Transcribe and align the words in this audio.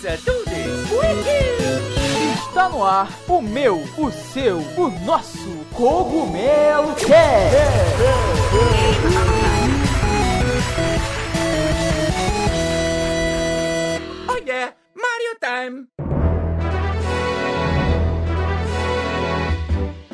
tudo. 0.00 0.50
Está 2.48 2.70
no 2.70 2.82
ar 2.82 3.10
o 3.28 3.42
meu, 3.42 3.82
o 3.98 4.10
seu, 4.10 4.58
o 4.78 4.90
nosso 5.04 5.58
Cogumelo 5.74 6.94
Cast. 6.94 7.56
Oh 14.26 14.36
yeah, 14.46 14.72
Mario 14.96 15.36
Time! 15.38 15.86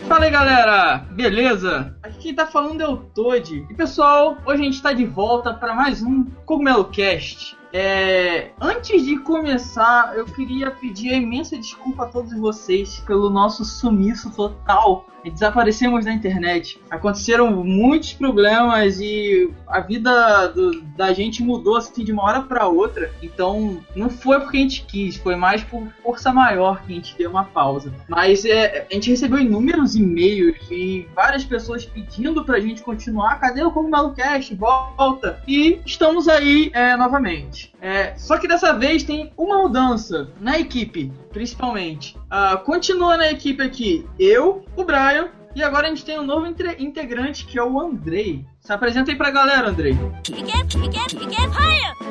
Fala 0.09 0.25
aí 0.25 0.31
galera, 0.31 0.99
beleza? 1.13 1.97
Aqui 2.03 2.19
quem 2.19 2.35
tá 2.35 2.47
falando 2.47 2.81
é 2.81 2.89
o 2.89 2.97
Toad. 2.97 3.67
E 3.71 3.75
pessoal, 3.75 4.37
hoje 4.45 4.63
a 4.63 4.65
gente 4.65 4.83
tá 4.83 4.93
de 4.93 5.05
volta 5.05 5.55
para 5.55 5.75
mais 5.75 6.03
um 6.03 6.25
Cogumelo 6.45 6.87
Cast. 6.87 7.57
É, 7.79 8.53
antes 8.59 9.05
de 9.05 9.19
começar, 9.19 10.17
eu 10.17 10.25
queria 10.25 10.71
pedir 10.71 11.13
imensa 11.13 11.59
desculpa 11.59 12.05
a 12.05 12.09
todos 12.09 12.33
vocês 12.33 13.01
pelo 13.01 13.29
nosso 13.29 13.67
sumiço 13.67 14.31
total. 14.35 15.05
Desaparecemos 15.31 16.05
da 16.05 16.13
internet. 16.13 16.81
Aconteceram 16.91 17.51
muitos 17.65 18.13
problemas 18.13 19.01
e 19.01 19.51
a 19.67 19.81
vida 19.81 20.49
do, 20.49 20.81
da 20.97 21.13
gente 21.13 21.43
mudou 21.43 21.77
assim 21.77 22.05
de 22.05 22.13
uma 22.13 22.25
hora 22.25 22.43
para 22.43 22.67
outra. 22.67 23.11
Então, 23.23 23.81
não 23.95 24.09
foi 24.09 24.41
porque 24.41 24.57
a 24.57 24.61
gente 24.61 24.85
quis, 24.85 25.17
foi 25.17 25.37
mais 25.37 25.63
por 25.63 25.87
força 26.03 26.33
maior 26.33 26.83
que 26.83 26.93
a 26.93 26.97
gente 26.97 27.17
deu 27.17 27.31
uma 27.31 27.45
pausa. 27.45 27.93
Mas 28.09 28.45
é, 28.45 28.87
a 28.91 28.95
gente 28.95 29.11
recebeu 29.11 29.39
inúmeros 29.39 29.95
e-mails 29.95 30.59
e 30.71 31.07
várias 31.15 31.45
pessoas 31.45 31.85
pedindo 31.85 32.45
pra 32.45 32.61
gente 32.61 32.83
continuar. 32.83 33.41
Cadê 33.41 33.63
o 33.63 33.71
Cogumelo 33.71 34.15
Cast? 34.15 34.55
Volta! 34.55 35.43
E 35.47 35.81
estamos 35.85 36.29
aí 36.29 36.71
é, 36.73 36.97
novamente. 36.97 37.73
É, 37.81 38.17
só 38.17 38.39
que 38.39 38.49
dessa 38.49 38.73
vez 38.73 39.05
tem 39.05 39.33
uma 39.37 39.63
mudança 39.63 40.29
na 40.41 40.59
equipe, 40.59 41.13
principalmente. 41.31 42.17
Uh, 42.27 42.59
continua 42.65 43.17
na 43.17 43.31
equipe 43.31 43.63
aqui 43.63 44.05
eu, 44.19 44.65
o 44.75 44.85
Brian, 44.85 45.16
e 45.57 45.63
agora 45.63 45.87
a 45.87 45.89
gente 45.89 46.05
tem 46.05 46.21
um 46.21 46.23
novo 46.23 46.47
integrante 46.47 47.47
que 47.47 47.59
é 47.59 47.65
o 47.65 47.81
Andrei. 47.81 48.45
Se 48.61 48.71
apresenta 48.71 49.11
aí 49.11 49.17
pra 49.17 49.31
galera, 49.31 49.71
Andrei. 49.71 49.99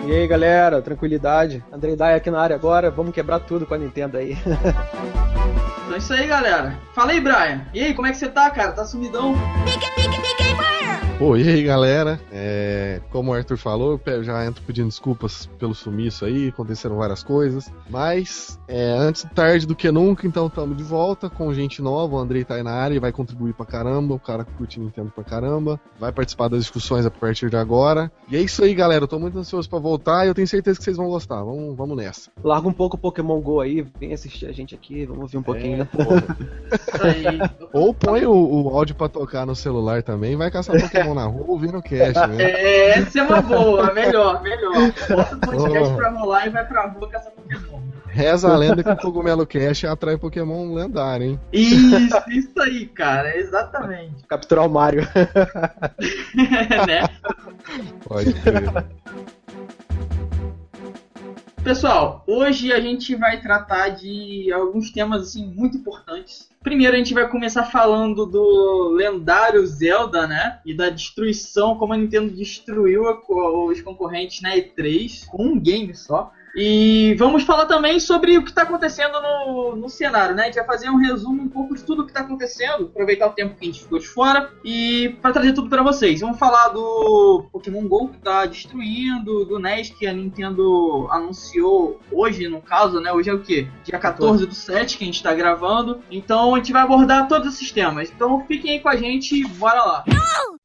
E 0.07 0.11
aí, 0.11 0.27
galera, 0.27 0.81
tranquilidade. 0.81 1.63
Andrei 1.71 1.95
Dai 1.95 2.15
aqui 2.15 2.31
na 2.31 2.41
área 2.41 2.55
agora. 2.55 2.89
Vamos 2.89 3.13
quebrar 3.13 3.39
tudo 3.39 3.67
com 3.67 3.75
a 3.75 3.77
Nintendo 3.77 4.17
aí. 4.17 4.31
então 4.41 5.93
é 5.93 5.97
isso 5.99 6.11
aí, 6.11 6.25
galera. 6.25 6.75
Fala 6.95 7.11
aí, 7.11 7.21
Brian. 7.21 7.67
E 7.71 7.83
aí, 7.83 7.93
como 7.93 8.07
é 8.07 8.11
que 8.11 8.17
você 8.17 8.29
tá, 8.29 8.49
cara? 8.49 8.71
Tá 8.71 8.83
sumidão? 8.83 9.35
Pô, 9.35 10.44
e 11.37 11.49
aí 11.49 11.63
galera, 11.63 12.19
é, 12.31 13.01
como 13.11 13.31
o 13.31 13.33
Arthur 13.33 13.57
falou, 13.57 13.99
eu 14.05 14.23
já 14.23 14.45
entro 14.45 14.63
pedindo 14.63 14.87
desculpas 14.87 15.45
pelo 15.59 15.75
sumiço 15.75 16.25
aí, 16.25 16.47
aconteceram 16.47 16.97
várias 16.97 17.23
coisas, 17.23 17.71
mas 17.89 18.59
é, 18.67 18.95
antes 18.97 19.27
tarde 19.35 19.67
do 19.67 19.75
que 19.75 19.91
nunca, 19.91 20.25
então 20.25 20.47
estamos 20.47 20.77
de 20.77 20.83
volta 20.83 21.29
com 21.29 21.53
gente 21.53 21.81
nova, 21.81 22.15
o 22.15 22.19
Andrei 22.19 22.43
tá 22.43 22.55
aí 22.55 22.63
na 22.63 22.71
área 22.71 22.95
e 22.95 22.99
vai 22.99 23.11
contribuir 23.11 23.53
pra 23.53 23.65
caramba, 23.65 24.15
o 24.15 24.19
cara 24.19 24.45
que 24.45 24.53
curte 24.53 24.79
Nintendo 24.79 25.11
pra 25.13 25.23
caramba, 25.23 25.79
vai 25.99 26.11
participar 26.11 26.47
das 26.47 26.61
discussões 26.61 27.05
a 27.05 27.11
partir 27.11 27.49
de 27.49 27.57
agora. 27.57 28.11
E 28.29 28.35
é 28.35 28.41
isso 28.41 28.63
aí 28.63 28.73
galera, 28.73 29.03
eu 29.03 29.07
tô 29.07 29.19
muito 29.19 29.37
ansioso 29.37 29.69
pra 29.69 29.79
voltar 29.79 30.25
e 30.25 30.29
eu 30.29 30.33
tenho 30.33 30.47
certeza 30.47 30.77
que 30.79 30.83
vocês 30.83 30.97
vão 30.97 31.09
gostar, 31.09 31.43
vamos, 31.43 31.75
vamos 31.75 31.97
nessa. 31.97 32.31
Larga 32.43 32.67
um 32.67 32.73
pouco 32.73 32.95
o 32.95 32.99
Pokémon 32.99 33.39
GO 33.41 33.59
aí, 33.59 33.85
vem 33.99 34.13
assistir 34.13 34.47
a 34.47 34.51
gente 34.51 34.73
aqui, 34.73 35.05
vamos 35.05 35.23
ouvir 35.23 35.37
um 35.37 35.43
pouquinho, 35.43 35.75
é, 35.75 37.31
né? 37.31 37.51
Ou 37.71 37.93
põe 37.93 38.25
o, 38.25 38.33
o 38.33 38.69
áudio 38.69 38.95
pra 38.95 39.09
tocar 39.09 39.45
no 39.45 39.55
celular 39.55 40.01
também, 40.01 40.35
vai 40.35 40.44
caçar 40.51 40.79
Pokémon 40.79 41.13
na 41.13 41.25
rua 41.25 41.45
ouvindo 41.47 41.77
o 41.77 41.81
cast, 41.81 42.27
né? 42.27 42.43
É, 42.43 42.99
essa 42.99 43.19
é 43.19 43.23
uma 43.23 43.41
boa, 43.41 43.93
melhor, 43.93 44.41
melhor. 44.41 44.91
Bota 45.09 45.35
o 45.35 45.39
podcast 45.39 45.93
oh. 45.93 45.95
pra 45.95 46.09
rolar 46.09 46.47
e 46.47 46.49
vai 46.49 46.65
pra 46.65 46.87
rua 46.87 47.09
caçar 47.09 47.31
Pokémon. 47.31 47.85
Reza 48.15 48.49
a 48.49 48.55
lenda 48.55 48.81
que 48.81 48.89
o 48.89 48.95
Cogumelo 48.95 49.45
Cash 49.45 49.83
atrai 49.83 50.17
Pokémon 50.17 50.73
lendário, 50.73 51.31
hein? 51.31 51.39
Isso, 51.51 52.23
isso 52.29 52.61
aí, 52.61 52.85
cara, 52.85 53.37
exatamente. 53.37 54.23
Capturar 54.29 54.65
o 54.65 54.69
Mario. 54.69 55.01
né? 56.87 57.09
Pode 58.07 58.33
crer. 58.35 58.85
Pessoal, 61.65 62.23
hoje 62.27 62.71
a 62.71 62.79
gente 62.79 63.15
vai 63.15 63.41
tratar 63.41 63.89
de 63.89 64.53
alguns 64.53 64.91
temas 64.91 65.23
assim 65.23 65.47
muito 65.47 65.75
importantes. 65.77 66.47
Primeiro 66.61 66.93
a 66.93 66.97
gente 66.99 67.11
vai 67.11 67.27
começar 67.27 67.63
falando 67.63 68.23
do 68.27 68.89
lendário 68.91 69.65
Zelda, 69.65 70.27
né? 70.27 70.59
E 70.63 70.75
da 70.75 70.91
destruição, 70.91 71.75
como 71.75 71.93
a 71.93 71.97
Nintendo 71.97 72.31
destruiu 72.31 73.01
os 73.27 73.81
concorrentes 73.81 74.43
na 74.43 74.55
E3 74.55 75.25
com 75.25 75.43
um 75.43 75.59
game 75.59 75.95
só. 75.95 76.31
E 76.55 77.13
vamos 77.15 77.43
falar 77.43 77.65
também 77.65 77.99
sobre 77.99 78.37
o 78.37 78.43
que 78.43 78.49
está 78.49 78.61
acontecendo 78.61 79.19
no, 79.21 79.75
no 79.75 79.89
cenário, 79.89 80.33
né? 80.33 80.43
A 80.43 80.45
gente 80.45 80.55
vai 80.55 80.65
fazer 80.65 80.89
um 80.89 80.95
resumo 80.95 81.43
um 81.43 81.49
pouco 81.49 81.75
de 81.75 81.83
tudo 81.83 82.01
o 82.01 82.05
que 82.05 82.11
está 82.11 82.21
acontecendo, 82.21 82.85
aproveitar 82.85 83.27
o 83.27 83.33
tempo 83.33 83.55
que 83.55 83.65
a 83.65 83.71
gente 83.71 83.83
ficou 83.83 83.99
de 83.99 84.07
fora 84.07 84.49
e 84.63 85.17
para 85.21 85.33
trazer 85.33 85.51
tudo 85.53 85.69
para 85.69 85.83
vocês. 85.83 86.21
Vamos 86.21 86.39
falar 86.39 86.69
do 86.69 87.45
Pokémon 87.51 87.85
GO 87.87 88.07
que 88.07 88.17
está 88.17 88.45
destruindo, 88.45 89.43
do 89.45 89.59
NES 89.59 89.89
que 89.89 90.07
a 90.07 90.13
Nintendo 90.13 91.07
anunciou 91.11 91.99
hoje, 92.09 92.47
no 92.47 92.61
caso, 92.61 93.01
né? 93.01 93.11
Hoje 93.11 93.29
é 93.29 93.33
o 93.33 93.41
quê? 93.41 93.67
Dia 93.83 93.99
14 93.99 94.45
do 94.45 94.55
7 94.55 94.97
que 94.97 95.03
a 95.03 95.07
gente 95.07 95.15
está 95.15 95.33
gravando. 95.33 96.01
Então 96.09 96.55
a 96.55 96.57
gente 96.59 96.71
vai 96.71 96.83
abordar 96.83 97.27
todos 97.27 97.53
esses 97.53 97.69
temas. 97.71 98.09
Então 98.09 98.45
fiquem 98.47 98.71
aí 98.71 98.79
com 98.79 98.89
a 98.89 98.95
gente 98.95 99.35
e 99.35 99.45
bora 99.45 99.83
lá. 99.83 100.03
Não! 100.07 100.55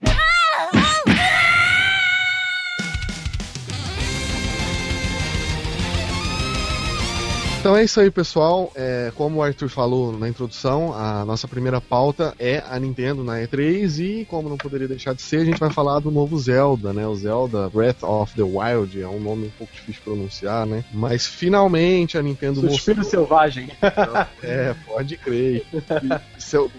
Então 7.61 7.77
é 7.77 7.85
isso 7.85 8.01
aí, 8.01 8.11
pessoal. 8.11 8.73
É, 8.75 9.13
como 9.15 9.37
o 9.37 9.43
Arthur 9.43 9.69
falou 9.69 10.17
na 10.17 10.27
introdução, 10.27 10.95
a 10.95 11.27
nossa 11.27 11.47
primeira 11.47 11.79
pauta 11.79 12.35
é 12.39 12.65
a 12.67 12.81
Nintendo 12.81 13.23
na 13.23 13.35
E3 13.35 13.99
e, 14.03 14.25
como 14.25 14.49
não 14.49 14.57
poderia 14.57 14.89
deixar 14.89 15.15
de 15.15 15.21
ser, 15.21 15.43
a 15.43 15.45
gente 15.45 15.61
vai 15.61 15.69
falar 15.71 16.01
do 16.01 16.11
novo 16.11 16.39
Zelda, 16.39 16.95
né? 16.95 17.07
O 17.07 17.15
Zelda 17.15 17.69
Breath 17.69 18.03
of 18.03 18.35
the 18.35 18.43
Wild, 18.43 19.03
é 19.03 19.07
um 19.07 19.21
nome 19.21 19.49
um 19.49 19.51
pouco 19.59 19.75
difícil 19.75 19.93
de 19.93 20.01
pronunciar, 20.01 20.65
né? 20.65 20.83
Mas 20.91 21.27
finalmente 21.27 22.17
a 22.17 22.23
Nintendo 22.23 22.63
Suspiro 22.63 23.01
mostrou... 23.01 23.05
selvagem. 23.27 23.69
É, 24.43 24.75
pode 24.87 25.17
crer. 25.17 25.65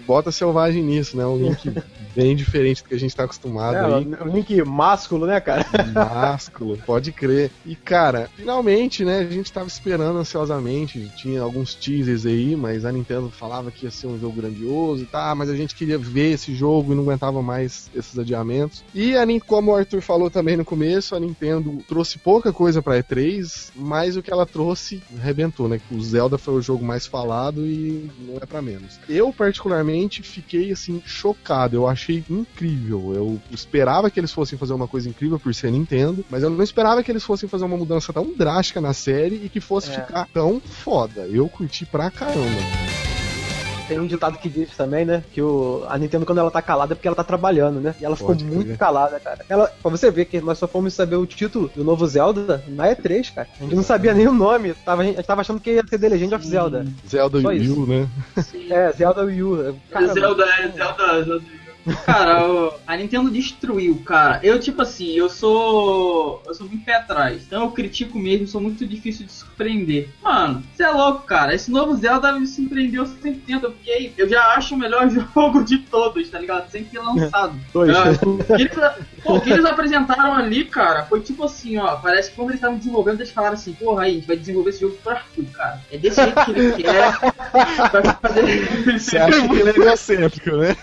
Bota 0.06 0.32
selvagem 0.32 0.82
nisso, 0.82 1.16
né? 1.16 1.24
Um 1.24 1.36
link 1.36 1.72
bem 2.14 2.34
diferente 2.34 2.82
do 2.82 2.88
que 2.88 2.94
a 2.94 2.98
gente 2.98 3.14
tá 3.14 3.24
acostumado 3.24 3.76
é, 3.76 3.84
aí. 3.84 4.08
Um 4.20 4.34
link 4.34 4.62
másculo, 4.64 5.26
né, 5.26 5.40
cara? 5.40 5.64
Másculo, 5.94 6.76
pode 6.78 7.12
crer. 7.12 7.50
E, 7.64 7.76
cara, 7.76 8.28
finalmente, 8.36 9.04
né? 9.04 9.18
A 9.20 9.30
gente 9.30 9.52
tava 9.52 9.68
esperando 9.68 10.18
ansiosamente 10.18 10.71
tinha 11.16 11.42
alguns 11.42 11.74
teasers 11.74 12.26
aí, 12.26 12.56
mas 12.56 12.84
a 12.84 12.92
Nintendo 12.92 13.30
falava 13.30 13.70
que 13.70 13.84
ia 13.84 13.90
ser 13.90 14.06
um 14.06 14.18
jogo 14.18 14.40
grandioso 14.40 15.02
e 15.02 15.06
tá, 15.06 15.34
mas 15.34 15.48
a 15.48 15.56
gente 15.56 15.74
queria 15.74 15.98
ver 15.98 16.32
esse 16.32 16.54
jogo 16.54 16.92
e 16.92 16.94
não 16.96 17.02
aguentava 17.02 17.42
mais 17.42 17.90
esses 17.94 18.18
adiamentos. 18.18 18.84
E 18.94 19.16
a, 19.16 19.22
como 19.46 19.70
o 19.70 19.76
Arthur 19.76 20.02
falou 20.02 20.30
também 20.30 20.56
no 20.56 20.64
começo, 20.64 21.14
a 21.14 21.20
Nintendo 21.20 21.78
trouxe 21.88 22.18
pouca 22.18 22.52
coisa 22.52 22.82
pra 22.82 23.02
E3, 23.02 23.70
mas 23.74 24.16
o 24.16 24.22
que 24.22 24.32
ela 24.32 24.46
trouxe 24.46 25.02
arrebentou, 25.18 25.68
né? 25.68 25.80
O 25.90 26.00
Zelda 26.00 26.38
foi 26.38 26.54
o 26.54 26.62
jogo 26.62 26.84
mais 26.84 27.06
falado 27.06 27.66
e 27.66 28.10
não 28.20 28.36
é 28.36 28.46
para 28.46 28.62
menos. 28.62 28.98
Eu, 29.08 29.32
particularmente, 29.32 30.22
fiquei 30.22 30.72
assim, 30.72 31.02
chocado. 31.04 31.76
Eu 31.76 31.86
achei 31.86 32.24
incrível. 32.28 33.12
Eu 33.14 33.40
esperava 33.50 34.10
que 34.10 34.20
eles 34.20 34.32
fossem 34.32 34.58
fazer 34.58 34.72
uma 34.72 34.88
coisa 34.88 35.08
incrível 35.08 35.38
por 35.38 35.54
ser 35.54 35.70
Nintendo, 35.70 36.24
mas 36.30 36.42
eu 36.42 36.50
não 36.50 36.62
esperava 36.62 37.02
que 37.02 37.10
eles 37.10 37.24
fossem 37.24 37.48
fazer 37.48 37.64
uma 37.64 37.76
mudança 37.76 38.12
tão 38.12 38.32
drástica 38.36 38.80
na 38.80 38.92
série 38.92 39.42
e 39.44 39.48
que 39.48 39.60
fosse 39.60 39.90
é. 39.90 39.94
ficar 39.94 40.28
tão 40.32 40.61
foda. 40.62 41.22
Eu 41.22 41.48
curti 41.48 41.84
pra 41.86 42.10
caramba. 42.10 42.60
Tem 43.88 43.98
um 43.98 44.06
ditado 44.06 44.38
que 44.38 44.48
diz 44.48 44.70
também, 44.76 45.04
né? 45.04 45.22
Que 45.32 45.42
o, 45.42 45.84
a 45.88 45.98
Nintendo, 45.98 46.24
quando 46.24 46.38
ela 46.38 46.50
tá 46.50 46.62
calada, 46.62 46.92
é 46.92 46.94
porque 46.94 47.08
ela 47.08 47.16
tá 47.16 47.24
trabalhando, 47.24 47.80
né? 47.80 47.94
E 48.00 48.04
ela 48.04 48.16
ficou 48.16 48.34
Pode 48.34 48.44
muito 48.44 48.78
calada, 48.78 49.18
cara. 49.20 49.44
Ela, 49.48 49.66
pra 49.82 49.90
você 49.90 50.10
ver 50.10 50.24
que 50.24 50.40
nós 50.40 50.58
só 50.58 50.66
fomos 50.66 50.94
saber 50.94 51.16
o 51.16 51.26
título 51.26 51.70
do 51.74 51.84
novo 51.84 52.06
Zelda 52.06 52.62
na 52.68 52.88
E3, 52.88 53.34
cara. 53.34 53.48
A 53.60 53.62
gente 53.64 53.74
não 53.74 53.82
sabia 53.82 54.14
nem 54.14 54.26
o 54.26 54.32
nome. 54.32 54.72
Tava, 54.74 55.02
a 55.02 55.04
gente 55.04 55.22
tava 55.22 55.40
achando 55.40 55.60
que 55.60 55.72
ia 55.72 55.86
ser 55.86 55.98
The 55.98 56.08
Legend 56.08 56.34
of 56.34 56.46
Zelda. 56.46 56.86
Zelda 57.06 57.38
Wii 57.48 57.68
U, 57.70 57.86
né? 57.86 58.08
É, 58.70 58.92
Zelda 58.92 59.22
Wii 59.24 59.42
U. 59.42 59.56
Zelda, 60.14 60.44
é, 60.44 60.68
Zelda, 60.68 61.24
Zelda 61.24 61.61
Cara, 62.04 62.74
a 62.86 62.96
Nintendo 62.96 63.30
destruiu, 63.30 64.02
cara. 64.04 64.40
Eu, 64.42 64.58
tipo 64.60 64.82
assim, 64.82 65.10
eu 65.12 65.28
sou. 65.28 66.42
Eu 66.46 66.54
sou 66.54 66.66
muito 66.66 66.84
pé 66.84 66.96
atrás. 66.96 67.42
Então 67.42 67.62
eu 67.62 67.70
critico 67.70 68.18
mesmo, 68.18 68.46
sou 68.46 68.60
muito 68.60 68.86
difícil 68.86 69.26
de 69.26 69.32
surpreender. 69.32 70.08
Mano, 70.22 70.62
você 70.74 70.84
é 70.84 70.90
louco, 70.90 71.22
cara. 71.22 71.54
Esse 71.54 71.70
novo 71.70 71.94
Zelda 71.96 72.32
me 72.32 72.46
surpreendeu 72.46 73.04
100%. 73.04 73.60
Porque 73.60 74.12
eu 74.16 74.28
já 74.28 74.54
acho 74.54 74.74
o 74.74 74.78
melhor 74.78 75.08
jogo 75.10 75.64
de 75.64 75.78
todos, 75.78 76.28
tá 76.30 76.38
ligado? 76.38 76.70
Sem 76.70 76.84
ter 76.84 77.00
lançado. 77.00 77.54
Dois. 77.72 77.96
o, 78.22 78.38
que 78.38 78.52
eles, 78.52 78.76
pô, 79.22 79.36
o 79.36 79.40
que 79.40 79.50
eles 79.52 79.64
apresentaram 79.64 80.34
ali, 80.34 80.64
cara, 80.64 81.04
foi 81.04 81.20
tipo 81.20 81.44
assim, 81.44 81.78
ó. 81.78 81.96
Parece 81.96 82.30
que 82.30 82.36
quando 82.36 82.48
eles 82.50 82.56
estavam 82.58 82.76
desenvolvendo, 82.78 83.20
eles 83.20 83.30
falaram 83.30 83.54
assim, 83.54 83.72
porra, 83.74 84.04
aí, 84.04 84.10
a 84.10 84.14
gente 84.14 84.26
vai 84.26 84.36
desenvolver 84.36 84.70
esse 84.70 84.80
jogo 84.80 84.96
pro 85.02 85.12
Arthur, 85.12 85.44
cara. 85.52 85.80
É 85.90 85.98
desse 85.98 86.22
jeito 86.22 86.44
que 86.44 86.50
ele 86.50 86.82
quer. 86.82 87.12
Fazer. 88.22 88.98
Você 88.98 89.18
acha 89.18 89.48
que 89.48 89.54
ele 89.56 89.70
é 89.70 89.72
egocêntrico, 89.76 90.56
né? 90.56 90.76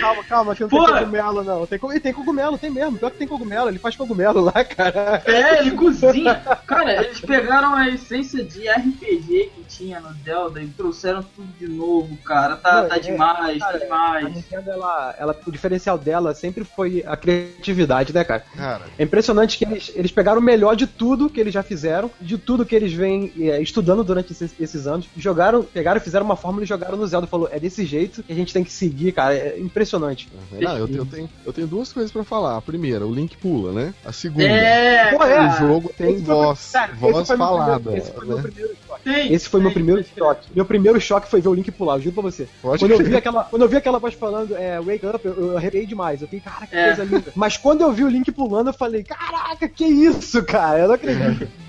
calma, 0.00 0.24
calma, 0.24 0.54
que 0.54 0.62
não 0.62 0.68
Pô. 0.68 0.84
tem 0.86 0.94
cogumelo, 0.94 1.44
não. 1.44 1.66
Tem, 1.66 1.78
co- 1.78 1.92
e 1.92 2.00
tem 2.00 2.12
cogumelo, 2.12 2.58
tem 2.58 2.70
mesmo. 2.70 2.98
Pior 2.98 3.10
que 3.10 3.18
tem 3.18 3.28
cogumelo, 3.28 3.68
ele 3.68 3.78
faz 3.78 3.96
cogumelo 3.96 4.40
lá, 4.40 4.64
cara. 4.64 5.22
É, 5.26 5.60
ele 5.60 5.72
cozinha. 5.72 6.34
Cara, 6.66 7.04
eles 7.04 7.20
pegaram 7.20 7.74
a 7.74 7.88
essência 7.88 8.44
de 8.44 8.68
RPG 8.68 9.50
que 9.54 9.64
tinha 9.68 10.00
no 10.00 10.12
Zelda 10.24 10.60
e 10.62 10.68
trouxeram 10.68 11.22
tudo 11.34 11.48
de 11.58 11.68
novo, 11.68 12.16
cara. 12.18 12.56
Tá, 12.56 12.82
Não, 12.82 12.88
tá 12.88 12.96
é- 12.96 13.00
demais, 13.00 13.58
cara, 13.58 13.72
tá 13.72 13.76
A 13.78 13.80
demais. 14.20 14.34
Nintendo, 14.34 14.70
ela, 14.70 15.14
ela, 15.18 15.36
o 15.46 15.50
diferencial 15.52 15.98
dela 15.98 16.34
sempre 16.34 16.64
foi 16.64 16.85
a 17.06 17.16
criatividade, 17.16 18.12
né, 18.12 18.24
cara? 18.24 18.44
Cara, 18.56 18.84
É 18.98 19.02
impressionante 19.02 19.58
que 19.58 19.64
eles, 19.64 19.90
eles 19.94 20.10
pegaram 20.10 20.40
o 20.40 20.44
melhor 20.44 20.74
de 20.76 20.86
tudo 20.86 21.28
que 21.28 21.40
eles 21.40 21.52
já 21.52 21.62
fizeram, 21.62 22.10
de 22.20 22.38
tudo 22.38 22.64
que 22.64 22.74
eles 22.74 22.92
vêm 22.92 23.32
é, 23.40 23.60
estudando 23.60 24.02
durante 24.04 24.32
esses, 24.32 24.52
esses 24.58 24.86
anos, 24.86 25.06
jogaram, 25.16 25.62
pegaram, 25.62 26.00
fizeram 26.00 26.24
uma 26.24 26.36
fórmula 26.36 26.64
e 26.64 26.66
jogaram 26.68 26.96
no 26.96 27.06
Zelda. 27.06 27.26
Falou, 27.26 27.48
é 27.50 27.58
desse 27.58 27.84
jeito 27.84 28.22
que 28.22 28.32
a 28.32 28.36
gente 28.36 28.52
tem 28.52 28.64
que 28.64 28.72
seguir, 28.72 29.12
cara. 29.12 29.34
É 29.34 29.58
impressionante. 29.58 30.28
não, 30.60 30.76
eu, 30.78 30.86
tenho- 30.86 30.98
eu 31.00 31.06
tenho, 31.06 31.30
eu 31.46 31.52
tenho 31.52 31.66
duas 31.66 31.92
coisas 31.92 32.10
pra 32.12 32.24
falar. 32.24 32.56
A 32.56 32.62
primeira, 32.62 33.06
o 33.06 33.12
Link 33.14 33.36
pula, 33.36 33.72
né? 33.72 33.94
A 34.04 34.12
segunda, 34.12 34.44
É, 34.44 35.10
Pô, 35.16 35.22
é, 35.24 35.48
o 35.48 35.58
jogo 35.58 35.92
tem 35.96 36.18
voz, 36.18 36.70
cara, 36.72 36.92
voz 36.94 37.28
meu 37.28 37.36
falada. 37.38 37.80
primeiro- 37.80 38.02
esse 38.02 38.12
foi 38.12 38.26
meu 38.26 38.36
né? 38.36 38.42
primeiro 38.42 38.76
choque. 38.86 39.02
tem. 39.04 39.32
Esse 39.32 39.48
foi 39.48 39.60
meu 39.60 39.68
tem, 39.70 39.74
primeiro 39.74 40.02
tem. 40.04 40.12
choque. 40.18 40.48
Meu 40.54 40.64
primeiro 40.64 41.00
choque 41.00 41.28
foi 41.28 41.40
ver 41.40 41.48
o 41.48 41.54
Link 41.54 41.70
pular, 41.70 41.96
eu 41.96 42.00
juro 42.02 42.14
pra 42.14 42.22
você. 42.22 42.48
Pode 42.62 42.80
Quando 42.84 42.92
eu, 42.92 42.98
vi 42.98 43.16
aquela, 43.16 43.44
quando 43.44 43.62
eu 43.62 43.68
vi 43.68 43.76
aquela 43.76 43.98
voz 43.98 44.14
falando 44.14 44.56
é, 44.56 44.80
Wake 44.80 45.06
Up, 45.06 45.20
eu, 45.24 45.34
eu 45.52 45.56
arrepiei 45.56 45.86
demais. 45.86 46.20
Eu 46.22 46.28
fiquei, 46.28 46.40
cara, 46.40 46.66
que 46.66 46.75
É. 46.76 46.94
Mas 47.34 47.56
quando 47.56 47.80
eu 47.80 47.92
vi 47.92 48.04
o 48.04 48.08
Link 48.08 48.30
pulando, 48.30 48.68
eu 48.68 48.74
falei, 48.74 49.02
caraca, 49.02 49.68
que 49.68 49.84
isso, 49.84 50.44
cara? 50.44 50.80
Eu 50.80 50.88
não 50.88 50.94
acredito. 50.94 51.48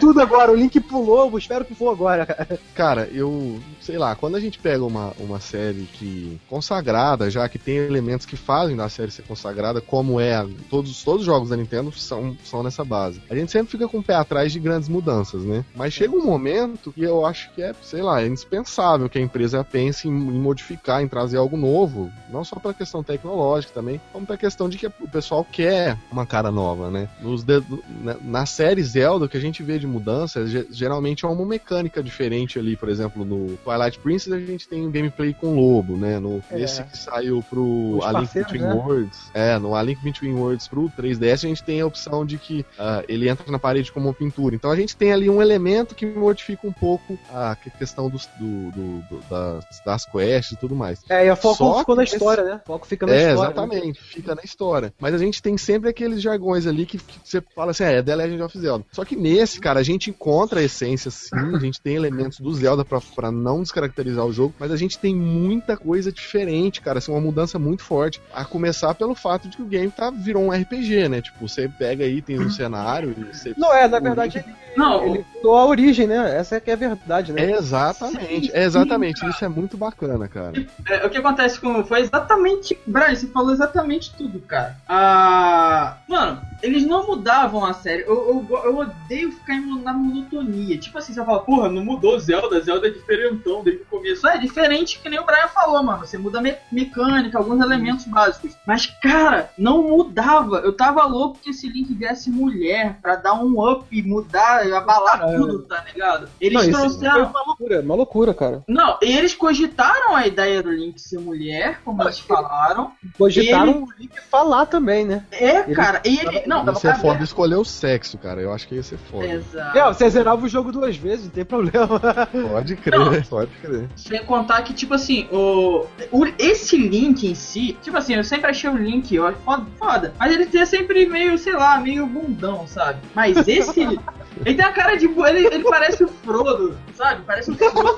Tudo 0.00 0.20
agora, 0.20 0.52
o 0.52 0.54
Link 0.54 0.78
pulou, 0.80 1.30
eu 1.30 1.38
espero 1.38 1.64
que 1.64 1.74
for 1.74 1.90
agora, 1.90 2.26
cara. 2.26 2.58
Cara, 2.74 3.08
eu 3.12 3.60
sei 3.80 3.98
lá, 3.98 4.14
quando 4.14 4.36
a 4.36 4.40
gente 4.40 4.58
pega 4.58 4.84
uma, 4.84 5.12
uma 5.18 5.40
série 5.40 5.82
que 5.92 6.40
consagrada, 6.48 7.30
já 7.30 7.48
que 7.48 7.58
tem 7.58 7.76
elementos 7.76 8.26
que 8.26 8.36
fazem 8.36 8.76
da 8.76 8.88
série 8.88 9.10
ser 9.10 9.22
consagrada, 9.22 9.80
como 9.80 10.18
é 10.20 10.46
todos, 10.70 11.02
todos 11.02 11.20
os 11.20 11.26
jogos 11.26 11.50
da 11.50 11.56
Nintendo 11.56 11.92
são, 11.92 12.36
são 12.44 12.62
nessa 12.62 12.84
base. 12.84 13.20
A 13.28 13.34
gente 13.34 13.52
sempre 13.52 13.70
fica 13.72 13.86
com 13.88 13.98
o 13.98 14.02
pé 14.02 14.14
atrás 14.14 14.52
de 14.52 14.58
grandes 14.58 14.88
mudanças, 14.88 15.42
né? 15.42 15.64
Mas 15.74 15.92
chega 15.92 16.14
um 16.16 16.24
momento 16.24 16.92
que 16.92 17.02
eu 17.02 17.24
acho 17.26 17.50
que 17.52 17.62
é, 17.62 17.74
sei 17.82 18.02
lá, 18.02 18.22
é 18.22 18.26
indispensável 18.26 19.08
que 19.08 19.18
a 19.18 19.22
empresa 19.22 19.62
pense 19.64 20.08
em, 20.08 20.10
em 20.12 20.38
modificar, 20.40 21.02
em 21.02 21.08
trazer 21.08 21.36
algo 21.36 21.56
novo, 21.56 22.10
não 22.30 22.44
só 22.44 22.56
pela 22.56 22.72
questão 22.74 23.02
tecnológica 23.02 23.72
também, 23.74 24.00
como 24.12 24.26
pela 24.26 24.38
questão 24.38 24.68
de 24.68 24.78
que 24.78 24.86
o 24.86 25.08
pessoal 25.10 25.44
quer 25.50 25.98
uma 26.10 26.24
cara 26.26 26.50
nova, 26.50 26.90
né? 26.90 27.08
Nos 27.20 27.42
de- 27.42 27.62
na, 28.02 28.16
na 28.22 28.46
série 28.46 28.80
Zelda, 28.94 29.24
o 29.24 29.28
que 29.28 29.36
a 29.36 29.40
gente 29.40 29.62
vê 29.62 29.78
de 29.78 29.86
mudança 29.86 30.46
ge- 30.46 30.66
geralmente 30.70 31.24
é 31.24 31.28
uma 31.28 31.44
mecânica 31.44 32.02
diferente 32.02 32.58
ali, 32.58 32.76
por 32.76 32.88
exemplo, 32.88 33.24
no 33.24 33.56
Twilight 33.64 33.98
Princess 33.98 34.32
a 34.32 34.38
gente 34.38 34.68
tem 34.68 34.86
um 34.86 34.90
gameplay 34.90 35.34
com 35.34 35.54
lobo, 35.56 35.96
né? 35.96 36.18
No, 36.20 36.42
É. 36.50 36.60
Esse 36.62 36.82
que 36.84 36.96
saiu 36.96 37.42
pro 37.50 37.98
Os 37.98 38.04
A 38.04 38.12
Link 38.20 38.32
Between 38.32 38.60
né? 38.62 38.72
Worlds. 38.72 39.18
É, 39.34 39.58
no 39.58 39.74
A 39.74 39.82
Link 39.82 40.00
Between 40.02 40.34
Worlds 40.34 40.68
pro 40.68 40.88
3DS 40.96 41.44
a 41.44 41.48
gente 41.48 41.62
tem 41.64 41.80
a 41.80 41.86
opção 41.86 42.24
de 42.24 42.38
que 42.38 42.64
ah, 42.78 43.02
ele 43.08 43.28
entra 43.28 43.50
na 43.50 43.58
parede 43.58 43.90
como 43.90 44.06
uma 44.08 44.14
pintura. 44.14 44.54
Então 44.54 44.70
a 44.70 44.76
gente 44.76 44.96
tem 44.96 45.12
ali 45.12 45.28
um 45.28 45.42
elemento 45.42 45.94
que 45.94 46.06
modifica 46.06 46.66
um 46.66 46.72
pouco 46.72 47.18
a 47.32 47.56
que- 47.56 47.70
questão 47.70 48.08
dos, 48.08 48.28
do, 48.38 48.70
do- 48.70 49.00
do- 49.10 49.20
das, 49.28 49.64
das 49.84 50.06
quests 50.06 50.52
e 50.52 50.56
tudo 50.56 50.74
mais. 50.76 51.00
É, 51.08 51.26
e 51.26 51.28
a 51.28 51.36
foco 51.36 51.56
Só 51.56 51.78
ficou 51.80 51.96
na 51.96 52.04
esse- 52.04 52.14
história, 52.14 52.44
né? 52.44 52.60
O 52.64 52.66
foco 52.66 52.86
fica 52.86 53.06
na 53.06 53.12
É, 53.14 53.16
história. 53.30 53.34
né? 53.40 53.46
exatamente, 53.46 54.00
fica 54.02 54.34
na 54.34 54.42
história. 54.42 54.92
Mas 55.00 55.14
a 55.14 55.18
gente 55.18 55.42
tem 55.42 55.56
sempre 55.58 55.90
aqueles 55.90 56.22
jargões 56.22 56.66
ali 56.66 56.86
que, 56.86 56.98
que 56.98 57.18
você 57.24 57.42
fala 57.54 57.72
assim, 57.72 57.84
é, 57.84 57.96
é 57.98 58.02
The 58.02 58.14
Legend 58.14 58.42
of 58.42 58.58
Zelda. 58.58 58.83
Só 58.92 59.04
que 59.04 59.16
nesse, 59.16 59.60
cara, 59.60 59.80
a 59.80 59.82
gente 59.82 60.10
encontra 60.10 60.60
a 60.60 60.62
essência 60.62 61.10
sim, 61.10 61.54
a 61.54 61.58
gente 61.58 61.80
tem 61.80 61.96
elementos 61.96 62.38
do 62.38 62.52
Zelda 62.54 62.84
pra, 62.84 63.00
pra 63.14 63.30
não 63.30 63.62
descaracterizar 63.62 64.24
o 64.24 64.32
jogo, 64.32 64.54
mas 64.58 64.70
a 64.70 64.76
gente 64.76 64.98
tem 64.98 65.14
muita 65.14 65.76
coisa 65.76 66.12
diferente, 66.12 66.80
cara, 66.80 66.98
assim, 66.98 67.12
uma 67.12 67.20
mudança 67.20 67.58
muito 67.58 67.82
forte. 67.82 68.20
A 68.32 68.44
começar 68.44 68.94
pelo 68.94 69.14
fato 69.14 69.48
de 69.48 69.56
que 69.56 69.62
o 69.62 69.66
game 69.66 69.90
tá, 69.90 70.10
virou 70.10 70.44
um 70.44 70.50
RPG, 70.50 71.08
né? 71.08 71.20
Tipo, 71.20 71.48
você 71.48 71.68
pega 71.68 72.04
itens 72.04 72.40
no 72.40 72.50
cenário 72.50 73.14
e 73.16 73.24
você. 73.24 73.54
Não, 73.56 73.72
é, 73.74 73.88
na 73.88 73.98
verdade, 73.98 74.38
ele, 74.38 74.54
Não, 74.76 75.04
ele 75.06 75.24
mudou 75.34 75.56
a 75.56 75.66
origem, 75.66 76.06
né? 76.06 76.36
Essa 76.36 76.56
é 76.56 76.60
que 76.60 76.70
é 76.70 76.74
a 76.74 76.76
verdade, 76.76 77.32
né? 77.32 77.52
Exatamente, 77.52 78.46
Sim, 78.46 78.52
é 78.52 78.64
exatamente. 78.64 79.20
sim, 79.20 79.28
Isso 79.28 79.44
é 79.44 79.48
muito 79.48 79.76
bacana, 79.76 80.28
cara. 80.28 80.52
É, 80.88 81.06
o 81.06 81.10
que 81.10 81.18
acontece 81.18 81.58
com. 81.60 81.84
Foi 81.84 82.00
exatamente. 82.00 82.78
Brian, 82.86 83.14
você 83.14 83.26
falou 83.26 83.52
exatamente 83.52 84.14
tudo, 84.14 84.40
cara. 84.40 84.76
Ah. 84.88 85.98
Mano, 86.08 86.40
eles 86.62 86.86
não 86.86 87.06
mudavam 87.06 87.64
a 87.64 87.72
série. 87.72 88.02
Eu, 88.02 88.46
eu, 88.50 88.63
eu 88.64 88.78
odeio 88.78 89.32
ficar 89.32 89.54
em- 89.54 89.82
na 89.82 89.92
monotonia. 89.92 90.78
Tipo 90.78 90.98
assim, 90.98 91.12
você 91.12 91.24
fala, 91.24 91.40
porra, 91.40 91.68
não 91.68 91.84
mudou 91.84 92.18
Zelda, 92.18 92.60
Zelda 92.60 92.86
é 92.86 92.90
diferentão 92.90 93.62
desde 93.62 93.82
o 93.82 93.86
começo. 93.86 94.26
É 94.26 94.38
diferente 94.38 94.98
que 95.00 95.08
nem 95.08 95.18
o 95.20 95.24
Brian 95.26 95.48
falou, 95.48 95.82
mano. 95.82 95.98
Você 96.06 96.16
muda 96.18 96.40
me- 96.40 96.56
mecânica, 96.72 97.38
alguns 97.38 97.60
elementos 97.60 98.04
básicos. 98.06 98.52
Mas, 98.66 98.86
cara, 98.86 99.50
não 99.58 99.82
mudava. 99.82 100.56
Eu 100.58 100.72
tava 100.72 101.04
louco 101.04 101.38
que 101.42 101.50
esse 101.50 101.68
Link 101.68 101.92
viesse 101.94 102.30
mulher 102.30 102.98
pra 103.02 103.16
dar 103.16 103.34
um 103.34 103.60
up, 103.70 104.02
mudar, 104.02 104.62
abalar 104.72 105.20
Cara, 105.20 105.36
tudo, 105.36 105.58
tá 105.62 105.82
ligado? 105.86 106.28
Eles 106.40 106.66
Não, 106.68 106.80
trouxeram. 106.80 107.26
uma 107.30 107.42
loucura, 107.46 107.80
uma 107.80 107.94
loucura, 107.94 108.34
cara. 108.34 108.62
Não, 108.68 108.98
eles 109.02 109.34
cogitaram 109.34 110.14
a 110.16 110.26
ideia 110.26 110.62
do 110.62 110.70
Link 110.70 111.00
ser 111.00 111.18
mulher, 111.18 111.80
como 111.84 112.02
eles 112.02 112.18
falaram. 112.18 112.92
Cogitaram 113.18 113.84
o 113.84 113.88
Link 113.98 114.12
falar 114.30 114.66
também, 114.66 115.04
né? 115.04 115.24
É, 115.30 115.60
Ele- 115.60 115.74
cara, 115.74 116.00
e 116.04 116.18
ele. 116.18 116.42
Não, 116.46 116.64
ser 116.74 116.88
cara, 116.88 116.98
foda 117.00 117.22
escolher 117.24 117.56
o 117.56 117.64
sexo, 117.64 118.18
cara. 118.18 118.40
Eu 118.40 118.52
acho 118.54 118.66
que 118.68 118.74
ia 118.76 118.82
ser 118.82 118.98
foda. 119.10 119.26
Exato. 119.26 119.76
É, 119.78 119.84
você 119.84 120.08
zerava 120.10 120.44
o 120.44 120.48
jogo 120.48 120.70
duas 120.72 120.96
vezes, 120.96 121.24
não 121.26 121.32
tem 121.32 121.44
problema. 121.44 122.00
Pode 122.50 122.76
crer, 122.76 123.26
pode 123.28 123.50
crer. 123.60 123.88
Sem 123.96 124.24
contar 124.24 124.62
que, 124.62 124.72
tipo 124.72 124.94
assim, 124.94 125.26
o, 125.30 125.86
o- 126.10 126.26
esse 126.38 126.76
Link 126.76 127.26
em 127.26 127.34
si, 127.34 127.76
tipo 127.82 127.96
assim, 127.96 128.14
eu 128.14 128.24
sempre 128.24 128.50
achei 128.50 128.68
o 128.70 128.76
Link 128.76 129.18
ó, 129.18 129.32
foda, 129.32 129.66
foda, 129.78 130.14
mas 130.18 130.32
ele 130.32 130.46
tem 130.46 130.64
sempre 130.66 131.06
meio, 131.06 131.36
sei 131.38 131.54
lá, 131.54 131.78
meio 131.80 132.06
bundão, 132.06 132.66
sabe? 132.66 132.98
Mas 133.14 133.36
esse. 133.48 133.80
ele 134.44 134.54
tem 134.56 134.64
a 134.64 134.72
cara 134.72 134.96
de. 134.96 135.06
Ele, 135.06 135.46
ele 135.46 135.64
parece 135.64 136.04
o 136.04 136.08
Frodo, 136.08 136.76
sabe? 136.94 137.22
Parece 137.26 137.50
o 137.50 137.54
Frodo. 137.56 137.96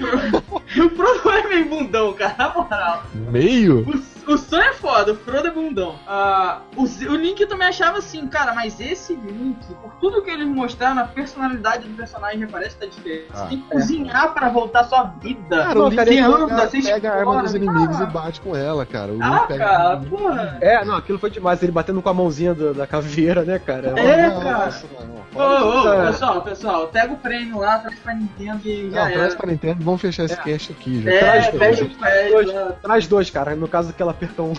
o 0.00 0.90
Frodo 0.90 1.30
é 1.30 1.48
meio 1.48 1.68
bundão, 1.68 2.12
cara, 2.12 2.34
na 2.38 2.52
moral. 2.54 3.04
Meio? 3.14 3.80
O, 3.88 4.09
o 4.26 4.36
Sam 4.38 4.62
é 4.62 4.72
foda, 4.72 5.12
o 5.12 5.16
Frodo 5.16 5.48
é 5.48 5.50
bundão. 5.50 5.96
Ah, 6.06 6.60
o, 6.76 6.82
o 6.84 7.16
Link 7.16 7.40
eu 7.40 7.48
também 7.48 7.68
achava 7.68 7.98
assim, 7.98 8.26
cara, 8.26 8.54
mas 8.54 8.80
esse 8.80 9.14
Link, 9.14 9.58
por 9.82 9.92
tudo 10.00 10.22
que 10.22 10.30
eles 10.30 10.46
mostraram, 10.46 11.00
a 11.00 11.04
personalidade 11.04 11.86
do 11.88 11.94
personagem 11.96 12.46
parece 12.46 12.76
que 12.76 12.86
tá 12.86 12.86
diferente. 12.86 13.26
Ah, 13.32 13.36
Você 13.38 13.48
tem 13.48 13.60
que 13.60 13.68
cozinhar 13.68 14.32
pra 14.34 14.48
voltar 14.48 14.80
à 14.80 14.84
sua 14.84 15.02
vida. 15.20 15.56
Cara, 15.64 15.78
o 15.78 15.84
Link 15.88 15.96
cara, 15.96 16.10
ele 16.10 16.18
anda, 16.20 16.46
pega, 16.46 16.68
você 16.70 16.82
pega 16.82 17.10
a 17.12 17.16
arma 17.16 17.42
dos 17.42 17.54
inimigos 17.54 17.96
cara. 17.96 18.10
e 18.10 18.12
bate 18.12 18.40
com 18.40 18.56
ela, 18.56 18.86
cara. 18.86 19.12
O 19.12 19.14
Link 19.14 19.24
Ah, 19.24 19.40
pega 19.46 19.64
cara, 19.64 19.96
porra. 19.98 20.58
É, 20.60 20.84
não, 20.84 20.96
aquilo 20.96 21.18
foi 21.18 21.30
demais. 21.30 21.62
Ele 21.62 21.72
batendo 21.72 22.00
com 22.02 22.08
a 22.08 22.14
mãozinha 22.14 22.54
do- 22.54 22.74
da 22.74 22.86
caveira, 22.86 23.42
né, 23.44 23.58
cara? 23.58 23.88
É, 23.98 24.28
Nossa, 24.28 24.86
cara. 24.88 25.06
não. 25.06 25.20
Ô, 25.32 25.88
ô, 25.88 25.92
É. 25.92 26.06
pessoal, 26.08 26.42
pessoal, 26.42 26.88
pega 26.88 27.12
o 27.12 27.16
prêmio 27.16 27.58
lá, 27.58 27.78
traz 27.78 27.98
pra 28.00 28.14
Nintendo 28.14 28.60
e 28.68 28.90
já 28.90 29.04
Não, 29.04 29.12
traz 29.12 29.34
pra 29.34 29.46
Nintendo, 29.50 29.84
vamos 29.84 30.00
fechar 30.00 30.24
esse 30.24 30.36
cast 30.36 30.72
aqui 30.72 31.02
já. 31.02 31.10
É, 31.12 31.18
traz 31.20 31.46
fecha 31.46 31.84
dois. 31.84 31.96
o 31.96 31.98
pé 32.00 32.52
lá. 32.52 32.72
Traz 32.82 33.06
dois, 33.06 33.30
cara. 33.30 33.54
No 33.54 33.68
caso 33.68 33.92
que 33.92 34.02
ela 34.02 34.09
aperta 34.10 34.42
um. 34.42 34.52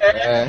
É. 0.00 0.46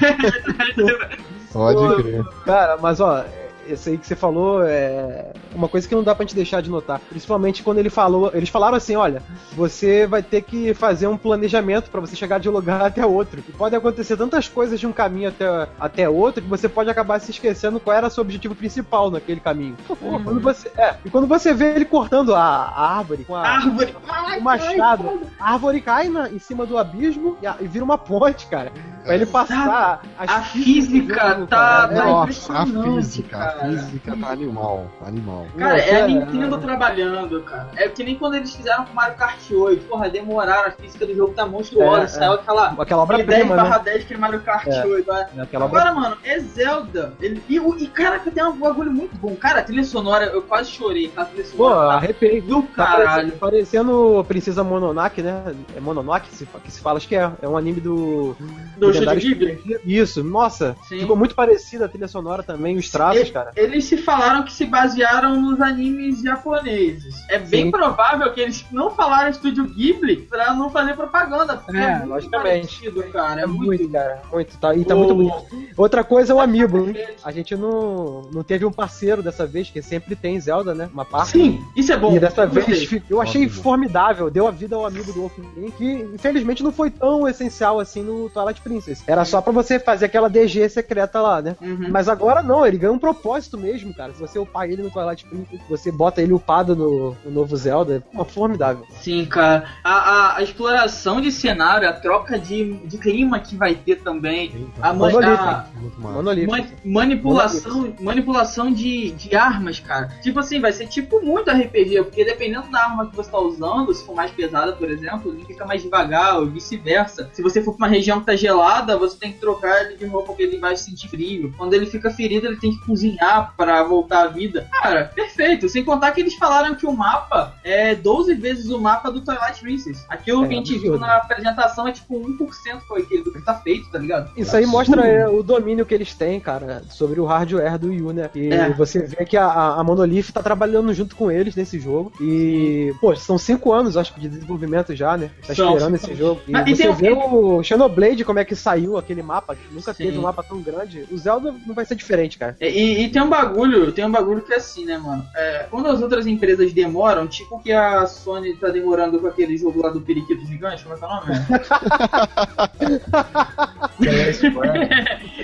Pode 1.53 2.01
crer. 2.01 2.23
Cara, 2.45 2.77
mas 2.77 3.00
ó, 3.00 3.23
esse 3.67 3.89
aí 3.91 3.98
que 3.98 4.05
você 4.08 4.15
falou 4.15 4.63
é 4.63 5.32
uma 5.53 5.67
coisa 5.67 5.88
que 5.88 5.96
não 5.96 6.03
dá 6.03 6.13
pra 6.15 6.24
gente 6.25 6.36
deixar 6.36 6.62
de 6.62 6.70
notar. 6.70 7.00
Principalmente 7.10 7.63
quando 7.63 7.77
ele 7.79 7.89
falou, 7.89 8.32
eles 8.34 8.50
falaram 8.50 8.75
assim, 8.77 8.96
olha, 8.96 9.22
você 9.55 10.05
vai 10.08 10.22
ter 10.24 10.41
que 10.41 10.74
fazer 10.74 11.08
um 11.08 11.17
planejamento 11.17 11.89
pra 11.89 12.01
você 12.01 12.15
chegar 12.15 12.39
de 12.39 12.50
um 12.50 12.51
lugar 12.51 12.82
até 12.86 13.05
outro. 13.05 13.43
E 13.48 13.51
pode 13.51 13.75
acontecer 13.75 14.17
tantas 14.17 14.48
coisas 14.48 14.79
de 14.79 14.88
um 14.88 14.91
caminho 14.91 15.29
até, 15.29 15.67
até 15.79 16.10
outro 16.10 16.41
que 16.43 16.50
você 16.50 16.67
pode 16.67 16.89
acabar 16.89 17.20
se 17.20 17.32
esquecendo 17.32 17.79
qual 17.79 17.96
era 17.96 18.08
o 18.08 18.10
seu 18.10 18.22
objetivo 18.22 18.55
principal 18.55 19.10
naquele 19.12 19.39
caminho. 19.39 19.75
E 19.89 19.96
quando 20.24 20.39
você, 20.41 20.72
é, 20.77 20.96
e 21.05 21.10
quando 21.10 21.27
você 21.27 21.53
vê 21.53 21.74
ele 21.75 21.86
cortando 21.86 22.34
a, 22.36 22.39
a 22.41 22.98
árvore 22.98 23.24
com 23.25 23.36
a, 23.36 23.48
Árvore. 23.48 23.96
o 24.38 24.41
machado, 24.41 25.22
a 25.39 25.51
árvore 25.53 25.82
cai 25.82 26.10
na- 26.10 26.29
em 26.29 26.39
cima 26.39 26.65
do 26.65 26.77
abismo 26.77 27.38
e, 27.41 27.48
a- 27.48 27.55
e 27.60 27.67
vira 27.67 27.84
uma 27.86 27.98
ponte, 27.98 28.48
cara. 28.48 28.72
Pra 29.03 29.15
ele 29.15 29.25
passar 29.25 30.01
as 30.17 30.29
A 30.29 30.41
físicas 30.41 30.88
do 30.88 30.91
física 30.93 31.29
jogo, 31.29 31.48
tá- 31.48 31.57
cara. 31.57 31.88
tá 31.88 31.93
É, 31.93 32.05
Nossa, 32.05 32.53
a 32.53 32.65
física, 32.65 33.38
cara. 33.38 33.51
a 33.65 33.69
física 33.69 34.17
tá 34.17 34.27
animal, 34.29 34.86
animal. 35.05 35.45
Cara, 35.57 35.74
Não, 35.77 35.83
é 35.83 36.01
a 36.01 36.07
Nintendo 36.07 36.55
é. 36.55 36.60
trabalhando, 36.60 37.41
cara. 37.43 37.69
É 37.75 37.89
que 37.89 38.03
nem 38.03 38.17
quando 38.17 38.36
eles 38.36 38.55
fizeram 38.55 38.86
com 38.86 38.93
Mario 38.93 39.15
Kart 39.15 39.39
8. 39.51 39.86
Porra, 39.86 40.10
demoraram, 40.10 40.69
a 40.69 40.72
física 40.72 41.05
do 41.05 41.13
jogo 41.15 41.33
tá 41.33 41.45
monstruosa. 41.45 42.03
É, 42.03 42.07
saiu 42.07 42.33
aquela. 42.33 42.67
Aquela 42.77 43.03
aquele 43.03 43.24
10 43.24 43.41
obra-prima, 43.41 43.55
barra 43.55 43.77
né? 43.79 43.83
10 43.86 44.03
que 44.05 44.13
é 44.13 44.17
Mario 44.17 44.39
Kart 44.41 44.67
É. 44.67 44.86
8. 44.86 45.12
né? 45.12 45.27
Aquela 45.43 45.65
obra 45.65 45.81
Agora, 45.81 45.93
mano, 45.95 46.17
é 46.24 46.39
Zelda. 46.39 47.13
Ele, 47.19 47.41
e, 47.50 47.57
e, 47.57 47.88
cara, 47.88 48.19
que 48.19 48.31
tem 48.31 48.43
um 48.43 48.55
bagulho 48.57 48.91
muito 48.91 49.15
bom. 49.17 49.36
Cara, 49.36 49.60
a 49.60 49.63
trilha 49.63 49.83
sonora, 49.83 50.25
eu 50.25 50.41
quase 50.41 50.69
chorei. 50.72 51.12
A 51.17 51.25
trilha 51.25 51.43
Pô, 51.57 51.67
sonora 51.69 51.88
tá 51.89 51.93
arrepiei. 51.95 52.41
do 52.41 52.62
Tá 52.63 52.86
caralho. 52.86 53.31
parecendo, 53.33 53.38
parecendo 53.39 54.25
Princesa 54.27 54.63
Mononoke, 54.63 55.22
né? 55.22 55.53
É 55.75 55.79
Mononoke 55.79 56.29
que 56.29 56.36
se, 56.36 56.45
que 56.45 56.72
se 56.72 56.79
fala, 56.81 56.98
acho 56.98 57.07
que 57.07 57.15
é. 57.15 57.29
É 57.41 57.48
um 57.48 57.57
anime 57.57 57.81
do. 57.81 58.36
Do 58.77 58.92
lendário 59.00 59.21
Studio 59.21 59.47
Ghibli. 59.55 59.79
Isso, 59.85 60.23
nossa. 60.23 60.75
Sim. 60.88 61.00
Ficou 61.00 61.15
muito 61.15 61.35
parecida 61.35 61.85
a 61.85 61.88
trilha 61.89 62.07
sonora 62.07 62.43
também, 62.43 62.77
os 62.77 62.89
traços, 62.89 63.29
cara. 63.31 63.51
Eles 63.55 63.85
se 63.85 63.97
falaram 63.97 64.43
que 64.43 64.51
se 64.53 64.65
basearam 64.65 65.39
nos 65.39 65.59
animes 65.62 66.21
japoneses. 66.21 67.15
É 67.29 67.39
bem 67.39 67.65
Sim. 67.65 67.71
provável 67.71 68.31
que 68.33 68.41
eles 68.41 68.65
não 68.71 68.91
falaram 68.91 69.29
Estúdio 69.29 69.65
Ghibli 69.65 70.17
pra 70.17 70.53
não 70.53 70.69
fazer 70.69 70.95
propaganda. 70.95 71.62
É, 71.69 71.95
muito 71.97 72.09
logicamente. 72.09 72.67
parecido, 72.79 73.03
cara. 73.12 73.41
É 73.41 73.43
É 73.43 73.47
muito. 73.47 73.65
muito, 73.65 73.89
cara. 73.89 74.21
Muito. 74.31 74.57
Tá, 74.57 74.75
e 74.75 74.85
tá 74.85 74.95
O- 74.95 75.00
muito 75.00 75.15
bonito. 75.15 75.73
Outra 75.77 76.03
coisa 76.03 76.33
é 76.33 76.35
o 76.35 76.39
Amiibo, 76.39 76.77
hein? 76.89 76.95
A 77.23 77.31
gente 77.31 77.55
não, 77.55 78.21
não 78.31 78.43
teve 78.43 78.65
um 78.65 78.71
parceiro 78.71 79.21
dessa 79.23 79.45
vez, 79.45 79.69
que 79.69 79.81
sempre 79.81 80.15
tem 80.15 80.39
Zelda, 80.39 80.73
né? 80.73 80.89
Uma 80.93 81.05
parte. 81.05 81.31
Sim, 81.31 81.62
isso 81.75 81.91
é 81.91 81.97
bom. 81.97 82.15
E 82.15 82.19
dessa 82.19 82.45
vez 82.45 82.65
Gostei. 82.67 83.01
eu 83.09 83.21
achei 83.21 83.45
Ótimo. 83.45 83.62
formidável, 83.63 84.29
deu 84.29 84.47
a 84.47 84.51
vida 84.51 84.75
ao 84.75 84.85
amigo 84.85 85.12
do 85.12 85.21
Wolfenstein, 85.21 85.71
que 85.71 85.91
infelizmente 86.13 86.63
não 86.63 86.71
foi 86.71 86.89
tão 86.89 87.27
essencial 87.27 87.79
assim 87.79 88.01
no 88.03 88.29
Twilight 88.29 88.62
Princess. 88.62 88.82
Era 89.07 89.25
só 89.25 89.41
pra 89.41 89.51
você 89.51 89.79
fazer 89.79 90.05
aquela 90.05 90.29
DG 90.29 90.67
secreta 90.69 91.21
lá, 91.21 91.41
né? 91.41 91.55
Uhum. 91.61 91.87
Mas 91.89 92.07
agora 92.09 92.41
não, 92.41 92.65
ele 92.65 92.77
ganha 92.77 92.91
um 92.93 92.99
propósito 92.99 93.57
mesmo, 93.57 93.93
cara. 93.93 94.13
Se 94.13 94.19
você 94.19 94.39
upar 94.39 94.69
ele 94.69 94.81
no 94.83 94.89
Twilight 94.91 95.25
Princess, 95.25 95.59
você 95.69 95.91
bota 95.91 96.21
ele 96.21 96.33
upado 96.33 96.75
no, 96.75 97.15
no 97.25 97.31
novo 97.31 97.55
Zelda, 97.55 97.95
é 97.95 97.99
pô, 98.17 98.23
formidável. 98.25 98.85
Sim, 99.01 99.25
cara. 99.25 99.65
A, 99.83 99.93
a- 99.93 100.37
a 100.37 100.43
exploração 100.43 101.21
de 101.21 101.31
cenário, 101.31 101.87
a 101.87 101.93
troca 101.93 102.37
de, 102.39 102.73
de 102.85 102.97
clima 102.97 103.39
que 103.39 103.55
vai 103.55 103.75
ter 103.75 103.97
também. 104.01 104.67
A, 104.81 104.93
Monolith. 104.93 105.27
a. 105.29 105.65
Monolith. 105.97 106.47
man- 106.47 106.65
manipulação, 106.83 107.93
manipulação 107.99 108.71
de, 108.71 109.11
de 109.11 109.35
armas, 109.35 109.79
cara. 109.79 110.07
Tipo 110.21 110.39
assim, 110.39 110.59
vai 110.59 110.73
ser 110.73 110.87
tipo 110.87 111.21
muito 111.21 111.49
RPG, 111.49 112.03
porque 112.03 112.25
dependendo 112.25 112.69
da 112.69 112.83
arma 112.83 113.07
que 113.07 113.15
você 113.15 113.29
tá 113.29 113.39
usando, 113.39 113.93
se 113.93 114.05
for 114.05 114.15
mais 114.15 114.31
pesada, 114.31 114.73
por 114.73 114.89
exemplo, 114.89 115.31
ele 115.33 115.45
fica 115.45 115.65
mais 115.65 115.81
devagar, 115.81 116.37
ou 116.39 116.45
vice-versa. 116.47 117.29
Se 117.33 117.41
você 117.41 117.61
for 117.61 117.73
pra 117.75 117.85
uma 117.85 117.93
região 117.93 118.19
que 118.19 118.25
tá 118.25 118.35
gelada, 118.35 118.73
você 118.82 119.18
tem 119.18 119.32
que 119.32 119.39
trocar 119.39 119.86
ele 119.86 119.96
de 119.98 120.06
roupa 120.06 120.27
porque 120.27 120.44
ele 120.44 120.58
vai 120.58 120.75
sentir 120.75 121.08
frio. 121.08 121.53
Quando 121.58 121.74
ele 121.74 121.86
fica 121.86 122.10
ferido, 122.12 122.48
ele 122.48 122.58
tem 122.58 122.72
que 122.72 122.86
cozinhar 122.86 123.53
pra 123.56 123.84
voltar 123.84 124.24
à 124.24 124.27
vida. 124.27 124.68
Cara, 124.72 125.06
perfeito. 125.13 125.68
Sem 125.70 125.84
contar 125.84 126.12
que 126.12 126.22
eles 126.22 126.36
falaram 126.36 126.75
que 126.75 126.86
o 126.86 126.94
mapa 126.94 127.56
é 127.63 127.96
12 127.96 128.34
vezes 128.36 128.70
o 128.70 128.80
mapa 128.80 129.12
do 129.12 129.22
Twilight 129.22 129.62
Princess. 129.62 130.03
Aquilo 130.10 130.46
É, 130.46 130.48
que 130.48 130.53
a 130.53 130.58
gente 130.58 130.77
viu 130.77 130.98
na 130.98 131.18
apresentação 131.18 131.88
é 131.88 131.92
tipo 131.92 132.20
1% 132.20 132.80
foi 132.88 133.01
aquilo 133.01 133.24
do 133.25 133.34
que 133.34 133.42
tá 133.42 133.53
feito, 133.56 133.89
tá 133.92 133.98
ligado? 134.00 134.32
Isso 134.38 134.56
aí 134.56 134.65
mostra 134.65 135.06
é, 135.08 135.27
o 135.27 135.44
domínio 135.44 135.86
que 135.86 135.94
eles 135.94 136.13
têm, 136.13 136.39
cara, 136.39 136.84
sobre 136.89 137.20
o 137.20 137.25
hardware 137.25 137.77
do 137.77 137.94
Yu, 137.94 138.12
né? 138.13 138.30
E 138.36 138.51
É. 138.53 138.70
você 138.70 139.00
vê 139.01 139.25
que 139.25 139.38
a, 139.38 139.46
a- 139.46 139.84
Monolith 139.84 140.32
tá 140.32 140.42
trabalhando 140.42 140.94
junto 140.94 141.15
com 141.15 141.30
eles 141.32 141.56
nesse 141.56 141.80
jogo. 141.80 142.12
E, 142.22 142.94
pô, 143.01 143.15
são 143.15 143.38
cinco 143.38 143.72
anos, 143.74 143.98
acho 143.98 144.13
que, 144.13 144.20
de 144.22 144.30
desenvolvimento 144.30 144.96
já, 144.96 145.18
né? 145.18 145.30
Tá 145.46 145.53
São, 145.53 145.74
esperando 145.74 145.98
são. 145.98 146.10
esse 146.10 146.15
jogo. 146.20 146.42
E 146.48 146.51
Mas, 146.51 146.68
e 146.68 146.75
você 146.75 146.84
tem 146.84 146.94
vê 146.96 147.12
o- 147.12 147.58
o 147.58 147.63
Xenoblade, 147.63 148.24
como 148.25 148.39
é 148.39 148.46
que 148.46 148.56
saiu 148.63 148.98
aquele 148.98 149.22
mapa, 149.22 149.55
que 149.55 149.74
nunca 149.74 149.93
Sim. 149.93 150.05
teve 150.05 150.17
um 150.17 150.22
mapa 150.22 150.41
tão 150.41 150.62
grande. 150.62 151.05
O 151.12 151.17
Zelda 151.17 151.53
não 151.67 151.75
vai 151.75 151.84
ser 151.86 151.96
diferente, 151.96 152.38
cara. 152.38 152.55
E, 152.62 152.65
e- 152.67 153.03
e 153.03 153.10
tem 153.10 153.22
um 153.22 153.29
bagulho, 153.29 153.91
tem 153.91 154.05
um 154.05 154.12
bagulho 154.12 154.41
que 154.41 154.53
é 154.53 154.55
assim, 154.58 154.86
né, 154.86 154.98
mano? 154.98 155.25
É, 155.36 155.67
quando 155.70 155.88
as 155.89 156.01
outras 156.01 156.25
empresas 156.25 156.72
demoram, 156.72 157.27
tipo 157.27 157.62
que 157.62 157.72
a 157.74 158.05
Sony 158.05 158.55
tá 158.55 158.70
demorando 158.70 159.20
com 159.20 159.27
aquele 159.27 159.58
jogo 159.58 159.82
lá 159.82 159.89
do 159.89 160.00
periquito 160.01 160.46
gigante, 160.48 160.84
como 160.84 160.96
é 160.96 160.98
que 160.98 161.03
é 161.03 161.08
o 161.08 161.10
nome? 161.10 161.27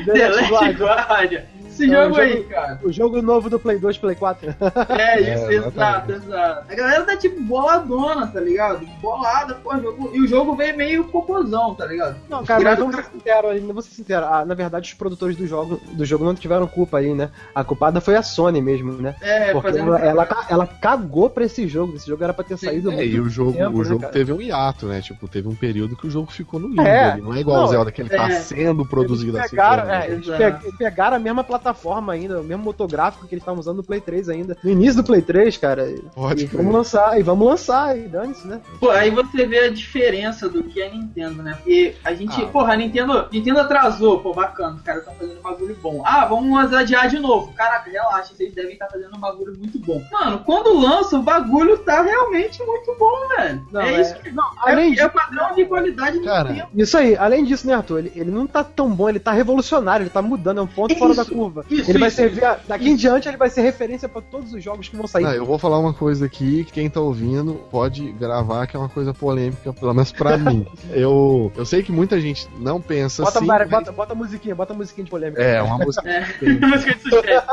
The 0.06 0.30
Last 0.30 0.78
Guardian. 0.78 1.44
Esse 1.84 1.94
É, 1.94 2.04
jogo 2.04 2.16
o 2.16 2.20
aí, 2.20 2.34
jogo- 2.38 2.50
cara. 2.50 2.80
O 2.84 2.92
jogo 2.92 3.22
novo 3.22 3.50
do 3.50 3.60
Play 3.60 3.78
2, 3.80 3.98
Play 3.98 4.16
4. 4.16 4.50
É 4.90 5.22
isso, 5.22 5.50
É, 5.52 5.56
exato, 5.56 6.12
exato. 6.12 6.66
A 6.72 6.76
galera 6.76 7.04
tá 7.06 7.16
tipo 7.18 7.42
boladona, 7.42 8.28
tá 8.28 8.40
ligado? 8.40 8.86
Bolada, 9.02 9.56
pô, 9.56 9.78
jogo. 9.80 10.12
E 10.14 10.22
o 10.22 10.28
jogo 10.28 10.56
veio 10.56 10.76
meio 10.76 11.04
cocôzão, 11.06 11.74
tá 11.76 11.86
ligado? 11.86 12.16
Não, 12.30 12.44
cara, 12.44 12.64
mas 12.64 12.80
vamos 12.80 12.96
ser 12.96 13.06
sinceros, 13.06 13.52
aí, 13.52 13.60
vamos 13.60 13.86
ser 13.86 13.92
sinceros. 13.96 14.28
Ah, 14.30 14.46
na 14.46 14.54
verdade, 14.56 14.88
os 14.90 14.94
produtores 14.94 15.36
do 15.38 15.48
jogo, 15.48 15.80
do 15.94 16.06
jogo 16.06 16.26
não 16.26 16.36
tiveram 16.36 16.68
culpa 16.68 16.98
aí, 16.98 17.14
né? 17.14 17.30
A 17.56 17.64
culpada 17.64 18.02
foi 18.02 18.16
a 18.16 18.22
Sony 18.22 18.62
mesmo, 18.62 18.92
né? 18.94 19.16
É, 19.22 19.52
Porque 19.54 19.70
fazendo. 19.70 19.96
ela, 19.96 20.00
ela, 20.24 20.46
ela 20.50 20.68
cagou 20.68 21.30
pra 21.30 21.46
esse 21.46 21.68
jogo. 21.68 21.96
Esse 21.96 22.08
jogo 22.08 22.24
era 22.24 22.34
pra 22.34 22.44
ter 22.44 22.58
Sim. 22.58 22.68
saído 22.68 22.92
É, 22.92 22.96
muito 22.96 23.10
e 23.10 23.20
o 23.20 23.30
jogo, 23.30 23.54
tempo, 23.54 23.76
o 23.78 23.80
né, 23.80 23.86
jogo 23.86 24.02
cara? 24.02 24.14
teve 24.14 24.34
um 24.34 24.42
hiato, 24.42 24.86
né? 24.88 25.02
Tipo, 25.02 25.28
teve 25.28 25.48
um 25.48 25.56
período 25.56 25.96
que 25.96 26.08
o 26.08 26.10
jogo 26.12 26.32
ficou 26.32 26.60
no 26.60 26.68
limbo. 26.68 26.82
É. 26.82 27.12
ali. 27.12 27.22
Não 27.22 27.34
é 27.34 27.40
igual 27.40 27.58
Não, 27.58 27.66
o 27.66 27.68
Zelda 27.68 27.92
que 27.92 28.02
ele 28.02 28.10
tá 28.10 28.28
é. 28.28 28.32
sendo 28.42 28.86
produzido 28.86 29.32
Eles 29.38 29.46
assim. 29.46 29.56
pegaram, 29.56 29.84
como- 29.84 29.94
é, 29.94 30.08
eles 30.12 30.76
pegaram 30.78 31.16
a 31.18 31.20
mesma 31.20 31.44
plataforma 31.44 31.69
ainda, 32.12 32.40
o 32.40 32.44
mesmo 32.44 32.64
motográfico 32.64 33.28
que 33.28 33.34
eles 33.36 33.42
estavam 33.42 33.60
usando 33.60 33.78
no 33.78 33.84
Play 33.84 34.02
3 34.02 34.30
ainda. 34.30 34.58
No 34.64 34.70
início 34.70 34.98
do 34.98 35.04
Play 35.04 35.22
3, 35.22 35.58
cara. 35.58 35.88
Pode 36.14 36.46
e 36.46 36.48
crer. 36.48 36.58
vamos 36.62 36.74
lançar, 36.74 37.20
e 37.20 37.24
vamos 37.24 37.48
lançar, 37.48 37.98
e 37.98 38.08
dane-se, 38.08 38.48
né? 38.48 38.60
Pô, 38.80 38.90
aí 38.92 39.10
você 39.10 39.46
vê 39.46 39.60
a 39.60 39.70
diferença 39.72 40.48
do 40.50 40.64
que 40.64 40.82
é 40.82 40.90
Nintendo, 40.92 41.42
né? 41.44 41.54
Porque 41.56 41.96
a 42.04 42.14
gente, 42.14 42.42
Ah. 42.42 42.48
porra, 42.48 42.74
a 42.74 42.78
Nintendo, 42.78 43.28
Nintendo 43.32 43.60
atrasou, 43.60 44.20
pô, 44.20 44.34
bacana, 44.34 44.76
os 44.76 44.82
caras 44.82 45.02
estão 45.02 45.16
fazendo 45.16 45.40
um 45.40 45.42
bagulho 45.42 45.76
bom. 45.82 46.02
Ah, 46.06 46.26
vamos 46.26 46.74
adiar 46.74 47.08
de 47.10 47.20
novo. 47.20 47.52
Caraca, 47.54 47.90
relaxa, 47.90 48.34
vocês 48.36 48.54
devem 48.54 48.74
estar 48.74 48.88
fazendo 48.88 49.16
um 49.16 49.20
bagulho 49.20 49.54
muito 49.58 49.80
bom. 49.80 50.02
Mano, 50.12 50.40
quando 50.46 50.74
lança, 50.80 51.18
o 51.18 51.24
bagulho 51.24 51.78
tá 51.80 52.02
realmente 52.02 52.64
muito 52.64 52.96
bom, 52.98 53.28
velho. 53.36 53.66
Não, 53.72 53.82
é, 53.82 53.94
é- 53.96 54.02
isso 54.02 54.16
que. 54.20 54.32
Não, 54.32 54.44
É, 54.66 54.72
além 54.72 54.98
é 55.00 55.06
o 55.06 55.10
padrão 55.10 55.56
de 55.56 55.66
qualidade 55.66 56.20
do 56.20 56.26
Cara, 56.26 56.54
tempo. 56.54 56.70
Isso 56.76 56.98
aí, 56.98 57.16
além 57.18 57.44
disso, 57.44 57.66
né, 57.68 57.74
Arthur? 57.74 58.00
Ele, 58.00 58.12
ele 58.16 58.32
não 58.32 58.46
tá 58.48 58.64
tão 58.64 58.90
bom, 58.90 59.10
ele 59.10 59.20
tá 59.20 59.32
revolucionário, 59.32 60.04
ele 60.04 60.10
tá 60.10 60.22
mudando, 60.22 60.60
é 60.60 60.62
um 60.62 60.68
ponto 60.68 60.96
fora 60.96 61.14
da 61.14 61.24
Isso, 61.24 61.34
isso, 61.70 61.90
ele 61.92 62.00
vai 62.00 62.08
isso, 62.10 62.18
servir, 62.18 62.44
a- 62.44 62.60
daqui 62.68 62.90
em 62.90 62.96
diante, 62.96 63.28
ele 63.28 63.38
vai 63.38 63.50
ser 63.50 63.62
referência 63.62 64.08
pra 64.10 64.22
todos 64.22 64.54
os 64.54 64.64
jogos 64.64 64.88
que 64.90 64.96
vão 64.96 65.08
sair. 65.08 65.26
Ah, 65.26 65.36
eu 65.36 65.46
vou 65.46 65.58
falar 65.58 65.80
uma 65.80 65.94
coisa 65.94 66.26
aqui 66.26 66.64
que 66.66 66.72
quem 66.74 66.90
tá 66.90 67.00
ouvindo 67.00 67.54
pode 67.72 68.12
gravar, 68.14 68.68
que 68.68 68.76
é 68.76 68.80
uma 68.80 68.90
coisa 68.90 69.14
polêmica, 69.14 69.72
pelo 69.74 69.94
menos 69.94 70.12
pra 70.12 70.38
mim. 70.38 70.66
Eu, 70.92 71.52
eu 71.56 71.66
sei 71.66 71.84
que 71.84 71.92
muita 71.92 72.20
gente 72.20 72.48
não 72.60 72.80
pensa 72.82 73.24
bota, 73.24 73.40
assim. 73.40 73.48
Mara, 73.48 73.66
mas- 73.66 73.72
bota, 73.72 73.92
bota 73.92 74.14
a 74.14 74.16
musiquinha, 74.16 74.56
bota 74.56 74.74
a 74.74 74.76
musiquinha 74.76 75.06
de 75.06 75.12
polêmica. 75.12 75.42
É, 75.42 75.62
uma 75.62 75.78
música. 75.78 76.10
É, 76.10 76.20
música 76.66 76.94
de 76.96 77.02
suspense. 77.10 77.46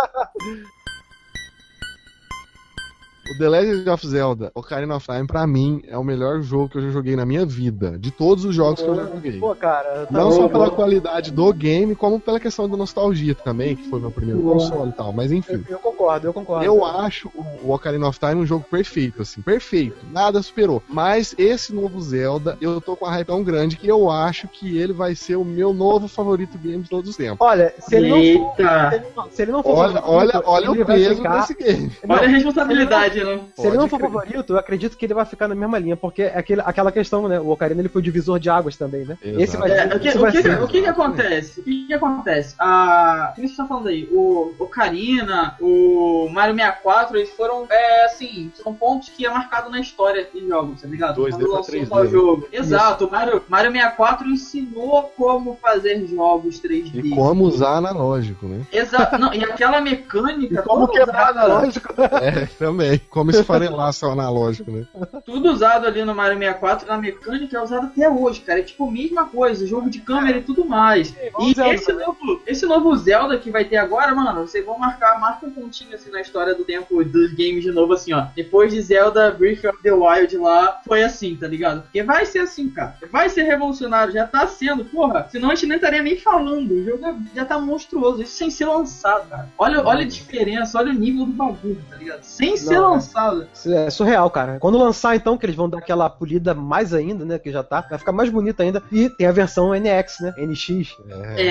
O 3.29 3.39
The 3.39 3.49
Legend 3.49 3.91
of 3.91 4.07
Zelda, 4.07 4.53
Ocarina 4.55 4.95
of 4.97 5.07
Time, 5.07 5.27
pra 5.27 5.47
mim, 5.47 5.83
é 5.89 5.99
o 5.99 6.05
melhor 6.05 6.41
jogo 6.43 6.69
que 6.69 6.79
eu 6.79 6.83
já 6.83 6.91
joguei 6.91 7.17
na 7.17 7.27
minha 7.27 7.45
vida. 7.45 7.99
De 7.99 8.11
todos 8.13 8.45
os 8.45 8.55
jogos 8.55 8.81
que 8.81 8.89
eu 8.89 8.95
já 8.95 9.03
joguei. 9.05 9.39
Pô, 9.41 9.55
cara, 9.55 10.07
tá 10.07 10.13
Não 10.13 10.31
bom, 10.31 10.33
só 10.33 10.43
bom. 10.43 10.49
pela 10.49 10.71
qualidade 10.71 11.33
do 11.33 11.53
game, 11.53 11.95
como 11.97 12.21
pela 12.21 12.39
questão 12.39 12.69
da 12.69 12.77
nostalgia 12.77 13.35
também, 13.35 13.75
que 13.75 13.89
foi 13.91 13.99
meu 14.01 14.11
primeiro 14.13 14.41
Boa. 14.41 14.55
console 14.55 14.91
e 14.91 14.93
tal. 14.93 15.13
Mas 15.13 15.33
enfim. 15.33 15.65
Eu, 15.69 15.77
eu 15.77 15.79
concordo, 15.81 16.29
eu 16.29 16.33
concordo. 16.33 16.65
Eu 16.65 16.85
acho 16.85 17.29
o 17.63 17.73
Ocarina 17.73 18.07
of 18.09 18.19
Time 18.21 18.37
um 18.37 18.47
jogo 18.47 18.65
perfeito, 18.71 19.23
assim, 19.23 19.43
perfeito. 19.43 19.97
Nada 20.13 20.41
superou. 20.41 20.81
Mas 20.89 21.35
esse 21.37 21.75
novo 21.75 22.01
Zelda, 22.01 22.57
eu 22.61 22.81
tô 22.81 22.95
com 22.97 23.07
a 23.07 23.11
hype 23.11 23.27
tão 23.27 23.43
grande 23.43 23.77
que 23.77 23.89
eu 23.89 24.09
acho 24.09 24.47
que 24.47 24.79
ele 24.79 24.93
vai 24.93 25.15
ser 25.17 25.35
o 25.37 25.45
meu 25.45 25.75
novo 25.75 26.07
favorito 26.07 26.57
game 26.59 26.83
de 26.85 26.89
todos 26.91 27.11
os 27.11 27.17
tempos. 27.17 27.39
Olha, 27.41 27.75
se 27.81 27.97
ele 27.97 28.09
não 28.09 28.17
for. 28.47 28.55
Se 28.57 28.63
Eita. 28.63 28.95
ele 28.95 29.05
não, 29.17 29.31
se 29.31 29.43
ele 29.43 29.53
não 29.53 29.63
for 29.63 29.73
Olha, 29.77 29.93
favorito, 30.01 30.11
olha, 30.37 30.43
olha 30.47 30.71
ele 30.71 30.83
o 30.83 30.87
peso 30.87 31.17
ficar- 31.17 31.41
desse 31.41 31.55
game. 31.55 31.93
Não, 32.07 32.15
Olha 32.17 32.25
a 32.25 32.31
responsabilidade, 32.31 33.16
né? 33.25 33.41
Se 33.55 33.67
ele 33.67 33.77
não 33.77 33.89
for 33.89 33.99
crer. 33.99 34.11
favorito, 34.11 34.53
eu 34.53 34.59
acredito 34.59 34.97
que 34.97 35.05
ele 35.07 35.15
vai 35.15 35.25
ficar 35.25 35.49
na 35.49 35.55
mesma 35.55 35.79
linha, 35.79 35.97
porque 35.97 36.23
é 36.23 36.39
aquele, 36.39 36.61
aquela 36.65 36.91
questão, 36.93 37.29
né? 37.29 37.39
O 37.41 37.51
Ocarina 37.51 37.81
ele 37.81 37.89
foi 37.89 38.01
o 38.01 38.05
divisor 38.05 38.39
de 38.39 38.49
águas 38.51 38.77
também, 38.77 39.05
né? 39.05 39.17
Exato. 39.23 39.43
Esse 39.43 39.57
vai 39.57 39.71
É, 39.71 39.87
o 39.95 40.01
que, 40.01 40.09
esse 40.09 40.19
o 40.19 40.21
vai 40.21 40.33
que, 40.33 40.43
ser- 40.43 40.63
o 40.63 40.69
que 40.69 40.83
que 40.83 40.89
acontece? 40.89 41.61
O 41.61 41.63
que 41.63 41.87
que 41.87 41.95
acontece? 41.95 42.55
A. 42.59 43.33
O 43.37 43.41
que 43.41 43.49
você 43.49 43.57
tá 43.57 43.67
falando 43.67 43.89
aí? 43.89 44.09
O 44.13 44.55
Ocarina, 44.59 45.57
o 45.61 46.29
Mario 46.31 46.55
64, 46.55 47.17
eles 47.17 47.31
foram, 47.31 47.67
é, 47.71 48.05
assim, 48.07 48.51
são 48.55 48.75
pontos 48.75 49.09
que 49.11 49.27
é 49.27 49.31
marcado 49.31 49.71
na 49.71 49.81
história 49.81 50.27
de 50.33 50.47
jogos, 50.47 50.83
tá 50.83 50.89
ligado? 50.89 51.21
2D 51.23 51.31
Quando 51.31 51.53
lançou 51.53 51.75
3D, 51.75 51.87
só 51.89 51.97
o 52.01 52.05
né? 52.05 52.11
jogo. 52.11 52.49
Exato, 52.53 53.07
o 53.07 53.11
Mario, 53.11 53.43
Mario 53.49 53.73
64 53.73 54.29
ensinou 54.29 55.03
como 55.17 55.57
fazer 55.61 56.07
jogos 56.07 56.61
3D. 56.61 57.05
E 57.05 57.11
como 57.11 57.45
usar 57.45 57.77
analógico, 57.77 58.47
né? 58.47 58.63
Exato, 58.73 59.19
não, 59.19 59.33
e 59.35 59.43
aquela 59.45 59.81
mecânica. 59.81 60.55
E 60.61 60.63
como 60.63 60.87
toda 60.87 60.99
quebrar 60.99 61.31
analógico. 61.31 61.87
É, 62.23 62.47
também. 62.59 63.01
Como 63.11 63.31
esfarelar 63.31 63.93
seu 63.93 64.11
analógico, 64.11 64.71
né? 64.71 64.87
Tudo 65.25 65.51
usado 65.51 65.87
ali 65.87 66.05
no 66.05 66.15
Mario 66.15 66.39
64, 66.39 66.87
na 66.87 66.99
mecânica 66.99 67.57
é 67.57 67.63
usado 67.63 67.87
até 67.87 68.09
hoje, 68.09 68.41
cara. 68.41 68.61
É 68.61 68.63
tipo 68.63 68.89
a 68.89 68.91
mesma 68.91 69.25
coisa, 69.25 69.67
jogo 69.67 69.91
de 69.91 70.01
câmera 70.01 70.39
e 70.39 70.43
tudo 70.43 70.65
mais. 70.65 71.15
igual 71.23 71.49
E 71.49 71.55
Zelda 71.55 71.75
esse 71.75 71.93
novo, 71.93 72.43
esse 72.47 72.67
novo 72.67 72.97
Zelda 72.97 73.39
que 73.39 73.51
vai 73.51 73.65
ter 73.65 73.77
agora, 73.77 74.15
mano, 74.15 74.47
vocês 74.47 74.65
vão 74.65 74.79
marcar, 74.79 75.19
marca 75.21 75.47
um 75.47 75.51
pontinho 75.51 75.95
assim 75.95 76.11
na 76.11 76.21
história 76.21 76.55
do 76.55 76.65
tempo 76.65 77.03
dos 77.05 77.33
games 77.33 77.63
de 77.63 77.73
novo, 77.73 77.93
assim, 77.93 78.13
ó. 78.13 78.27
Depois 78.35 78.73
de 78.73 78.81
Zelda 78.81 79.31
Breath 79.31 79.65
of 79.65 79.83
the 79.83 79.93
Wild 79.93 80.37
lá, 80.37 80.81
foi 80.87 81.03
assim, 81.03 81.37
tá 81.37 81.47
ligado? 81.47 81.83
Porque 81.83 82.03
vai 82.03 82.27
ser 82.27 82.41
assim, 82.41 82.69
cara. 82.69 82.97
Vai 83.11 83.29
ser 83.29 83.43
revolucionário, 83.43 84.13
já 84.13 84.27
tá 84.27 84.47
sendo, 84.47 84.85
porra. 84.85 85.27
Senão 85.31 85.51
a 85.51 85.55
gente 85.55 85.67
nem 85.67 85.77
estaria 85.77 86.03
nem 86.03 86.17
falando. 86.17 86.73
O 86.73 86.85
jogo 86.85 87.23
já 87.35 87.45
tá 87.45 87.59
monstruoso, 87.59 88.23
isso 88.23 88.37
sem 88.37 88.51
ser 88.51 88.67
lançado, 88.67 89.29
cara. 89.29 89.49
Olha, 89.59 89.83
olha 89.85 90.03
a 90.03 90.09
diferença, 90.09 90.79
olha 90.79 90.91
o 90.91 90.95
nível 90.95 91.27
do 91.27 91.33
bagulho, 91.33 91.83
tá 91.89 91.97
ligado? 91.97 92.23
Sem 92.23 92.57
ser 92.57 92.75
Não, 92.75 93.01
lançado. 93.15 93.47
É 93.67 93.91
surreal, 93.91 94.29
cara. 94.31 94.59
Quando 94.61 94.79
lançar, 94.79 95.15
então, 95.17 95.37
que 95.39 95.47
eles 95.47 95.57
vão 95.57 95.69
dar 95.69 95.79
aquela 95.79 96.09
polida 96.11 96.55
mais 96.55 96.93
ainda, 96.95 97.25
né? 97.25 97.39
Que 97.39 97.51
já 97.51 97.63
tá, 97.63 97.81
vai 97.89 97.99
ficar 97.99 98.13
mais 98.13 98.29
bonito 98.31 98.61
ainda. 98.61 98.83
E 98.91 99.09
tem 99.09 99.27
a 99.27 99.33
versão 99.33 99.73
NX, 99.75 100.21
né? 100.21 100.35
NX. 100.39 100.97
É, 101.37 101.47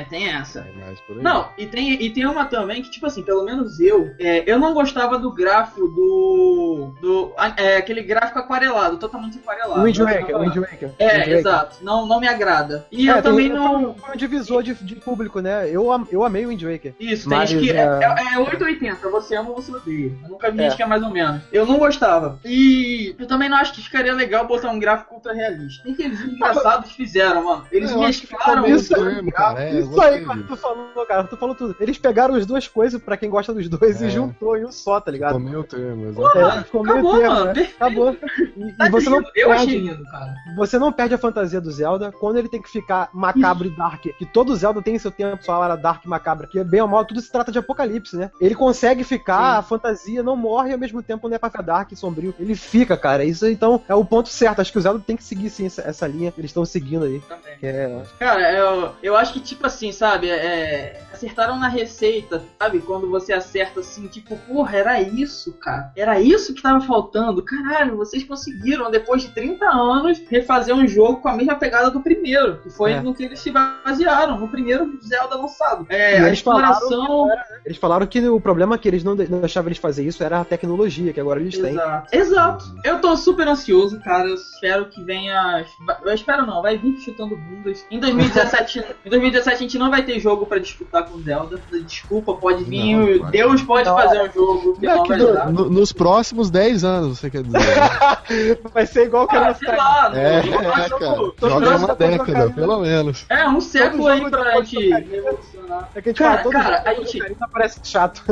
É, 0.00 0.04
tem 0.04 0.28
essa. 0.30 0.60
é. 0.60 1.22
Não, 1.22 1.48
e 1.58 1.66
tem, 1.66 1.92
e 2.02 2.10
tem 2.10 2.26
uma 2.26 2.44
também 2.46 2.82
que, 2.82 2.90
tipo 2.90 3.06
assim, 3.06 3.22
pelo 3.22 3.44
menos 3.44 3.78
eu, 3.80 4.10
é, 4.18 4.42
eu 4.50 4.58
não 4.58 4.74
gostava 4.74 5.18
do 5.18 5.32
gráfico 5.32 5.86
do. 5.88 6.94
do 7.00 7.32
é, 7.56 7.76
aquele 7.76 8.02
gráfico 8.02 8.38
aquarelado, 8.38 8.96
totalmente 8.98 9.38
aquarelado. 9.38 9.82
Wind 9.82 9.98
Waker, 9.98 10.38
Wind 10.38 10.56
Waker. 10.56 10.90
É, 10.98 11.06
Wind 11.06 11.18
Waker. 11.20 11.34
exato. 11.38 11.76
Não, 11.82 12.06
não 12.06 12.20
me 12.20 12.28
agrada. 12.28 12.86
E 12.90 13.08
É, 13.08 13.10
eu 13.10 13.14
tem- 13.14 13.22
também 13.22 13.48
não. 13.48 13.94
Foi 13.94 14.14
um 14.14 14.16
divisor 14.16 14.62
de, 14.62 14.74
de 14.74 14.96
público, 14.96 15.40
né? 15.40 15.68
Eu, 15.68 15.88
eu 16.10 16.24
amei 16.24 16.46
o 16.46 16.48
Wind 16.48 16.62
Waker. 16.62 16.94
Isso, 16.98 17.28
tem 17.28 17.38
Mas, 17.38 17.50
gente 17.50 17.64
que. 17.64 17.70
É, 17.72 17.76
é- 17.76 18.14
é, 18.32 18.34
é 18.34 18.38
880, 18.38 19.08
você 19.10 19.36
ama 19.36 19.50
ou 19.50 19.56
você 19.56 19.72
odeia. 19.72 20.12
Eu 20.22 20.28
nunca 20.30 20.50
vi 20.50 20.63
Que 20.74 20.82
é 20.82 20.86
mais 20.86 21.02
ou 21.02 21.10
menos. 21.10 21.42
Eu 21.52 21.66
não 21.66 21.78
gostava. 21.78 22.38
E 22.44 23.14
eu 23.18 23.26
também 23.26 23.48
não 23.48 23.56
acho 23.56 23.72
que 23.74 23.82
ficaria 23.82 24.12
legal 24.14 24.46
botar 24.46 24.70
um 24.70 24.78
gráfico 24.78 25.14
ultra 25.14 25.32
realista. 25.32 25.82
Nem 25.84 25.94
que 25.94 26.02
eles 26.02 26.20
engraçados 26.20 26.92
fizeram, 26.92 27.44
mano. 27.44 27.64
Eles 27.70 27.90
eu 27.90 27.98
mesclaram 28.00 28.64
os 28.72 28.88
termo, 28.88 29.30
cara. 29.32 29.62
É, 29.64 29.80
Isso 29.80 30.00
aí, 30.00 30.24
cara, 30.24 30.42
tu 30.46 30.56
falou, 30.56 31.06
cara, 31.06 31.24
tu 31.24 31.36
falou 31.36 31.54
tudo. 31.54 31.76
Eles 31.80 31.98
pegaram 31.98 32.34
as 32.34 32.46
duas 32.46 32.66
coisas 32.68 33.00
pra 33.02 33.16
quem 33.16 33.28
gosta 33.30 33.52
dos 33.52 33.68
dois 33.68 34.00
É. 34.02 34.06
e 34.06 34.10
juntou 34.10 34.56
em 34.56 34.64
um 34.64 34.72
só, 34.72 35.00
tá 35.00 35.10
ligado? 35.10 35.36
Ficou 35.36 35.50
meio 35.50 35.64
termo, 35.64 36.12
Pô, 36.14 36.22
exato. 36.28 36.38
É, 36.38 36.42
mano, 36.42 36.64
ficou 36.64 36.82
meio 36.82 36.94
acabou, 36.94 37.18
termo, 37.18 37.34
mano. 37.34 37.52
né? 37.52 37.68
Acabou. 37.76 38.16
E, 38.56 38.72
Tá 38.76 38.86
e 38.86 38.90
você 38.90 39.10
não. 39.10 39.22
Eu 39.34 39.52
achei 39.52 39.66
perde, 39.66 39.78
lindo, 39.88 40.04
cara. 40.10 40.34
você 40.56 40.78
não 40.78 40.92
perde 40.92 41.14
a 41.14 41.18
fantasia 41.18 41.60
do 41.60 41.70
Zelda 41.70 42.12
quando 42.12 42.38
ele 42.38 42.48
tem 42.48 42.60
que 42.62 42.70
ficar 42.70 43.08
macabro 43.12 43.66
e 43.66 43.70
dark. 43.76 44.02
Que 44.18 44.24
todo 44.26 44.54
Zelda 44.56 44.80
tem 44.82 44.98
seu 44.98 45.10
tempo, 45.10 45.44
sua 45.44 45.58
hora 45.58 45.76
dark 45.76 46.04
e 46.04 46.08
macabra. 46.08 46.46
Que 46.46 46.58
é 46.60 46.64
bem 46.64 46.80
ou 46.80 46.88
mal, 46.88 47.04
tudo 47.04 47.20
se 47.20 47.30
trata 47.30 47.50
de 47.52 47.58
apocalipse, 47.58 48.16
né? 48.16 48.30
Ele 48.40 48.54
consegue 48.54 49.02
ficar, 49.04 49.52
Sim. 49.54 49.58
a 49.58 49.62
fantasia 49.62 50.22
não 50.22 50.36
morre 50.36 50.53
e 50.68 50.72
ao 50.72 50.78
mesmo 50.78 51.02
tempo 51.02 51.28
não 51.28 51.36
é 51.36 51.38
pra 51.38 51.50
ficar 51.50 51.62
dark 51.62 51.92
e 51.92 51.96
sombrio. 51.96 52.34
Ele 52.38 52.54
fica, 52.54 52.96
cara. 52.96 53.24
Isso 53.24 53.46
então 53.46 53.80
é 53.88 53.94
o 53.94 54.04
ponto 54.04 54.28
certo. 54.28 54.60
Acho 54.60 54.72
que 54.72 54.78
o 54.78 54.80
Zelda 54.80 55.02
tem 55.06 55.16
que 55.16 55.24
seguir 55.24 55.50
sim 55.50 55.66
essa, 55.66 55.82
essa 55.82 56.06
linha 56.06 56.30
que 56.32 56.40
eles 56.40 56.50
estão 56.50 56.64
seguindo 56.64 57.04
aí. 57.04 57.20
Também. 57.20 57.58
Que 57.58 57.66
é. 57.66 58.02
Cara, 58.18 58.52
eu, 58.52 58.92
eu 59.02 59.16
acho 59.16 59.32
que, 59.32 59.40
tipo 59.40 59.66
assim, 59.66 59.92
sabe, 59.92 60.30
é, 60.30 61.00
acertaram 61.12 61.58
na 61.58 61.68
receita, 61.68 62.42
sabe? 62.58 62.80
Quando 62.80 63.08
você 63.10 63.32
acerta 63.32 63.80
assim, 63.80 64.06
tipo, 64.06 64.36
porra, 64.36 64.76
era 64.76 65.00
isso, 65.00 65.52
cara. 65.54 65.90
Era 65.96 66.20
isso 66.20 66.54
que 66.54 66.62
tava 66.62 66.80
faltando. 66.84 67.42
Caralho, 67.42 67.96
vocês 67.96 68.24
conseguiram, 68.24 68.90
depois 68.90 69.22
de 69.22 69.28
30 69.30 69.64
anos, 69.66 70.20
refazer 70.28 70.74
um 70.74 70.86
jogo 70.86 71.18
com 71.20 71.28
a 71.28 71.36
mesma 71.36 71.54
pegada 71.56 71.90
do 71.90 72.00
primeiro. 72.00 72.58
Que 72.62 72.70
foi 72.70 72.92
É. 72.92 73.00
no 73.00 73.14
que 73.14 73.24
eles 73.24 73.40
se 73.40 73.50
basearam, 73.50 74.38
no 74.38 74.48
primeiro 74.48 74.98
Zelda 75.06 75.36
lançado. 75.36 75.86
É, 75.88 76.20
E 76.20 76.24
a 76.24 76.26
eles 76.28 76.40
falaram 76.40 76.72
exploração. 76.72 77.28
Eles 77.64 77.78
falaram 77.78 78.06
que 78.06 78.20
o 78.28 78.40
problema 78.40 78.76
que 78.78 78.88
eles 78.88 79.02
não 79.04 79.16
deixavam 79.16 79.68
eles 79.68 79.78
fazer 79.78 80.04
isso 80.04 80.22
era 80.22 80.43
a 80.44 80.48
tecnologia 80.48 81.12
que 81.12 81.20
agora 81.20 81.40
eles 81.40 81.56
têm. 81.58 81.72
Exato. 81.72 82.08
Exato. 82.16 82.64
Eu 82.84 83.00
tô 83.00 83.16
super 83.16 83.48
ansioso, 83.48 83.98
cara. 84.00 84.28
Eu 84.28 84.34
espero 84.34 84.86
que 84.86 85.02
venha. 85.02 85.64
Eu 86.04 86.12
espero 86.14 86.46
não, 86.46 86.62
vai 86.62 86.78
vir 86.78 86.96
chutando 87.00 87.36
bundas. 87.36 87.84
Em 87.90 87.98
2017, 87.98 88.84
em 89.04 89.10
2017 89.10 89.56
a 89.56 89.58
gente 89.58 89.78
não 89.78 89.90
vai 89.90 90.02
ter 90.02 90.18
jogo 90.20 90.46
pra 90.46 90.58
disputar 90.58 91.04
com 91.04 91.18
Zelda. 91.20 91.60
Desculpa, 91.86 92.34
pode 92.34 92.64
vir. 92.64 93.18
Não. 93.20 93.30
Deus 93.30 93.62
pode 93.62 93.88
Não, 93.88 93.96
fazer 93.96 94.22
um 94.22 94.32
jogo 94.32 94.74
que 94.78 94.86
Não, 94.86 95.04
não. 95.04 95.52
No- 95.52 95.70
nos 95.70 95.92
próximos 95.92 96.50
10 96.50 96.84
anos, 96.84 97.18
você 97.18 97.30
quer 97.30 97.42
dizer? 97.42 97.58
né? 97.58 98.56
Vai 98.72 98.86
ser 98.86 99.06
igual 99.06 99.26
que 99.26 99.36
Ah, 99.36 99.40
era 99.44 99.54
sei 99.54 99.68
lá, 99.68 100.12
É, 100.14 100.42
não, 100.42 100.62
eu 100.62 100.70
é, 100.70 100.74
acho 100.74 100.98
cara. 100.98 101.16
Joga 101.40 101.76
uma 101.76 101.94
década, 101.94 102.50
pelo 102.50 102.78
menos. 102.80 103.24
É, 103.28 103.48
um 103.48 103.60
século 103.60 104.06
aí 104.08 104.28
pra 104.30 104.60
gente 104.62 104.90
revolucionar. 104.90 105.88
É 105.94 106.02
que 106.02 106.08
a 106.08 106.12
gente 106.12 106.18
Cara, 106.18 106.30
fala 106.38 106.42
todo 106.42 106.52
cara, 106.52 106.76
jogo 106.76 106.88
a 106.88 106.94
gente- 107.06 107.36
parece 107.52 107.80
chato. 107.84 108.22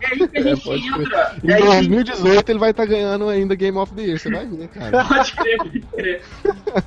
É 0.00 0.06
aí 0.06 0.28
que 0.28 0.38
a 0.38 0.42
gente 0.42 0.64
pode 0.64 0.90
crer. 0.92 1.00
entra. 1.06 1.36
Em 1.58 1.62
É 1.68 1.76
aí 1.76 1.82
que 1.82 1.88
2018 1.88 2.48
ele 2.50 2.58
vai 2.58 2.70
estar 2.70 2.86
ganhando 2.86 3.28
ainda 3.28 3.54
Game 3.54 3.76
of 3.78 3.92
the 3.94 4.02
Year, 4.02 4.18
você 4.18 4.30
vai 4.30 4.46
ver, 4.46 4.68
cara. 4.68 5.04
Pode 5.12 5.32
crer, 5.32 5.58
pode 5.58 5.80
crer. 5.80 6.22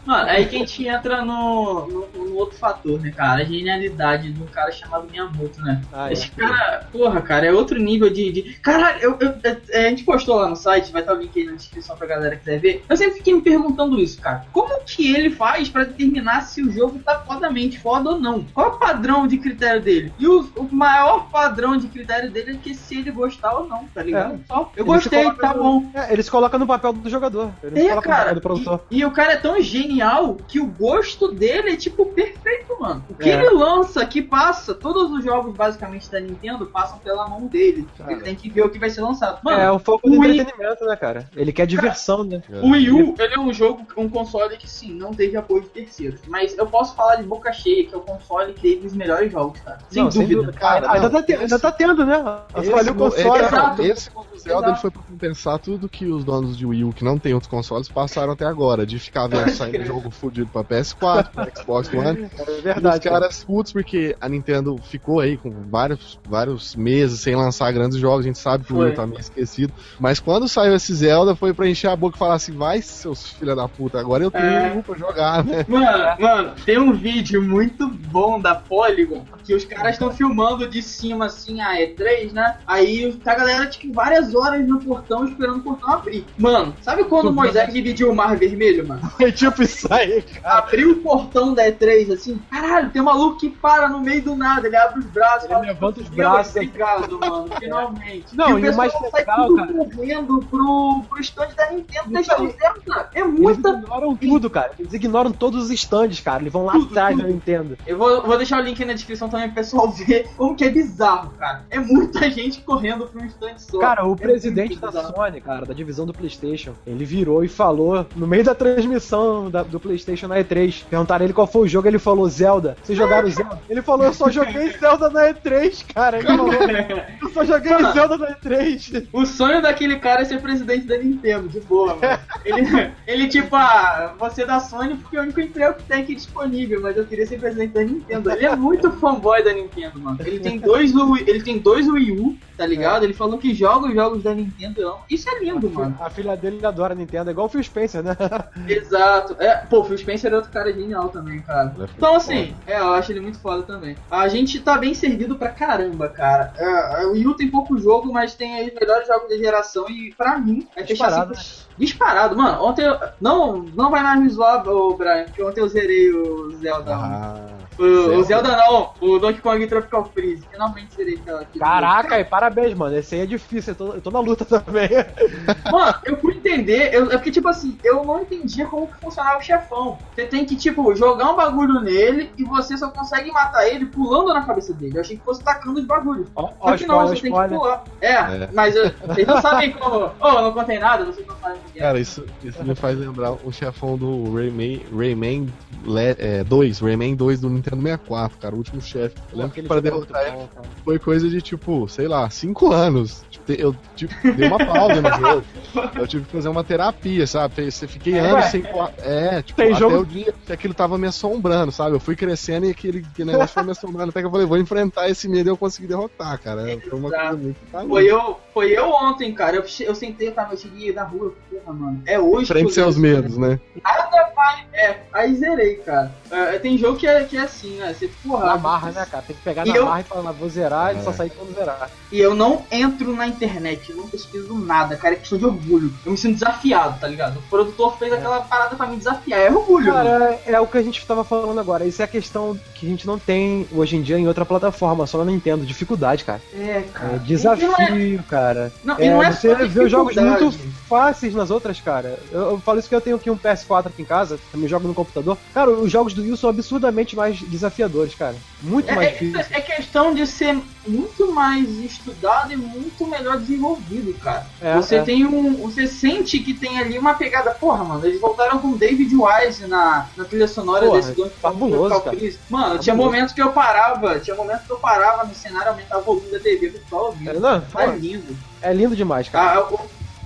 Mano, 0.06 0.30
aí 0.30 0.46
que 0.48 0.56
a 0.56 0.60
gente 0.60 0.88
entra 0.88 1.24
no, 1.24 1.88
no, 1.88 2.08
no 2.26 2.36
outro 2.36 2.58
fator, 2.58 3.00
né, 3.00 3.12
cara? 3.12 3.42
A 3.42 3.46
genialidade 3.46 4.32
de 4.32 4.42
um 4.42 4.46
cara 4.48 4.72
chamado 4.72 5.08
Miyamoto, 5.10 5.62
né? 5.62 5.82
Ah, 5.94 6.12
Esse 6.12 6.30
cara, 6.32 6.88
porra, 6.92 7.22
cara, 7.22 7.46
é 7.46 7.52
outro 7.52 7.80
nível 7.80 8.10
de. 8.10 8.32
de... 8.32 8.44
Caralho, 8.62 9.00
eu, 9.02 9.18
eu- 9.20 9.36
é, 9.72 9.88
a 9.88 9.90
gente 9.90 10.04
postou 10.04 10.36
lá 10.38 10.50
no 10.50 10.56
site, 10.56 10.92
vai 10.92 11.02
estar 11.02 11.14
o 11.14 11.18
link 11.18 11.38
aí 11.40 11.46
na 11.46 11.54
descrição 11.54 11.96
pra 11.96 12.08
galera 12.08 12.36
que 12.36 12.40
quiser 12.44 12.60
ver. 12.60 12.84
Eu 12.90 12.98
sempre 12.98 13.16
fiquei 13.18 13.34
me 13.34 13.42
perguntando 13.42 14.00
isso, 14.00 14.20
cara. 14.22 14.46
Como 14.52 14.84
que 14.86 15.14
ele 15.14 15.30
faz 15.30 15.70
pra 15.70 15.84
determinar 15.84 16.42
se 16.42 16.62
o 16.62 16.72
jogo 16.72 17.00
tá 17.00 17.20
fodamente 17.20 17.80
foda 17.80 18.12
ou 18.12 18.20
não? 18.20 18.44
Qual 18.54 18.68
é 18.68 18.70
o 18.76 18.80
padrão 18.80 19.28
de 19.28 19.38
critério 19.38 19.82
dele? 19.82 20.12
E 20.20 20.28
o, 20.28 20.42
o 20.56 20.68
maior 20.76 21.30
padrão 21.30 21.78
de 21.78 21.88
critério 21.88 22.32
dele 22.32 22.52
é 22.52 22.56
que 22.56 22.74
se 22.74 22.98
ele 22.98 23.12
gostar 23.12 23.54
ou 23.54 23.68
não, 23.68 23.86
tá 23.94 24.02
ligado? 24.04 24.40
Só, 24.56 24.72
eu 24.78 24.86
gostei, 24.86 25.32
tá 25.34 25.54
no- 25.54 25.64
bom. 25.64 25.86
É, 25.94 26.14
ele 26.14 26.24
se 26.24 26.32
coloca 26.32 26.58
no 26.58 26.66
papel 26.66 26.94
do 26.94 27.10
jogador. 27.10 27.52
Ele 27.62 27.82
É, 27.82 27.90
cara, 28.02 28.02
papel 28.20 28.36
do 28.36 28.42
produtor. 28.42 28.82
E, 28.90 29.00
e 29.00 29.06
o 29.06 29.12
cara 29.12 29.34
é 29.34 29.38
tão 29.38 29.60
genial 29.62 30.36
que 30.48 30.60
o 30.62 30.66
gosto 30.66 31.32
dele 31.32 31.72
é 31.72 31.76
tipo 31.76 32.06
perfeito, 32.06 32.76
mano. 32.80 33.04
O 33.10 33.16
que 33.16 33.30
É. 33.30 33.34
ele 33.34 33.50
lança, 33.50 34.06
que 34.06 34.22
passa, 34.22 34.74
todos 34.74 35.12
os 35.12 35.24
jogos 35.24 35.54
basicamente 35.56 36.10
da 36.10 36.20
Nintendo 36.20 36.66
passam 36.68 36.98
pela 37.00 37.28
mão 37.28 37.48
dele. 37.48 37.86
Cara. 37.98 38.12
Ele 38.14 38.22
tem 38.22 38.36
que 38.36 38.50
ver 38.50 38.62
o 38.64 38.70
que 38.70 38.80
vai 38.80 38.90
ser 38.90 39.02
lançado. 39.02 39.40
Mano, 39.44 39.60
é, 39.62 39.72
o 39.72 39.80
foco 39.80 40.10
do 40.10 40.16
entretenimento, 40.24 40.86
né, 40.86 40.96
cara? 40.96 41.30
Ele 41.36 41.52
quer 41.52 41.66
diversão, 41.68 42.24
né? 42.24 42.42
o 42.64 42.72
Wii 42.72 42.92
U, 42.92 43.16
ele 43.20 43.34
é 43.34 43.40
um 43.40 43.52
jogo, 43.54 43.86
um 43.98 44.08
console 44.10 44.56
que 44.58 44.70
sim, 44.70 44.94
não 44.94 45.14
teve 45.14 45.36
apoio 45.36 45.64
de 45.64 45.70
terceiros. 45.70 46.22
Mas 46.28 46.58
eu 46.58 46.66
posso 46.66 46.96
falar 46.96 47.18
de 47.18 47.24
boca 47.24 47.52
cheia 47.52 47.86
que 47.86 47.94
é 47.94 47.98
o 47.98 48.02
console 48.02 48.54
que 48.54 48.62
teve 48.62 48.88
os 48.88 48.94
melhores 48.94 49.32
jogos, 49.32 49.60
cara. 49.60 49.80
Sem 49.90 50.04
Não, 50.04 50.10
dúvida. 50.10 50.52
Cara, 50.54 50.92
ainda, 50.92 51.10
tá 51.10 51.60
tá 51.60 51.72
tendo, 51.72 52.06
né? 52.06 52.24
Esse, 52.58 52.72
Falha 52.72 52.92
o 52.92 52.96
console. 52.96 53.30
é, 53.42 53.46
Exato. 53.46 53.82
esse 53.84 54.10
Zelda 54.46 54.68
ele 54.70 54.78
foi 54.78 54.92
pra 54.92 55.02
compensar 55.02 55.60
tudo 55.60 55.90
que 55.90 56.06
os 56.06 56.24
donos 56.24 56.58
de 56.58 56.66
Wii 56.66 56.84
U, 56.86 56.94
que 56.94 57.04
não 57.04 57.18
tem 57.18 57.34
outros 57.34 57.50
consoles, 57.50 57.88
passaram 57.90 58.34
até 58.34 58.46
agora. 58.46 58.86
De 58.86 59.00
ficar 59.00 59.28
vendo 59.28 59.50
saindo 59.52 59.84
jogo 59.86 60.10
fudido 60.12 60.48
pra 60.52 60.64
PS4, 60.64 61.30
pra 61.32 61.50
Xbox 61.56 61.92
One. 61.94 62.30
É 62.38 62.52
os 62.52 62.62
verdade. 62.62 63.04
cara. 63.04 63.20
caras 63.22 63.44
putos 63.44 63.74
porque 63.74 64.16
a 64.20 64.30
Nintendo 64.30 64.78
ficou 64.90 65.20
aí 65.20 65.38
com 65.38 65.50
vários, 65.70 66.20
vários 66.28 66.76
meses 66.76 67.20
sem 67.20 67.36
lançar 67.36 67.72
grandes 67.72 67.98
jogos, 67.98 68.26
a 68.26 68.28
gente 68.28 68.40
sabe 68.40 68.66
que 68.66 68.74
o 68.74 68.78
Foi. 68.78 68.86
Wii 68.86 68.94
U 68.94 68.96
tá 68.96 69.06
meio 69.08 69.20
esquecido. 69.20 69.74
Mas 70.00 70.20
quando 70.20 70.48
saiu 70.48 70.76
esse 70.76 70.94
Zelda 70.94 71.36
foi 71.36 71.54
pra 71.54 71.68
encher 71.68 71.90
a 71.90 71.96
boca 71.96 72.16
e 72.16 72.20
falar 72.20 72.36
assim: 72.36 72.52
vai, 72.54 72.82
seus 72.82 73.30
filha 73.32 73.56
da 73.56 73.68
puta, 73.68 74.00
agora 74.00 74.24
eu 74.24 74.32
tenho 74.32 74.44
É. 74.46 74.70
Wii 74.72 74.80
U 74.80 74.84
pra 74.84 74.98
jogar, 74.98 75.44
né? 75.44 75.66
Mano, 75.68 76.22
mano, 76.22 76.54
tem 76.66 76.78
um 76.78 76.94
vídeo 76.94 77.42
muito 77.42 77.88
bom 77.88 78.40
da 78.40 78.56
Polygon 78.56 79.26
que 79.44 79.54
os 79.54 79.64
caras 79.66 79.94
estão 79.94 80.12
filmando 80.12 80.68
de 80.68 80.82
cima 80.82 81.26
assim 81.26 81.62
a 81.62 81.76
E3, 81.76 82.32
né? 82.32 82.58
Aí 82.66 83.14
tá 83.24 83.34
a 83.34 83.36
galera, 83.36 83.68
tipo, 83.68 83.94
várias 83.94 84.34
horas 84.36 84.68
no 84.68 84.80
portão 84.80 85.26
esperando 85.26 85.58
o 85.58 85.62
portão 85.62 85.92
abrir. 85.94 86.26
Mano, 86.38 86.74
sabe 86.82 87.04
quando 87.06 87.30
o 87.30 87.34
Moisés 87.34 87.74
dividiu 87.74 88.12
o 88.12 88.16
mar 88.16 88.36
vermelho, 88.36 88.88
mano? 88.88 89.02
Foi 89.18 89.32
tipo 89.32 89.64
isso 89.64 89.92
aí, 89.94 90.22
cara. 90.22 90.58
Abriu 90.60 90.92
o 90.92 90.96
portão 90.98 91.54
da 91.54 91.64
E3 91.72 92.14
assim, 92.14 92.40
caralho, 92.52 92.90
tem 92.90 93.02
um 93.02 93.06
maluco 93.06 93.38
que 93.40 93.50
para 93.50 93.88
no 93.90 94.00
meio 94.02 94.22
do 94.22 94.36
nada, 94.36 94.68
ele 94.68 94.76
abre 94.76 95.00
os 95.00 95.06
braços, 95.06 95.50
Ele 95.50 95.60
levanta 95.62 96.02
os 96.02 96.10
"Meu, 96.10 96.30
braços." 96.30 96.56
Obrigado, 96.56 97.20
mano, 97.20 97.48
finalmente. 97.60 98.36
Não, 98.36 98.58
e 98.60 98.66
e 98.66 98.70
o 98.70 98.76
mais 98.78 98.92
sai 98.92 99.12
legal, 99.14 99.48
tudo 99.48 99.58
cara- 99.58 99.74
correndo 99.96 100.40
pro, 100.50 101.04
pro 101.10 101.22
stand 101.22 101.50
da 101.56 101.72
Nintendo 101.72 102.06
Isso 102.06 102.30
testando 102.30 102.44
aí. 102.44 102.56
Zelda. 102.60 103.10
É 103.14 103.20
Eles 103.22 103.40
muita 103.40 103.70
ignoram 103.70 104.16
tudo, 104.16 104.50
cara. 104.50 104.72
Eles 104.80 104.94
ignoram 104.94 105.32
todos 105.32 105.66
os 105.66 105.72
stands, 105.72 106.20
cara. 106.20 106.42
Eles 106.42 106.52
vão 106.54 106.66
lá 106.66 106.74
Tudo, 106.74 106.86
atrás 106.92 107.16
tudo. 107.16 107.24
da 107.28 107.30
Nintendo. 107.34 107.78
Eu 107.86 107.98
vou, 107.98 108.22
vou 108.24 108.38
deixar 108.38 108.60
o 108.60 108.64
link 108.64 108.82
aí 108.82 108.88
na 108.88 108.94
descrição 108.94 109.30
também 109.30 109.48
pro 109.48 109.56
pessoal 109.56 109.90
ver 109.92 110.28
como 110.36 110.56
que 110.56 110.64
é 110.66 110.70
bizarro, 110.70 111.32
cara. 111.38 111.66
É 111.70 111.80
muita 111.80 112.30
gente 112.30 112.62
correndo 112.62 113.06
pra 113.08 113.22
um 113.22 113.26
stand 113.26 113.58
só. 113.58 113.80
Cara, 113.80 114.06
o 114.06 114.14
É 114.14 114.16
presidente 114.32 114.78
da. 114.80 114.92
Sony, 114.92 115.42
cara, 115.42 115.66
da 115.66 115.74
divisão 115.74 116.06
do 116.06 116.14
PlayStation, 116.14 116.74
ele 116.86 117.06
virou 117.06 117.44
e 117.44 117.48
falou, 117.48 118.06
no 118.16 118.26
meio 118.28 118.44
da 118.44 118.56
transmissão 118.56 119.50
da- 119.50 119.64
do 119.64 119.80
PlayStation 119.80 120.28
na 120.28 120.38
E3, 120.38 120.84
perguntaram 120.90 121.26
ele 121.26 121.34
qual 121.34 121.48
foi 121.48 121.62
o 121.64 121.68
jogo, 121.68 121.88
ele 121.88 122.00
falou 122.00 122.28
Zelda. 122.30 122.76
Vocês 122.84 122.98
jogaram 122.98 123.30
Zelda? 123.30 123.60
Ele 123.70 123.82
falou, 123.82 124.06
eu 124.06 124.14
só 124.14 124.30
joguei 124.30 124.70
Zelda 124.80 125.10
na 125.10 125.34
E3, 125.34 125.86
cara. 125.94 126.18
Ele 126.18 126.28
falou, 126.28 126.54
eu 126.54 127.30
só 127.30 127.44
joguei 127.46 127.72
Mano. 127.72 127.94
Zelda 127.94 128.18
na 128.18 128.36
E3. 128.36 129.08
O 129.12 129.26
sonho 129.26 129.62
daquele 129.62 130.00
cara 130.00 130.22
é 130.22 130.26
ser 130.26 130.42
presidente 130.42 130.86
da 130.86 130.98
Nintendo, 130.98 131.48
de 131.48 131.60
boa, 131.62 131.96
mano. 131.96 132.20
Ele, 132.44 132.92
ele 133.08 133.28
tipo, 133.28 133.56
ah, 133.56 134.14
você 134.18 134.46
da 134.46 134.60
Sony 134.60 134.96
porque 134.96 135.18
é 135.18 135.20
o 135.20 135.24
único 135.24 135.40
emprego 135.42 135.76
que 135.76 135.84
tem 135.84 136.02
aqui 136.02 136.16
disponível, 136.16 136.82
mas 136.82 136.98
eu 136.98 137.06
queria 137.06 137.26
ser 137.26 137.40
presidente 137.40 137.72
da 137.74 137.84
Nintendo. 137.84 138.32
Ele 138.32 138.46
é 138.46 138.56
muito 138.56 138.92
fanboy 138.92 139.44
da 139.44 139.54
Nintendo, 139.54 140.00
mano. 140.00 140.18
Ele 140.22 140.40
tem 140.40 140.58
dois, 140.60 140.92
ele 141.28 141.42
tem 141.44 141.58
dois 141.58 141.88
Wii 141.88 142.12
U, 142.12 142.36
tá 142.58 142.66
ligado? 142.66 143.04
Ele 143.04 143.14
falou 143.14 143.38
que 143.38 143.54
joga 143.54 143.88
os 143.88 143.94
jogos 143.94 144.05
da 144.22 144.34
Nintendo. 144.34 144.88
amo. 144.88 145.04
Isso 145.10 145.30
é 145.30 145.40
lindo, 145.40 145.70
mano. 145.70 145.98
A 146.00 146.10
filha 146.10 146.36
dele 146.36 146.66
adora 146.66 146.94
a 146.94 146.96
Nintendo, 146.96 147.30
é 147.30 147.34
igual 147.34 147.48
o 147.48 147.50
Phil 147.50 147.64
Spencer, 147.64 148.04
né? 148.04 148.16
Exato. 148.68 149.36
É, 149.40 149.58
pô, 149.58 149.82
o 149.82 149.84
Phil 149.84 149.98
Spencer 149.98 150.32
é 150.32 150.36
outro 150.36 150.52
cara 150.52 150.72
genial 150.72 151.10
também, 151.10 151.42
cara. 151.42 151.76
É 151.80 151.84
Então, 151.96 152.16
assim, 152.16 152.56
é, 152.66 152.80
eu 152.80 152.94
acho 152.94 153.12
ele 153.12 153.20
muito 153.20 153.40
foda 153.40 153.64
também. 153.64 153.96
A 154.10 154.28
gente 154.28 154.60
tá 154.60 154.78
bem 154.78 154.94
servido 154.94 155.36
pra 155.36 155.50
caramba, 155.50 156.10
cara. 156.10 156.54
É, 156.58 157.06
o 157.06 157.12
Wii 157.12 157.28
U 157.28 157.36
tem 157.36 157.50
pouco 157.50 157.78
jogo, 157.78 158.12
mas 158.12 158.36
tem 158.36 158.56
aí 158.56 158.68
os 158.68 158.74
melhores 158.74 159.08
jogos 159.08 159.30
da 159.30 159.38
geração 159.38 159.90
e 159.90 160.14
pra 160.18 160.38
mim 160.38 160.68
é 160.76 160.84
fechar 160.84 161.06
Disparado, 161.06 161.34
assim, 161.34 161.66
Disparado, 161.78 162.38
mano. 162.38 162.64
Ontem 162.64 162.86
eu, 162.86 162.98
não, 163.20 163.58
não 163.76 163.92
vai 163.92 164.02
mais 164.02 164.22
me 164.22 164.30
zoar, 164.30 164.68
ô 164.68 164.96
Brian, 164.96 165.26
porque 165.26 165.44
ontem 165.44 165.62
eu 165.62 165.68
zerei 165.68 166.12
o 166.12 166.52
Zelda. 166.52 166.96
Ah, 166.96 167.48
O, 167.78 167.84
Zelda. 167.84 168.18
o 168.18 168.24
Zelda 168.24 168.58
não, 168.58 168.90
o 169.02 169.20
Donkey 169.20 169.42
Kong 169.42 169.68
Tropical 169.68 170.06
Freeze. 170.14 170.44
Finalmente 170.52 170.94
serei 170.94 171.16
aquela. 171.16 171.46
Caraca, 171.60 172.20
e 172.20 172.24
parabéns, 172.26 172.74
mano. 172.74 172.96
Esse 172.98 173.16
aí 173.16 173.22
é 173.22 173.26
difícil. 173.26 173.72
Eu 173.74 173.76
tô, 173.78 173.94
eu 173.94 174.02
tô 174.02 174.12
na 174.12 174.20
luta 174.20 174.46
também. 174.46 174.90
Mano, 175.72 175.96
eu 176.06 176.18
fui 176.18 176.36
entender, 176.36 176.94
eu, 176.94 177.12
é 177.12 177.18
porque, 177.18 177.32
tipo 177.32 177.48
assim, 177.48 177.78
eu 177.84 178.04
não 178.06 178.22
entendia 178.22 178.66
como 178.68 178.88
que 178.88 178.94
funcionava 179.02 179.40
o 179.40 179.42
chefão. 179.42 179.98
Você 180.14 180.26
tem 180.26 180.46
que, 180.46 180.56
tipo, 180.56 180.96
jogar 180.96 181.32
um 181.32 181.36
bagulho 181.36 181.82
nele 181.82 182.32
e 182.38 182.44
você 182.44 182.78
só 182.78 182.90
consegue 182.90 183.32
matar 183.32 183.68
ele 183.68 183.86
pulando 183.86 184.34
na 184.34 184.44
cabeça 184.46 184.74
dele. 184.74 184.98
Eu 184.98 185.02
achei 185.02 185.18
que 185.18 185.24
fosse 185.24 185.44
tacando 185.44 185.80
os 185.80 185.86
bagulhos. 185.86 186.28
Ó, 186.36 186.50
Só 186.62 186.78
que 186.78 186.86
não, 186.86 186.96
spoiler, 186.96 187.08
você 187.08 187.22
tem 187.22 187.22
que 187.22 187.28
spoiler. 187.28 187.60
pular. 187.60 187.84
É, 188.02 188.12
É. 188.14 188.50
mas 188.54 188.76
eu- 188.76 188.92
vocês 189.08 189.28
não 189.28 189.42
sabem 189.42 189.72
como. 189.72 190.12
Oh, 190.20 190.28
eu 190.28 190.42
não 190.44 190.54
contei 190.54 190.80
nada, 190.80 191.04
vocês 191.06 191.26
não 191.28 191.36
sabem 191.38 191.58
o 191.58 191.72
que 191.74 191.80
é. 191.80 191.82
Cara, 191.82 192.00
isso, 192.00 192.24
isso 192.44 192.64
me 192.64 192.76
faz 192.76 192.98
lembrar 192.98 193.32
o 193.44 193.52
chefão 193.52 193.98
do 193.98 194.34
Rayman, 194.34 194.82
Rayman 194.96 195.52
Le- 195.86 196.16
é, 196.20 196.44
2, 196.44 196.80
Rayman 196.80 197.16
2 197.16 197.42
do 197.42 197.50
Nintendo 197.50 197.65
64, 197.70 198.38
cara, 198.38 198.56
o 198.56 198.58
último 198.58 198.82
chefe. 198.82 199.16
Eu 199.32 199.38
lembro 199.40 199.54
que 199.54 199.62
pra 199.64 199.78
é 199.78 199.82
derrotar 199.82 200.22
ele 200.28 200.48
cara. 200.54 200.68
foi 200.84 201.00
coisa 201.00 201.30
de 201.30 201.42
tipo, 201.42 201.88
sei 201.88 202.08
lá, 202.08 202.30
5 202.30 202.72
anos. 202.72 203.24
Tipo, 203.30 203.52
Eu 203.54 203.76
tipo, 203.96 204.14
dei 204.34 204.48
uma 204.48 204.58
pausa 204.58 205.02
no 205.02 205.10
jogo. 205.14 205.44
Eu 205.96 206.08
tive 206.08 206.26
que 206.26 206.32
fazer 206.32 206.50
uma 206.50 206.64
terapia, 206.64 207.28
sabe? 207.28 207.72
Você 207.72 207.88
fiquei 207.88 208.18
anos 208.18 208.46
Ué. 208.46 208.50
sem. 208.50 208.64
É, 209.00 209.42
tipo, 209.42 209.58
Tem 209.58 209.72
até 209.72 209.80
jogo- 209.80 210.00
o 210.00 210.06
dia 210.06 210.34
que 210.46 210.54
aquilo 210.54 210.74
tava 210.74 210.98
me 210.98 211.08
assombrando, 211.08 211.72
sabe? 211.72 211.96
Eu 211.96 212.00
fui 212.00 212.16
crescendo 212.16 212.66
e 212.66 212.72
aquele, 212.72 213.06
negócio 213.20 213.54
foi 213.54 213.64
me 213.64 213.72
assombrando. 213.72 214.10
Até 214.10 214.22
que 214.22 214.26
eu 214.28 214.32
falei, 214.32 214.46
vou 214.46 214.58
enfrentar 214.58 215.10
esse 215.10 215.28
medo 215.28 215.50
e 215.50 215.52
eu 215.52 215.58
consegui 215.58 215.88
derrotar, 215.88 216.40
cara. 216.42 216.64
Foi 216.90 217.00
uma 217.00 217.10
coisa 217.10 217.34
muito 217.34 217.58
Foi 217.88 218.06
eu, 218.06 218.40
foi 218.54 218.72
eu 218.72 218.90
ontem, 218.90 219.34
cara. 219.34 219.58
Eu, 219.58 219.66
eu 219.82 219.96
sentei, 219.96 220.28
eu, 220.30 220.34
tava, 220.34 220.54
eu 220.54 220.58
cheguei 220.58 220.94
na 220.94 221.04
rua, 221.04 221.34
porra, 221.50 221.74
mano. 221.74 222.02
É 222.06 222.20
hoje. 222.20 222.48
Frente 222.48 222.74
seus 222.74 222.98
medos, 222.98 223.38
né? 223.38 223.60
Nada 223.84 224.32
vai. 224.36 224.66
É, 224.74 224.98
aí 225.14 225.36
zerei, 225.36 225.76
cara. 225.78 226.12
É, 226.30 226.60
tem 226.60 226.78
jogo 226.78 226.98
que 226.98 227.08
é, 227.08 227.24
que 227.24 227.38
é 227.38 227.48
assim, 227.56 227.78
né? 227.78 227.94
Você, 227.98 228.10
porra. 228.24 228.46
Na 228.48 228.58
marra, 228.58 228.92
né, 228.92 229.06
cara? 229.10 229.24
Tem 229.26 229.36
que 229.36 229.42
pegar 229.42 229.66
E 229.66 229.70
na 229.70 229.76
eu- 229.78 229.86
marra 229.86 230.02
e 230.02 230.04
falar, 230.04 230.32
vou 230.32 230.50
zerar 230.50 230.96
e 230.96 231.00
É. 231.00 231.02
só 231.02 231.12
sair 231.14 231.30
quando 231.30 231.54
zerar. 231.56 231.90
E 232.12 232.20
eu 232.20 232.36
não 232.36 232.64
entro 232.72 233.16
na 233.16 233.28
internet, 233.28 233.90
eu 233.92 233.98
não 233.98 234.08
pesquiso 234.08 234.54
nada, 234.56 234.96
cara. 234.96 235.16
É 235.16 235.18
questão 235.18 235.38
de 235.38 235.46
orgulho. 235.46 235.94
Eu 236.06 236.12
me 236.12 236.18
sinto 236.18 236.34
desafiado, 236.36 237.00
tá 237.00 237.08
ligado? 237.08 237.38
O 237.40 237.42
produtor 237.44 237.98
fez 237.98 238.12
aquela 238.14 238.42
parada 238.42 238.76
pra 238.76 238.86
me 238.88 238.98
desafiar. 238.98 239.40
É 239.40 239.50
orgulho. 239.52 239.92
Cara, 239.94 240.40
é 240.46 240.60
o 240.60 240.68
que 240.68 240.78
a 240.78 240.84
gente 240.84 241.06
tava 241.06 241.24
falando 241.24 241.60
agora. 241.60 241.86
Isso 241.86 242.02
é 242.02 242.06
a 242.06 242.08
questão 242.08 242.58
que 242.76 242.86
a 242.86 242.90
gente 242.90 243.08
não 243.08 243.18
tem 243.18 243.68
hoje 243.72 243.96
em 243.96 244.02
dia 244.02 244.18
em 244.18 244.28
outra 244.28 244.46
plataforma, 244.46 245.08
só 245.08 245.18
na 245.20 245.26
Nintendo. 245.26 245.66
Dificuldade, 245.66 246.24
cara. 246.24 246.42
É, 246.54 246.84
cara. 246.94 247.14
É, 247.14 247.16
E 247.16 247.20
desafio, 247.20 248.20
é- 248.20 248.24
cara. 248.30 248.72
Não, 248.84 249.00
e 249.00 249.04
É, 249.04 249.10
não 249.14 249.24
é 249.24 249.32
você 249.32 249.50
só 249.52 249.56
vê 249.68 249.90
jogos 249.90 250.14
dificuldade. 250.14 250.44
muito 250.44 250.60
fáceis 250.88 251.34
nas 251.34 251.50
outras, 251.52 251.80
cara. 251.80 252.20
Eu, 252.32 252.52
eu 252.52 252.60
falo 252.60 252.80
isso 252.80 252.90
que 252.90 252.96
eu 252.96 253.02
tenho 253.02 253.16
aqui 253.16 253.30
um 253.30 253.38
PS4 253.38 253.88
aqui 253.88 254.02
em 254.02 254.06
casa, 254.06 254.40
também 254.52 254.68
jogo 254.68 254.88
no 254.88 254.94
computador. 254.94 255.38
Cara, 255.54 255.72
os 255.72 255.92
jogos 255.92 256.14
do 256.14 256.22
Wii 256.22 256.38
são 256.38 256.50
absurdamente 256.50 257.16
mais 257.16 257.40
desafiadores, 257.48 258.16
cara. 258.16 258.36
Muito 258.62 258.90
É, 258.90 258.96
mais 258.96 259.08
é, 259.08 259.12
difíceis. 259.12 259.48
é 259.52 259.62
questão 259.62 260.14
de 260.14 260.26
ser 260.28 260.58
muito 260.88 261.32
mais 261.32 261.68
estudado 261.80 262.52
e 262.54 262.56
muito 262.58 263.06
melhor 263.08 263.38
desenvolvido, 263.38 264.14
cara. 264.20 264.46
É, 264.62 264.76
você 264.76 264.96
é. 264.98 265.02
tem 265.04 265.26
um. 265.26 265.56
Você 265.58 265.88
sente 265.88 266.40
que 266.40 266.54
tem 266.54 266.80
ali 266.80 266.98
uma 266.98 267.14
pegada. 267.16 267.52
Porra, 267.52 267.84
mano, 267.84 268.06
eles 268.06 268.20
voltaram 268.20 268.60
com 268.60 268.74
David 268.78 269.14
Wise 269.16 269.68
na, 269.68 270.08
na 270.16 270.24
trilha 270.26 270.48
sonora 270.48 270.86
Porra, 270.86 270.98
desse 270.98 271.10
Donkey 271.14 271.22
Kong 271.30 271.36
fabuloso, 271.42 272.02
cara. 272.02 272.18
Mano, 272.50 272.80
tinha 272.80 272.94
Fabuloso. 272.94 272.96
momentos 272.96 273.34
que 273.34 273.42
eu 273.42 273.52
parava, 273.52 274.20
tinha 274.20 274.36
momentos 274.36 274.66
que 274.66 274.72
eu 274.72 274.78
parava 274.78 275.24
no 275.26 275.34
cenário, 275.36 275.70
aumentava 275.70 276.02
o 276.02 276.04
volume 276.06 276.32
da 276.32 276.40
TV 276.40 276.70
pra 276.70 276.80
ficar 276.80 276.98
ouvindo. 276.98 277.30
É, 277.30 277.34
não, 277.40 277.62
Tá 277.62 277.86
lindo. 277.88 278.38
é 278.62 278.74
lindo 278.74 278.96
demais, 278.96 279.30
cara. 279.30 279.60
Ah, 279.60 279.74
o, 279.74 279.80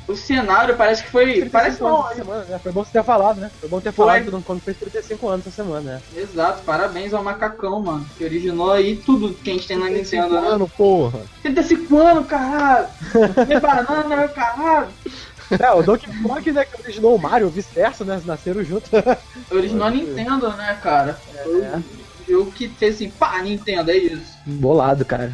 o 0.10 0.15
cenário 0.15 0.76
parece 0.76 1.04
que 1.04 1.10
foi. 1.10 1.26
35 1.26 1.52
Parece 1.52 1.84
anos 1.84 2.00
não. 2.08 2.15
semana, 2.15 2.43
né? 2.45 2.60
Foi 2.62 2.72
bom 2.72 2.84
você 2.84 2.91
ter 2.91 3.04
falado, 3.04 3.39
né? 3.39 3.52
Foi 3.60 3.69
bom 3.69 3.80
ter 3.80 3.91
Foi. 3.91 4.06
falado 4.06 4.24
que 4.24 4.28
o 4.30 4.32
Donkey 4.32 4.45
Kong 4.48 4.60
fez 4.62 4.78
35 4.78 5.28
anos 5.30 5.48
essa 5.48 5.56
semana, 5.63 5.91
né? 5.93 6.02
Exato, 6.15 6.63
parabéns 6.63 7.13
ao 7.13 7.24
Macacão, 7.24 7.80
mano. 7.82 8.06
Que 8.17 8.24
originou 8.26 8.72
aí 8.72 8.95
tudo 8.98 9.34
que 9.34 9.50
a 9.52 9.54
gente 9.54 9.67
tem 9.67 9.78
na 9.78 9.89
Nintendo, 9.89 10.34
né? 10.34 10.50
Mano, 10.50 10.67
porra. 10.76 11.19
35 11.43 11.98
anos, 11.98 12.28
caralho! 12.28 12.88
Comer 13.36 13.60
banana, 13.62 14.28
caralho! 14.30 14.88
É, 15.60 15.72
o 15.72 15.82
Donkey 15.82 16.12
Kong, 16.22 16.52
né, 16.52 16.65
que 16.65 16.82
originou 16.82 17.15
o 17.15 17.19
Mario, 17.19 17.50
vice-versa, 17.50 18.04
né? 18.06 18.22
Nasceram 18.26 18.63
juntos. 18.63 18.89
Originou 19.52 19.88
a 19.88 19.91
Nintendo, 19.91 20.50
né, 20.52 20.78
cara? 20.82 21.19
Foi 21.43 21.62
É. 21.62 21.78
o 22.28 22.32
jogo 22.32 22.52
que 22.52 22.67
fez 22.67 22.95
assim, 22.95 23.10
pá, 23.10 23.41
Nintendo, 23.41 23.89
é 23.91 23.98
isso. 23.98 24.38
Bolado, 24.45 25.04
cara. 25.06 25.32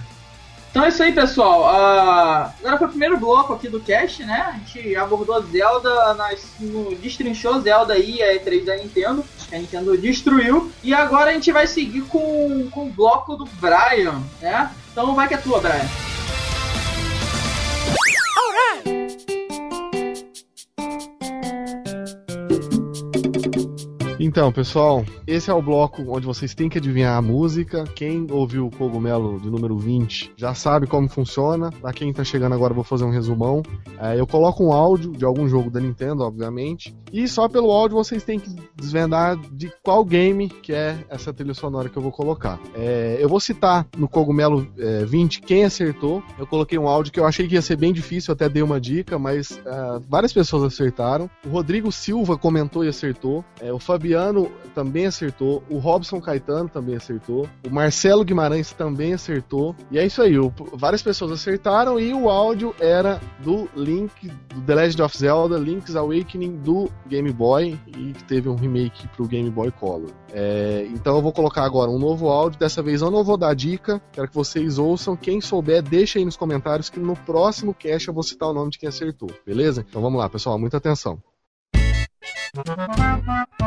Então 0.75 0.83
é 0.83 0.89
isso 0.89 1.01
aí, 1.01 1.13
pessoal. 1.13 1.69
Ah, 1.69 2.53
agora 2.59 2.77
foi 2.77 2.87
o 2.87 2.89
primeiro 2.89 3.17
bloco 3.17 3.53
aqui 3.53 3.69
do 3.69 3.79
cast, 3.79 4.25
né? 4.25 4.41
A 4.41 4.57
gente 4.57 4.93
abordou 4.97 5.41
Zelda, 5.43 6.17
no, 6.59 6.93
destrinchou 6.95 7.61
Zelda 7.61 7.93
aí, 7.93 8.21
a 8.21 8.35
E3 8.35 8.65
da 8.65 8.75
Nintendo, 8.75 9.23
a 9.53 9.57
Nintendo 9.57 9.97
destruiu. 9.97 10.69
E 10.83 10.93
agora 10.93 11.31
a 11.31 11.33
gente 11.33 11.49
vai 11.49 11.65
seguir 11.65 12.01
com, 12.01 12.67
com 12.71 12.87
o 12.87 12.91
bloco 12.91 13.37
do 13.37 13.45
Brian, 13.45 14.21
né? 14.41 14.69
Então 14.91 15.15
vai 15.15 15.29
que 15.29 15.35
é 15.35 15.37
tua, 15.37 15.61
Brian. 15.61 15.87
Então, 24.25 24.51
pessoal, 24.51 25.05
esse 25.27 25.51
é 25.51 25.53
o 25.53 25.61
bloco 25.61 26.03
onde 26.07 26.25
vocês 26.25 26.55
têm 26.55 26.67
que 26.67 26.79
adivinhar 26.79 27.15
a 27.15 27.21
música. 27.21 27.83
Quem 27.83 28.25
ouviu 28.31 28.65
o 28.65 28.71
Cogumelo 28.71 29.39
de 29.39 29.51
número 29.51 29.77
20 29.77 30.33
já 30.35 30.51
sabe 30.55 30.87
como 30.87 31.07
funciona. 31.07 31.69
Pra 31.69 31.93
quem 31.93 32.11
tá 32.11 32.23
chegando 32.23 32.53
agora, 32.53 32.71
eu 32.71 32.75
vou 32.75 32.83
fazer 32.83 33.03
um 33.03 33.11
resumão. 33.11 33.61
É, 33.99 34.19
eu 34.19 34.25
coloco 34.25 34.65
um 34.65 34.73
áudio 34.73 35.11
de 35.11 35.23
algum 35.23 35.47
jogo 35.47 35.69
da 35.69 35.79
Nintendo, 35.79 36.23
obviamente. 36.23 36.97
E 37.13 37.27
só 37.27 37.47
pelo 37.47 37.69
áudio 37.69 37.97
vocês 37.97 38.23
têm 38.23 38.39
que 38.39 38.49
desvendar 38.75 39.37
de 39.51 39.71
qual 39.83 40.03
game 40.03 40.49
que 40.49 40.73
é 40.73 40.97
essa 41.07 41.31
trilha 41.31 41.53
sonora 41.53 41.87
que 41.87 41.95
eu 41.95 42.01
vou 42.01 42.11
colocar. 42.11 42.59
É, 42.73 43.17
eu 43.19 43.29
vou 43.29 43.39
citar 43.39 43.85
no 43.95 44.07
Cogumelo 44.07 44.67
é, 44.79 45.05
20 45.05 45.41
quem 45.41 45.65
acertou. 45.65 46.23
Eu 46.39 46.47
coloquei 46.47 46.79
um 46.79 46.87
áudio 46.87 47.13
que 47.13 47.19
eu 47.19 47.27
achei 47.27 47.47
que 47.47 47.53
ia 47.53 47.61
ser 47.61 47.75
bem 47.75 47.93
difícil, 47.93 48.33
até 48.33 48.49
dei 48.49 48.63
uma 48.63 48.81
dica, 48.81 49.19
mas 49.19 49.61
é, 49.63 49.99
várias 50.09 50.33
pessoas 50.33 50.63
acertaram. 50.63 51.29
O 51.45 51.49
Rodrigo 51.49 51.91
Silva 51.91 52.35
comentou 52.39 52.83
e 52.83 52.87
acertou. 52.87 53.45
É, 53.61 53.71
o 53.71 53.77
Fabiano 53.77 54.14
também 54.73 55.05
acertou. 55.05 55.63
O 55.69 55.77
Robson 55.77 56.19
Caetano 56.19 56.67
também 56.69 56.95
acertou. 56.95 57.47
O 57.65 57.69
Marcelo 57.69 58.23
Guimarães 58.23 58.71
também 58.73 59.13
acertou. 59.13 59.75
E 59.91 59.97
é 59.97 60.05
isso 60.05 60.21
aí. 60.21 60.37
o- 60.37 60.51
várias 60.73 61.01
pessoas 61.01 61.31
acertaram 61.31 61.99
e 61.99 62.13
o 62.13 62.29
áudio 62.29 62.75
era 62.79 63.19
do 63.39 63.69
Link 63.75 64.27
do 64.53 64.61
The 64.61 64.75
Legend 64.75 65.01
of 65.03 65.17
Zelda 65.17 65.57
Link's 65.57 65.95
Awakening 65.95 66.57
do 66.57 66.89
Game 67.07 67.31
Boy 67.31 67.79
e 67.97 68.13
teve 68.27 68.49
um 68.49 68.55
remake 68.55 69.07
pro 69.09 69.27
Game 69.27 69.49
Boy 69.49 69.71
Color. 69.71 70.11
É, 70.33 70.85
então 70.91 71.15
eu 71.15 71.21
vou 71.21 71.31
colocar 71.31 71.63
agora 71.63 71.89
um 71.89 71.97
novo 71.99 72.27
áudio. 72.29 72.59
Dessa 72.59 72.81
vez 72.83 73.01
eu 73.01 73.09
não 73.09 73.23
vou 73.23 73.37
dar 73.37 73.53
dica. 73.55 74.01
Quero 74.11 74.27
que 74.27 74.35
vocês 74.35 74.77
ouçam. 74.77 75.15
Quem 75.15 75.39
souber, 75.41 75.81
deixa 75.81 76.19
aí 76.19 76.25
nos 76.25 76.35
comentários 76.35 76.89
que 76.89 76.99
no 76.99 77.15
próximo 77.15 77.73
cast 77.73 78.07
eu 78.07 78.13
vou 78.13 78.23
citar 78.23 78.49
o 78.49 78.53
nome 78.53 78.71
de 78.71 78.79
quem 78.79 78.89
acertou. 78.89 79.29
Beleza? 79.45 79.85
Então 79.87 80.01
vamos 80.01 80.19
lá, 80.19 80.29
pessoal. 80.29 80.59
Muita 80.59 80.77
atenção. 80.77 81.17
Oh 82.57 83.64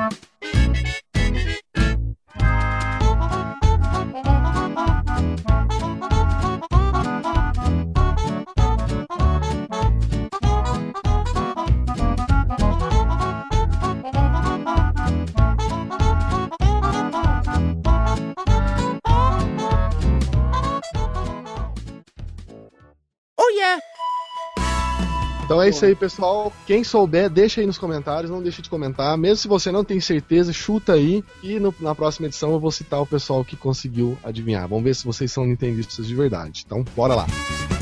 é 25.68 25.70
isso 25.70 25.85
aí, 25.85 25.94
pessoal. 25.94 26.52
Quem 26.66 26.83
souber, 26.85 27.31
deixa 27.31 27.61
aí 27.61 27.66
nos 27.66 27.78
comentários, 27.78 28.31
não 28.31 28.42
deixe 28.42 28.61
de 28.62 28.68
comentar. 28.70 29.16
Mesmo 29.16 29.37
se 29.37 29.48
você 29.48 29.70
não 29.70 29.85
tem 29.85 30.00
certeza, 30.00 30.52
chuta 30.52 30.94
aí. 30.94 31.22
E 31.42 31.59
no- 31.59 31.74
na 31.81 31.94
próxima 31.94 32.26
edição 32.26 32.52
eu 32.52 32.61
vou 32.61 32.70
citar 32.70 33.00
o 33.00 33.07
pessoal 33.07 33.44
que 33.44 33.57
conseguiu 33.57 34.18
adivinhar. 34.24 34.66
Vamos 34.68 34.85
ver 34.85 34.94
se 34.94 35.04
vocês 35.04 35.31
são 35.33 35.44
nintendistas 35.46 36.07
de 36.07 36.14
verdade. 36.14 36.64
Então, 36.66 36.85
bora 36.96 37.14
lá. 37.14 37.78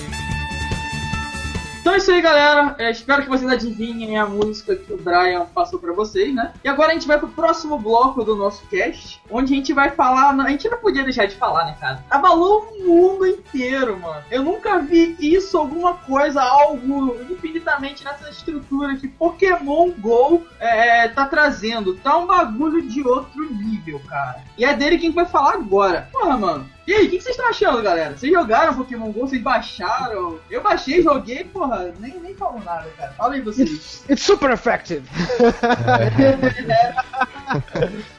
Então 1.86 1.94
é 1.94 1.98
isso 1.98 2.10
aí, 2.10 2.20
galera. 2.20 2.74
É, 2.80 2.90
espero 2.90 3.22
que 3.22 3.28
vocês 3.28 3.48
adivinhem 3.48 4.18
a 4.18 4.26
música 4.26 4.74
que 4.74 4.92
o 4.92 4.96
Brian 4.96 5.46
passou 5.54 5.78
pra 5.78 5.92
vocês, 5.92 6.34
né? 6.34 6.52
E 6.64 6.68
agora 6.68 6.90
a 6.90 6.94
gente 6.94 7.06
vai 7.06 7.16
pro 7.16 7.28
próximo 7.28 7.78
bloco 7.78 8.24
do 8.24 8.34
nosso 8.34 8.66
cast, 8.66 9.22
onde 9.30 9.52
a 9.52 9.56
gente 9.56 9.72
vai 9.72 9.92
falar. 9.92 10.34
A 10.34 10.50
gente 10.50 10.68
não 10.68 10.78
podia 10.78 11.04
deixar 11.04 11.26
de 11.26 11.36
falar, 11.36 11.64
né, 11.64 11.76
cara? 11.80 12.04
Abalou 12.10 12.68
o 12.72 12.88
mundo 12.88 13.24
inteiro, 13.24 14.00
mano. 14.00 14.20
Eu 14.32 14.42
nunca 14.42 14.80
vi 14.80 15.16
isso, 15.20 15.56
alguma 15.56 15.94
coisa, 15.94 16.42
algo 16.42 17.16
infinitamente 17.30 18.02
nessa 18.02 18.30
estrutura 18.30 18.96
que 18.96 19.06
Pokémon 19.06 19.92
GO 19.96 20.44
é, 20.58 21.06
tá 21.06 21.24
trazendo. 21.26 21.94
Tá 21.94 22.16
um 22.16 22.26
bagulho 22.26 22.82
de 22.82 23.06
outro 23.06 23.48
nível, 23.48 24.02
cara. 24.08 24.42
E 24.58 24.64
é 24.64 24.74
dele 24.74 24.98
quem 24.98 25.12
vai 25.12 25.24
falar 25.24 25.52
agora. 25.52 26.08
Porra, 26.10 26.36
mano. 26.36 26.75
E 26.86 26.94
aí, 26.94 27.06
o 27.06 27.10
que 27.10 27.16
que 27.16 27.24
vocês 27.24 27.34
estão 27.34 27.48
achando, 27.48 27.82
galera? 27.82 28.16
Vocês 28.16 28.32
jogaram 28.32 28.76
Pokémon 28.76 29.10
GO? 29.10 29.26
Vocês 29.26 29.42
baixaram? 29.42 30.38
Eu 30.48 30.62
baixei, 30.62 31.02
joguei, 31.02 31.42
porra, 31.42 31.92
nem, 31.98 32.16
nem 32.20 32.32
falo 32.32 32.62
nada, 32.62 32.88
cara. 32.96 33.12
Fala 33.14 33.34
aí 33.34 33.40
vocês. 33.40 34.04
It's 34.08 34.22
super 34.22 34.52
effective! 34.52 35.02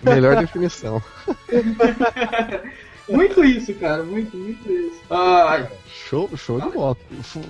Melhor 0.04 0.36
definição. 0.36 1.02
muito 3.08 3.42
isso, 3.46 3.74
cara. 3.76 4.04
Muito, 4.04 4.36
muito 4.36 4.70
isso. 4.70 5.02
Ah, 5.10 5.66
Show, 6.10 6.30
show 6.38 6.60
de 6.62 6.70
bola. 6.70 6.96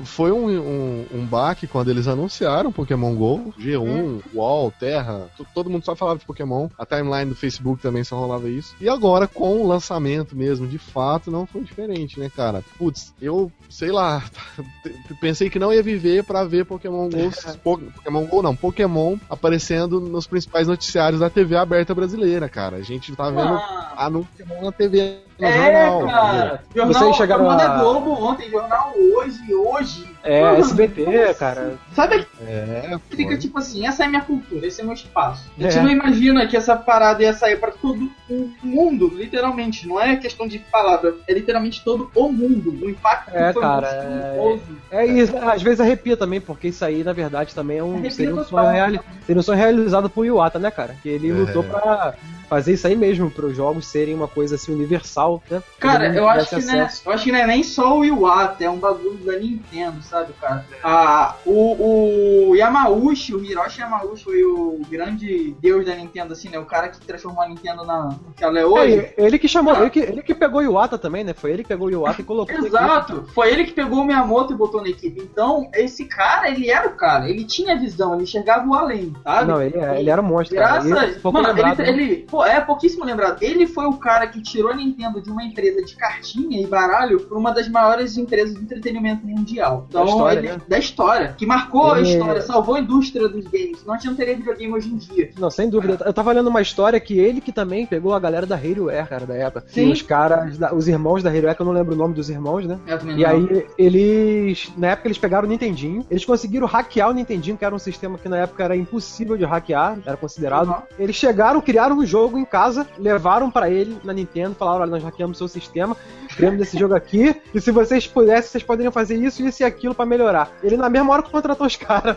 Foi 0.04 0.32
um, 0.32 0.48
um, 0.50 1.06
um 1.14 1.26
baque 1.26 1.68
quando 1.68 1.90
eles 1.92 2.08
anunciaram 2.08 2.72
Pokémon 2.72 3.14
GO, 3.14 3.54
G1, 3.60 4.22
UOL, 4.34 4.72
Terra, 4.80 5.30
todo 5.54 5.70
mundo 5.70 5.86
só 5.86 5.96
falava 5.96 6.18
de 6.20 6.26
Pokémon. 6.26 6.68
A 6.78 6.86
timeline 6.86 7.30
do 7.30 7.36
Facebook 7.36 7.82
também 7.82 8.04
só 8.04 8.18
rolava 8.18 8.50
isso. 8.50 8.76
E 8.82 8.90
agora, 8.90 9.28
com 9.28 9.62
o 9.62 9.68
lançamento 9.68 10.36
mesmo, 10.36 10.68
de 10.68 10.80
fato, 10.80 11.30
não 11.30 11.46
foi 11.46 11.62
diferente, 11.62 12.20
né, 12.20 12.32
cara? 12.36 12.64
Putz, 12.80 13.14
eu, 13.22 13.52
sei 13.70 13.92
lá, 13.92 14.24
pensei 15.22 15.50
que 15.50 15.60
não 15.60 15.72
ia 15.72 15.84
viver 15.84 16.24
pra 16.24 16.44
ver 16.44 16.66
Pokémon 16.66 17.10
GO, 17.10 17.30
Po- 17.64 17.78
Pokémon 17.78 18.26
GO 18.26 18.42
não, 18.42 18.56
Pokémon 18.56 19.18
aparecendo 19.30 20.00
nos 20.00 20.26
principais 20.26 20.68
noticiários 20.68 21.20
da 21.20 21.30
TV 21.30 21.56
aberta 21.56 21.94
brasileira, 21.94 22.50
cara. 22.50 22.78
A 22.78 22.82
gente 22.82 23.16
tá 23.16 23.30
vendo 23.30 23.54
ah, 23.54 23.94
anúncio 23.98 24.30
Pokémon 24.36 24.64
na 24.64 24.72
TV, 24.72 25.20
no 25.40 25.48
é, 25.48 25.86
jornal. 25.88 26.08
cara. 26.08 26.64
Jornal, 26.76 26.94
Vocês 27.04 27.16
chegaram 27.16 27.46
jornal 27.46 27.60
a- 27.66 27.68
da 27.76 27.78
Globo 27.82 28.12
ontem, 28.12 28.50
jornal 28.50 28.94
hoje, 29.16 29.54
hoje. 29.54 30.18
É, 30.24 30.42
Mano, 30.42 30.58
SBT, 30.60 31.34
cara. 31.36 31.76
Sabe 31.96 32.28
É, 32.46 32.98
fica 33.10 33.30
foi. 33.30 33.38
tipo 33.38 33.58
assim, 33.60 33.88
essa 33.88 34.04
é 34.04 34.08
a 34.08 34.10
minha 34.10 34.22
cultura, 34.22 34.68
esse 34.68 34.82
é 34.82 34.84
meu 34.84 34.94
espaço. 34.94 35.50
A 35.58 35.64
É. 35.64 35.72
gente 35.72 35.84
não 35.84 35.90
imagina 35.90 36.46
que 36.48 36.58
essa 36.58 36.76
parada 36.76 37.24
ia 37.24 37.34
sair 37.34 37.58
pra 37.58 37.72
todo 37.72 38.12
o 38.30 38.52
mundo, 38.62 39.08
literalmente. 39.16 39.88
Não 39.88 40.02
é 40.02 40.18
questão 40.18 40.46
de 40.48 40.60
palavra, 40.60 41.16
é 41.28 41.34
literalmente 41.34 41.82
todo 41.84 42.12
o 42.14 42.30
mundo. 42.32 42.72
O 42.86 42.90
impacto 42.90 43.30
É, 43.34 43.54
foi 43.54 43.62
cara, 43.62 44.04
monstruoso. 44.04 44.64
É 44.92 45.06
isso, 45.06 45.38
às 45.38 45.62
vezes 45.62 45.80
arrepia 45.80 46.18
também, 46.18 46.42
porque 46.42 46.68
isso 46.70 46.84
aí, 46.84 47.04
na 47.06 47.14
verdade, 47.14 47.56
também 47.56 47.78
é 47.78 47.84
um, 47.84 48.10
seria, 48.10 48.36
um 48.36 48.44
sonho 48.44 48.70
reali- 48.70 49.00
seria 49.26 49.40
um 49.40 49.44
sonho 49.44 49.58
realizado 49.58 50.10
pro 50.10 50.26
Iwata, 50.26 50.60
né, 50.60 50.72
cara? 50.72 50.96
Que 51.02 51.08
ele 51.08 51.30
É. 51.30 51.34
lutou 51.34 51.64
pra 51.64 52.16
fazer 52.50 52.74
isso 52.74 52.88
aí 52.88 52.96
mesmo, 52.96 53.30
para 53.30 53.46
os 53.46 53.56
jogos 53.56 53.86
serem 53.88 54.16
uma 54.16 54.28
coisa 54.28 54.56
assim 54.56 54.74
universal, 54.74 55.42
né? 55.50 55.62
Cara, 55.80 56.14
eu 56.14 56.28
acho, 56.28 56.50
que 56.50 56.56
é, 56.56 56.58
acesso. 56.60 57.02
eu 57.06 57.12
acho 57.12 57.24
que 57.24 57.32
não 57.32 57.40
é 57.40 57.48
nem 57.48 57.64
só 57.64 57.98
o 57.98 58.06
Iwata, 58.06 58.64
é 58.64 58.70
um 58.70 58.78
bagulho 58.78 59.18
da 59.26 59.38
Nintendo, 59.38 60.02
sabe, 60.02 60.34
cara? 60.40 60.66
Ah, 60.84 61.36
o, 61.46 62.50
o 62.50 62.56
Yamauchi, 62.56 63.36
o 63.36 63.44
Hiroshi 63.44 63.82
Yamauchi 63.82 64.24
foi 64.24 64.44
o 64.44 64.80
grande 64.90 65.56
deus 65.60 65.86
da 65.86 65.96
Nintendo, 65.96 66.34
assim, 66.34 66.50
né? 66.50 66.60
O 66.60 66.66
cara 66.66 66.90
que 66.90 67.00
transformou 67.02 67.44
a 67.44 67.48
Nintendo 67.48 67.86
na, 67.86 68.06
no 68.06 68.34
que 68.36 68.44
ela 68.44 68.60
é 68.60 68.66
hoje. 68.66 68.98
É, 68.98 69.14
ele 69.18 69.38
que 69.40 69.48
chamou, 69.48 69.76
ele 69.76 69.90
que, 69.90 70.00
ele 70.00 70.22
que 70.22 70.34
pegou 70.34 70.62
o 70.62 70.64
Iwata 70.64 70.98
também, 70.98 71.24
né? 71.24 71.34
Foi 71.34 71.52
ele 71.52 71.64
que 71.64 71.70
pegou 71.70 71.88
o 71.88 71.92
Iwata 71.92 72.22
e 72.22 72.24
colocou. 72.24 72.56
Exato, 72.58 73.26
foi 73.34 73.52
ele 73.52 73.66
que 73.66 73.74
pegou 73.74 74.02
o 74.02 74.06
Miyamoto 74.06 74.54
e 74.54 74.56
botou 74.56 74.82
na 74.82 74.90
equipe. 74.90 75.22
Então, 75.22 75.70
esse 75.74 76.06
cara, 76.06 76.50
ele 76.50 76.70
era 76.70 76.88
o 76.88 76.92
cara, 76.96 77.30
ele 77.30 77.44
tinha 77.46 77.78
visão, 77.78 78.14
ele 78.14 78.24
enxergava 78.24 78.68
o 78.68 78.74
além, 78.74 79.14
sabe? 79.24 79.52
Não, 79.52 79.62
ele, 79.62 79.78
é- 79.78 80.00
ele 80.00 80.10
era 80.10 80.22
um 80.22 80.26
monstro, 80.26 80.58
cara. 80.58 80.84
Graças. 80.84 81.04
Ele, 81.10 81.20
pouco 81.20 81.38
mano, 81.42 81.54
lembrado, 81.54 81.80
ele, 81.82 81.92
né? 81.92 82.04
ele- 82.04 82.28
pô, 82.38 82.46
é 82.46 82.62
pouquíssimo 82.62 83.04
lembrado. 83.04 83.42
Ele 83.42 83.66
foi 83.66 83.86
o 83.86 83.94
cara 83.94 84.28
que 84.28 84.42
tirou 84.42 84.72
a 84.72 84.76
Nintendo 84.76 85.22
de 85.22 85.30
uma 85.32 85.44
empresa 85.44 85.84
de 85.84 85.96
cartinha 85.96 86.62
e 86.62 86.68
baralho 86.68 87.20
pra 87.22 87.38
uma 87.38 87.52
das 87.52 87.68
maiores 87.68 88.16
empresas 88.18 88.54
de 88.56 88.62
entretenimento 88.62 89.26
mundial. 89.26 89.86
Então, 89.90 90.06
Da 90.06 90.12
história, 90.12 90.40
ele- 90.40 90.48
né? 90.50 90.58
da 90.68 90.78
história. 90.78 91.36
Que 91.38 91.46
marcou 91.46 91.92
a 91.94 92.00
Ele- 92.00 92.10
história, 92.12 92.42
salvou 92.42 92.76
a 92.76 92.80
indústria 92.80 93.28
dos 93.28 93.46
games. 93.46 93.84
Não 93.86 93.98
tinha 93.98 94.12
não 94.12 94.18
teria 94.18 94.36
videogame 94.36 94.72
hoje 94.74 94.90
em 94.90 94.98
dia. 94.98 95.32
Não, 95.40 95.50
sem 95.50 95.70
dúvida. 95.70 95.98
Eu 96.06 96.14
tava 96.14 96.32
lendo 96.32 96.48
uma 96.48 96.62
história 96.62 97.00
que 97.00 97.18
ele 97.18 97.42
que 97.42 97.52
também 97.52 97.86
pegou 97.86 98.14
a 98.14 98.20
galera 98.20 98.46
da 98.46 98.56
Halowear, 98.56 99.08
cara, 99.10 99.26
da 99.26 99.34
época. 99.36 99.66
Sim. 99.68 99.90
E 99.90 99.92
os 99.92 100.02
caras, 100.02 100.58
os 100.74 100.88
irmãos 100.88 101.24
da 101.24 101.30
Halowear, 101.30 101.56
que 101.56 101.62
eu 101.62 101.66
não 101.66 101.74
lembro 101.74 101.94
o 101.94 101.98
nome 101.98 102.14
dos 102.14 102.30
irmãos, 102.30 102.66
né? 102.66 102.80
Eu 102.88 103.00
também 103.00 103.18
E 103.20 103.24
não. 103.24 103.30
aí, 103.30 103.66
eles. 103.78 104.72
Na 104.78 104.88
época, 104.90 105.08
eles 105.08 105.18
pegaram 105.18 105.48
o 105.48 105.50
Nintendinho. 105.50 106.06
Eles 106.10 106.24
conseguiram 106.26 106.68
hackear 106.68 107.10
o 107.10 107.14
Nintendinho, 107.14 107.58
que 107.58 107.66
era 107.66 107.74
um 107.74 107.80
sistema 107.80 108.18
que 108.18 108.30
na 108.30 108.38
época 108.38 108.64
era 108.64 108.76
impossível 108.76 109.36
de 109.38 109.46
hackear, 109.46 109.98
era 110.06 110.16
considerado. 110.18 110.68
Uhum. 110.70 110.76
Eles 111.00 111.16
chegaram, 111.16 111.60
criaram 111.62 111.98
um 111.98 112.06
jogo 112.06 112.27
em 112.36 112.44
casa, 112.46 112.88
levaram 112.98 113.52
pra 113.52 113.70
ele 113.70 113.96
na 114.04 114.12
Nintendo, 114.12 114.56
falaram: 114.56 114.82
olha, 114.82 114.90
nós 114.90 115.04
hackeamos 115.04 115.38
seu 115.38 115.48
sistema, 115.48 115.96
criamos 116.36 116.60
esse 116.62 116.80
jogo 116.80 116.96
aqui, 116.96 117.40
e 117.54 117.62
se 117.62 117.70
vocês 117.72 118.08
pudessem, 118.08 118.50
vocês 118.50 118.64
poderiam 118.64 118.92
fazer 118.92 119.16
isso, 119.18 119.46
isso 119.46 119.62
e 119.62 119.66
aquilo 119.66 119.94
pra 119.94 120.06
melhorar. 120.08 120.52
Ele, 120.64 120.76
na 120.78 120.90
mesma 120.90 121.14
hora, 121.14 121.22
contratou 121.22 121.68
os 121.68 121.76
caras. 121.76 122.16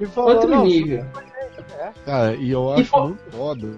Ele 0.00 0.08
falou, 0.10 0.34
Outro 0.34 0.48
"Não, 0.50 0.64
nível. 0.64 1.04
Cara, 2.04 2.34
e 2.34 2.50
eu 2.50 2.74
E 2.76 2.80
acho 2.80 2.90
fo- 2.90 3.00
muito 3.04 3.30
foda, 3.30 3.68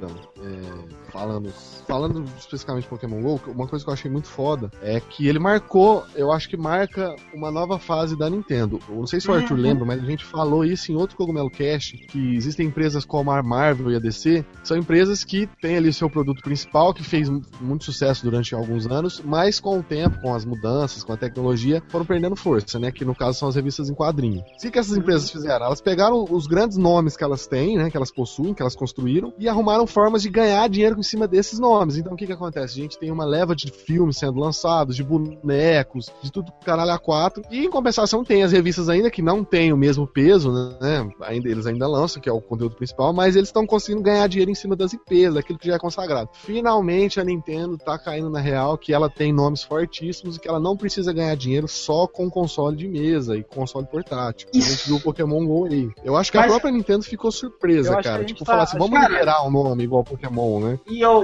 é, 0.41 1.11
falando, 1.13 1.53
falando 1.87 2.25
especificamente 2.39 2.85
de 2.85 2.89
Pokémon 2.89 3.21
GO, 3.23 3.41
uma 3.49 3.67
coisa 3.67 3.85
que 3.85 3.91
eu 3.91 3.95
achei 3.95 4.11
muito 4.11 4.29
foda 4.29 4.71
é 4.83 5.01
que 5.01 5.27
ele 5.27 5.39
marcou, 5.39 6.05
eu 6.15 6.33
acho 6.33 6.49
que 6.49 6.57
marca 6.57 7.15
uma 7.35 7.51
nova 7.51 7.79
fase 7.79 8.17
da 8.17 8.29
Nintendo. 8.31 8.79
Eu 8.89 8.97
não 8.97 9.07
sei 9.07 9.21
se 9.21 9.31
o 9.31 9.35
Arthur 9.35 9.57
Uhum. 9.57 9.61
lembra, 9.63 9.85
mas 9.85 10.03
a 10.03 10.07
gente 10.07 10.25
falou 10.25 10.65
isso 10.65 10.91
em 10.91 10.97
outro 10.97 11.17
Cogumelo 11.17 11.51
Cast, 11.51 11.97
que 12.09 12.35
existem 12.35 12.67
empresas 12.67 13.05
como 13.05 13.31
a 13.31 13.43
Marvel 13.43 13.91
e 13.91 13.97
a 13.97 13.99
DC, 13.99 14.45
são 14.65 14.77
empresas 14.77 15.25
que 15.25 15.47
têm 15.61 15.77
ali 15.77 15.89
o 15.89 15.93
seu 15.95 16.09
produto 16.09 16.43
principal, 16.43 16.93
que 16.95 17.03
fez 17.03 17.29
mu- 17.29 17.43
muito 17.61 17.85
sucesso 17.85 18.25
durante 18.25 18.55
alguns 18.55 18.87
anos, 18.87 19.21
mas 19.25 19.61
com 19.61 19.79
o 19.79 19.83
tempo, 19.83 20.21
com 20.21 20.35
as 20.35 20.45
mudanças, 20.45 21.03
com 21.05 21.13
a 21.13 21.17
tecnologia, 21.17 21.83
foram 21.89 22.05
perdendo 22.07 22.37
força, 22.37 22.79
né? 22.79 22.91
Que 22.91 23.05
no 23.05 23.15
caso 23.15 23.39
são 23.39 23.49
as 23.49 23.55
revistas 23.57 23.89
em 23.91 23.95
quadrinho. 23.95 24.41
O 24.41 24.71
que 24.71 24.79
essas 24.79 24.97
empresas 24.97 25.31
fizeram? 25.31 25.67
Elas 25.67 25.81
pegaram 25.81 26.25
os 26.31 26.47
grandes 26.47 26.77
nomes 26.79 27.17
que 27.17 27.25
elas 27.25 27.47
têm, 27.47 27.77
né? 27.77 27.91
Que 27.91 27.97
elas 27.97 28.11
possuem, 28.13 28.55
que 28.55 28.63
elas 28.63 28.75
construíram, 28.77 29.33
e 29.39 29.49
arrumaram 29.49 29.87
formas 29.87 30.23
de 30.23 30.31
ganhar 30.31 30.69
dinheiro 30.69 30.99
em 30.99 31.03
cima 31.03 31.27
desses 31.29 31.59
nomes. 31.59 31.72
Então 31.99 32.13
o 32.13 32.17
que 32.17 32.27
que 32.27 32.33
acontece? 32.33 32.79
A 32.79 32.83
gente 32.83 32.99
tem 32.99 33.11
uma 33.11 33.25
leva 33.25 33.55
de 33.55 33.71
filmes 33.71 34.17
sendo 34.19 34.39
lançados, 34.39 34.95
de 34.97 35.03
bonecos, 35.03 36.11
de 36.23 36.31
tudo 36.31 36.53
caralho 36.65 36.91
a 36.93 36.99
quatro. 36.99 37.43
E 37.51 37.65
em 37.65 37.71
compensação 37.71 38.25
tem 38.25 38.43
as 38.43 38.53
revistas 38.53 38.89
ainda 38.89 39.11
que 39.11 39.23
não 39.23 39.43
têm 39.45 39.73
o 39.73 39.77
mesmo 39.77 40.07
peso, 40.07 40.51
né? 40.53 41.09
Ainda, 41.23 41.49
eles 41.49 41.67
ainda 41.67 41.87
lançam, 41.87 42.21
que 42.21 42.29
é 42.29 42.33
o 42.33 42.41
conteúdo 42.41 42.77
principal, 42.77 43.13
mas 43.13 43.37
eles 43.37 43.49
estão 43.49 43.67
conseguindo 43.67 44.03
ganhar 44.03 44.27
dinheiro 44.29 44.51
em 44.51 44.55
cima 44.55 44.77
das 44.77 44.93
IPs, 44.93 45.35
daquilo 45.35 45.59
que 45.59 45.67
já 45.69 45.75
é 45.75 45.79
consagrado. 45.79 46.31
Finalmente 46.33 47.21
a 47.21 47.25
Nintendo 47.25 47.77
tá 47.79 47.99
caindo 47.99 48.31
na 48.31 48.41
real 48.41 48.77
que 48.79 48.93
ela 48.93 49.09
tem 49.09 49.33
nomes 49.33 49.63
fortíssimos 49.63 50.37
e 50.37 50.41
que 50.41 50.49
ela 50.49 50.61
não 50.61 50.77
precisa 50.77 51.13
ganhar 51.13 51.35
dinheiro 51.37 51.67
só 51.69 52.07
com 52.07 52.31
console 52.31 52.77
de 52.77 52.89
mesa 52.89 53.37
e 53.37 53.43
console 53.43 53.87
portátil. 53.87 54.49
A 54.55 54.59
gente 54.59 54.87
viu 54.87 54.97
o 54.97 55.01
Pokémon 55.01 55.45
GO 55.47 55.65
aí. 55.67 55.91
Eu 56.05 56.17
acho 56.17 56.31
que 56.31 56.39
a 56.39 56.43
Mas- 56.43 56.51
própria 56.51 56.71
Nintendo 56.73 57.03
ficou 57.05 57.31
surpresa, 57.31 57.99
a 57.99 58.03
cara. 58.03 58.25
Tipo, 58.25 58.41
tá- 58.45 58.53
falar 58.53 58.63
assim, 58.65 58.79
vamos 58.79 58.99
cara- 58.99 59.13
liberar 59.13 59.47
um 59.47 59.51
nome 59.51 59.85
igual 59.85 60.05
Pokémon, 60.05 60.61
né? 60.61 60.79
E 60.89 61.01
eu. 61.01 61.23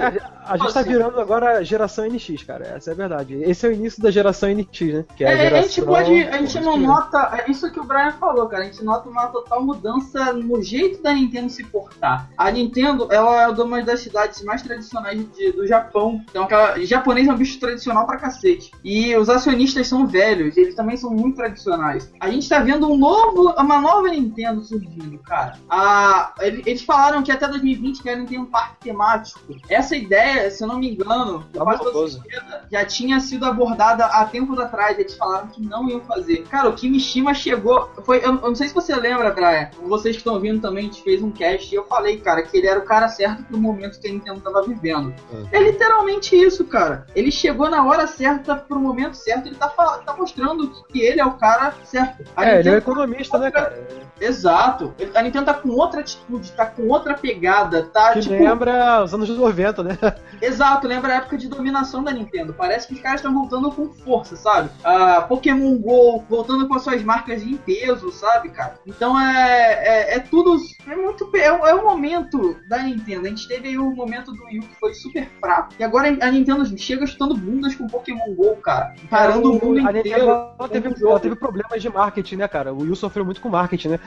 É, 0.48 0.52
a 0.54 0.56
gente 0.56 0.74
tá 0.74 0.82
virando 0.82 1.20
agora 1.20 1.64
geração 1.64 2.06
NX, 2.06 2.42
cara. 2.44 2.66
Essa 2.76 2.90
é 2.90 2.92
a 2.92 2.96
verdade. 2.96 3.34
Esse 3.42 3.66
é 3.66 3.68
o 3.68 3.72
início 3.72 4.02
da 4.02 4.10
geração 4.10 4.48
NX, 4.48 4.80
né? 4.94 5.04
Que 5.16 5.24
é 5.24 5.28
a 5.28 5.32
É, 5.32 5.36
geração... 5.36 5.58
a 5.58 5.62
gente 5.62 5.82
pode. 5.82 6.22
A 6.28 6.38
gente 6.38 6.60
não 6.60 6.76
nota. 6.76 7.18
É 7.46 7.50
isso 7.50 7.70
que 7.70 7.80
o 7.80 7.84
Brian 7.84 8.12
falou, 8.12 8.46
cara. 8.48 8.62
A 8.62 8.66
gente 8.66 8.84
nota 8.84 9.08
uma 9.08 9.26
total 9.28 9.62
mudança 9.64 10.32
no 10.32 10.62
jeito 10.62 11.02
da 11.02 11.12
Nintendo 11.12 11.50
se 11.50 11.64
portar. 11.64 12.28
A 12.36 12.50
Nintendo, 12.50 13.08
ela 13.10 13.42
é 13.42 13.48
uma 13.48 13.82
das 13.82 14.00
cidades 14.00 14.42
mais 14.44 14.62
tradicionais 14.62 15.20
de- 15.32 15.52
do 15.52 15.66
Japão. 15.66 16.20
Então, 16.30 16.44
aquela, 16.44 16.78
japonês 16.84 17.28
é 17.28 17.32
um 17.32 17.36
bicho 17.36 17.58
tradicional 17.60 18.06
pra 18.06 18.16
cacete. 18.16 18.70
E 18.84 19.16
os 19.16 19.28
acionistas 19.28 19.86
são 19.86 20.06
velhos, 20.06 20.56
eles 20.56 20.74
também 20.74 20.96
são 20.96 21.10
muito 21.10 21.36
tradicionais. 21.36 22.10
A 22.20 22.30
gente 22.30 22.48
tá 22.48 22.58
vendo 22.60 22.90
um 22.90 22.96
novo, 22.96 23.50
uma 23.58 23.80
nova 23.80 24.08
Nintendo 24.08 24.62
surgindo, 24.62 25.18
cara. 25.18 25.54
A, 25.68 26.32
ele- 26.40 26.62
eles 26.66 26.82
falaram 26.82 27.22
que 27.22 27.30
até 27.32 27.46
2020 27.48 28.02
querem 28.02 28.24
ter 28.26 28.38
um 28.38 28.46
parque 28.46 28.76
temático. 28.80 29.40
Essa 29.68 29.96
ideia, 29.96 30.37
se 30.50 30.62
eu 30.64 30.68
não 30.68 30.78
me 30.78 30.90
engano, 30.92 31.44
Tá 31.52 31.62
quase 31.64 31.82
toda 31.82 32.08
certeza, 32.08 32.60
já 32.70 32.84
tinha 32.84 33.20
sido 33.20 33.44
abordada 33.44 34.04
há 34.06 34.24
tempos 34.26 34.58
atrás. 34.58 34.98
Eles 34.98 35.14
falaram 35.16 35.48
que 35.48 35.60
não 35.62 35.88
iam 35.88 36.00
fazer. 36.00 36.42
Cara, 36.48 36.68
o 36.68 36.74
Kimishima 36.74 37.34
chegou. 37.34 37.90
Foi, 38.04 38.18
eu, 38.18 38.22
eu 38.22 38.32
não 38.40 38.54
sei 38.54 38.68
se 38.68 38.74
você 38.74 38.94
lembra, 38.94 39.30
Brian. 39.30 39.70
Vocês 39.82 40.16
que 40.16 40.20
estão 40.20 40.34
ouvindo 40.34 40.60
também, 40.60 40.84
a 40.84 40.86
gente 40.90 41.02
fez 41.02 41.22
um 41.22 41.30
cast 41.30 41.72
e 41.72 41.76
eu 41.76 41.84
falei, 41.84 42.18
cara, 42.18 42.42
que 42.42 42.56
ele 42.56 42.66
era 42.66 42.78
o 42.80 42.84
cara 42.84 43.08
certo 43.08 43.42
pro 43.44 43.58
momento 43.58 43.98
que 44.00 44.08
a 44.08 44.12
Nintendo 44.12 44.40
tava 44.40 44.62
vivendo. 44.62 45.14
Uhum. 45.32 45.48
É 45.52 45.60
literalmente 45.60 46.36
isso, 46.36 46.64
cara. 46.64 47.06
Ele 47.14 47.30
chegou 47.30 47.68
na 47.70 47.84
hora 47.86 48.06
certa, 48.06 48.54
pro 48.56 48.78
momento 48.80 49.14
certo, 49.16 49.46
ele 49.46 49.56
tá, 49.56 49.68
tá 49.68 50.14
mostrando 50.16 50.68
que 50.88 51.00
ele 51.00 51.20
é 51.20 51.24
o 51.26 51.32
cara 51.32 51.74
certo. 51.84 52.24
A 52.36 52.44
É, 52.44 52.48
ele 52.48 52.54
é 52.54 52.56
Nintendo- 52.58 52.76
economista, 52.78 53.38
né, 53.38 53.50
cara? 53.50 53.86
Exato. 54.20 54.94
A 55.14 55.22
Nintendo 55.22 55.46
tá 55.46 55.54
com 55.54 55.68
outra 55.70 56.00
atitude, 56.00 56.50
tá 56.52 56.66
com 56.66 56.88
outra 56.88 57.14
pegada, 57.14 57.84
tá 57.84 58.12
Que 58.12 58.20
tipo. 58.20 58.34
lembra 58.34 59.02
os 59.04 59.14
anos 59.14 59.28
90, 59.28 59.82
né? 59.82 59.98
Exato, 60.40 60.86
lembra 60.86 61.12
a 61.12 61.16
época 61.16 61.36
de 61.36 61.48
dominação 61.48 62.02
da 62.04 62.12
Nintendo. 62.12 62.52
Parece 62.54 62.86
que 62.86 62.94
os 62.94 63.00
caras 63.00 63.20
estão 63.20 63.34
voltando 63.34 63.70
com 63.72 63.88
força, 63.92 64.36
sabe? 64.36 64.70
Ah, 64.84 65.22
Pokémon 65.28 65.76
GO 65.78 66.24
voltando 66.28 66.68
com 66.68 66.74
as 66.74 66.82
suas 66.82 67.02
marcas 67.02 67.42
em 67.42 67.56
peso, 67.56 68.10
sabe, 68.12 68.50
cara? 68.50 68.78
Então 68.86 69.18
é, 69.20 69.72
é, 70.12 70.14
é 70.16 70.18
tudo. 70.20 70.56
É 70.86 70.94
muito. 70.96 71.28
É, 71.36 71.52
o- 71.52 71.66
é 71.66 71.74
o 71.74 71.84
momento 71.84 72.56
da 72.68 72.82
Nintendo. 72.82 73.26
A 73.26 73.30
gente 73.30 73.48
teve 73.48 73.68
aí 73.68 73.78
o 73.78 73.90
momento 73.90 74.32
do 74.32 74.44
Wii 74.44 74.60
que 74.60 74.74
foi 74.78 74.94
super 74.94 75.28
fraco. 75.40 75.74
E 75.78 75.84
agora 75.84 76.08
a 76.20 76.30
Nintendo 76.30 76.64
chega 76.78 77.06
chutando 77.06 77.36
bundas 77.36 77.74
com 77.74 77.86
Pokémon 77.86 78.34
GO, 78.34 78.56
cara. 78.56 78.94
Parando 79.10 79.50
o 79.50 79.52
mundo 79.54 79.78
a 79.78 79.92
Nintendo 79.92 79.98
inteiro. 79.98 80.28
ela 80.30 80.68
teve, 80.68 80.94
ela 81.04 81.20
teve 81.20 81.36
problemas 81.36 81.82
de 81.82 81.88
marketing, 81.88 82.36
né, 82.36 82.48
cara? 82.48 82.72
O 82.72 82.82
Wii 82.82 82.96
sofreu 82.96 83.24
muito 83.24 83.40
com 83.40 83.48
marketing, 83.48 83.88
né? 83.88 84.00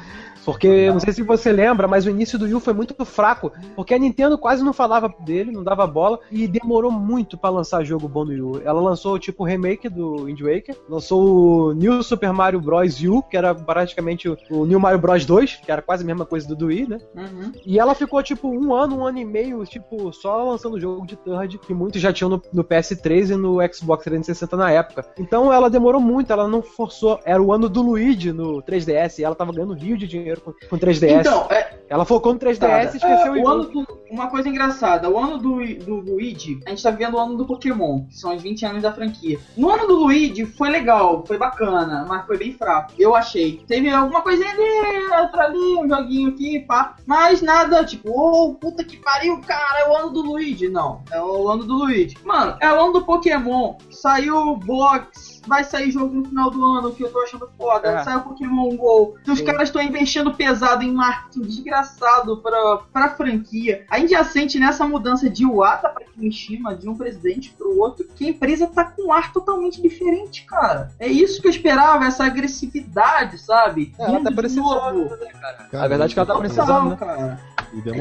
Porque, 0.43 0.89
não 0.91 0.99
sei 0.99 1.13
se 1.13 1.21
você 1.21 1.51
lembra, 1.51 1.87
mas 1.87 2.05
o 2.05 2.09
início 2.09 2.39
do 2.39 2.45
Wii 2.45 2.59
foi 2.61 2.73
muito 2.73 2.95
fraco, 3.05 3.51
porque 3.75 3.93
a 3.93 3.99
Nintendo 3.99 4.37
quase 4.37 4.63
não 4.63 4.73
falava 4.73 5.13
dele, 5.19 5.51
não 5.51 5.63
dava 5.63 5.85
bola 5.85 6.00
e 6.31 6.47
demorou 6.47 6.91
muito 6.91 7.37
para 7.37 7.49
lançar 7.49 7.83
jogo 7.83 8.07
bom 8.07 8.25
no 8.25 8.31
Wii 8.31 8.41
U. 8.41 8.61
Ela 8.63 8.81
lançou 8.81 9.17
tipo 9.19 9.43
o 9.43 9.45
remake 9.45 9.89
do 9.89 10.25
Wind 10.25 10.41
Waker, 10.41 10.75
lançou 10.89 11.69
o 11.69 11.73
New 11.73 12.01
Super 12.03 12.33
Mario 12.33 12.61
Bros. 12.61 13.01
U, 13.03 13.21
que 13.21 13.37
era 13.37 13.53
praticamente 13.53 14.29
o 14.29 14.65
New 14.65 14.79
Mario 14.79 14.99
Bros. 14.99 15.25
2, 15.25 15.57
que 15.57 15.71
era 15.71 15.81
quase 15.81 16.03
a 16.03 16.07
mesma 16.07 16.25
coisa 16.25 16.53
do 16.55 16.67
Wii, 16.67 16.87
né? 16.87 16.97
Uhum. 17.15 17.51
E 17.65 17.79
ela 17.79 17.95
ficou 17.95 18.21
tipo 18.23 18.49
um 18.49 18.73
ano, 18.73 18.99
um 18.99 19.05
ano 19.05 19.19
e 19.19 19.25
meio, 19.25 19.63
tipo, 19.65 20.11
só 20.13 20.43
lançando 20.43 20.79
jogo 20.79 21.05
de 21.05 21.15
third, 21.15 21.57
que 21.59 21.73
muitos 21.73 22.01
já 22.01 22.11
tinham 22.11 22.29
no, 22.29 22.41
no 22.53 22.63
PS3 22.63 23.31
e 23.31 23.35
no 23.35 23.57
Xbox 23.73 24.03
360 24.03 24.57
na 24.57 24.71
época. 24.71 25.05
Então 25.17 25.51
ela 25.51 25.69
demorou 25.69 26.01
muito, 26.01 26.31
ela 26.31 26.47
não 26.47 26.61
forçou. 26.61 27.19
Era 27.25 27.41
o 27.41 27.53
ano 27.53 27.69
do 27.69 27.81
Luigi 27.81 28.31
no 28.31 28.61
3DS, 28.61 29.19
e 29.19 29.23
ela 29.23 29.35
tava 29.35 29.53
ganhando 29.53 29.73
rio 29.73 29.97
de 29.97 30.07
dinheiro 30.07 30.41
com, 30.41 30.53
com 30.69 30.77
3DS. 30.77 31.21
Então, 31.21 31.47
é... 31.49 31.79
ela 31.89 32.05
focou 32.05 32.33
no 32.33 32.39
3DS 32.39 32.57
tá, 32.57 32.83
e 32.83 32.85
esqueceu 32.85 33.35
é, 33.35 33.39
o 33.39 33.47
ano 33.47 33.63
do, 33.65 33.87
Uma 34.09 34.29
coisa 34.29 34.49
engraçada, 34.49 35.09
o 35.09 35.17
ano 35.17 35.37
do, 35.37 35.59
do 35.85 35.90
Luigi, 35.95 36.59
a 36.65 36.69
gente 36.69 36.83
tá 36.83 36.91
vendo 36.91 37.15
o 37.15 37.19
ano 37.19 37.37
do 37.37 37.45
Pokémon, 37.45 38.05
que 38.05 38.17
são 38.17 38.35
os 38.35 38.41
20 38.41 38.65
anos 38.65 38.81
da 38.83 38.93
franquia. 38.93 39.39
No 39.57 39.69
ano 39.69 39.87
do 39.87 39.95
Luigi 39.95 40.45
foi 40.45 40.69
legal, 40.69 41.25
foi 41.25 41.37
bacana, 41.37 42.05
mas 42.07 42.25
foi 42.25 42.37
bem 42.37 42.53
fraco. 42.53 42.93
Eu 42.97 43.15
achei. 43.15 43.63
Teve 43.67 43.89
alguma 43.89 44.21
coisinha 44.21 44.49
ali, 44.49 45.21
outra 45.21 45.45
ali, 45.45 45.75
um 45.77 45.87
joguinho 45.87 46.29
aqui, 46.29 46.59
pá. 46.59 46.95
Mas 47.05 47.41
nada, 47.41 47.83
tipo, 47.85 48.09
oh, 48.09 48.55
puta 48.55 48.83
que 48.83 48.97
pariu, 48.97 49.39
cara, 49.41 49.79
é 49.79 49.89
o 49.89 49.95
ano 49.95 50.09
do 50.09 50.21
Luigi. 50.21 50.67
Não, 50.67 51.01
é 51.11 51.21
o 51.21 51.47
ano 51.49 51.63
do 51.63 51.73
Luigi. 51.75 52.17
Mano, 52.23 52.57
é 52.59 52.71
o 52.71 52.79
ano 52.79 52.93
do 52.93 53.05
Pokémon. 53.05 53.75
Saiu 53.89 54.55
box 54.55 55.30
vai 55.47 55.63
sair 55.63 55.91
jogo 55.91 56.13
no 56.13 56.25
final 56.25 56.49
do 56.49 56.63
ano 56.63 56.91
que 56.91 57.03
eu 57.03 57.11
tô 57.11 57.19
achando 57.19 57.49
foda. 57.57 57.87
É. 57.87 58.03
Sai 58.03 58.17
o 58.17 58.21
Pokémon 58.21 58.75
GO. 58.75 59.15
Então, 59.21 59.33
os 59.33 59.41
caras 59.41 59.63
estão 59.63 59.81
investindo 59.81 60.33
pesado 60.33 60.83
em 60.83 60.91
marketing 60.91 61.41
desgraçado 61.41 62.37
pra, 62.37 62.77
pra 62.91 63.09
franquia. 63.09 63.85
A 63.89 63.99
gente 63.99 64.11
já 64.11 64.23
sente 64.23 64.59
nessa 64.59 64.85
mudança 64.85 65.29
de 65.29 65.45
Wata 65.45 65.89
pra 65.89 66.05
Kimishima, 66.05 66.75
de 66.75 66.87
um 66.87 66.95
presidente 66.95 67.51
pro 67.57 67.79
outro, 67.79 68.05
que 68.15 68.25
a 68.25 68.29
empresa 68.29 68.67
tá 68.67 68.83
com 68.83 69.07
um 69.07 69.13
ar 69.13 69.31
totalmente 69.33 69.81
diferente, 69.81 70.45
cara. 70.45 70.91
É 70.99 71.07
isso 71.07 71.41
que 71.41 71.47
eu 71.47 71.51
esperava, 71.51 72.05
essa 72.05 72.25
agressividade, 72.25 73.39
sabe? 73.39 73.93
É, 73.97 74.05
ela 74.05 74.23
tá 74.23 74.31
precisando, 74.31 75.09
né, 75.09 75.27
cara? 75.39 75.67
A 75.83 75.87
verdade 75.87 76.11
é 76.11 76.13
que 76.13 76.19
ela 76.19 76.33
tá 76.33 76.39
precisando, 76.39 76.89
né? 76.89 76.95
cara. 76.97 77.39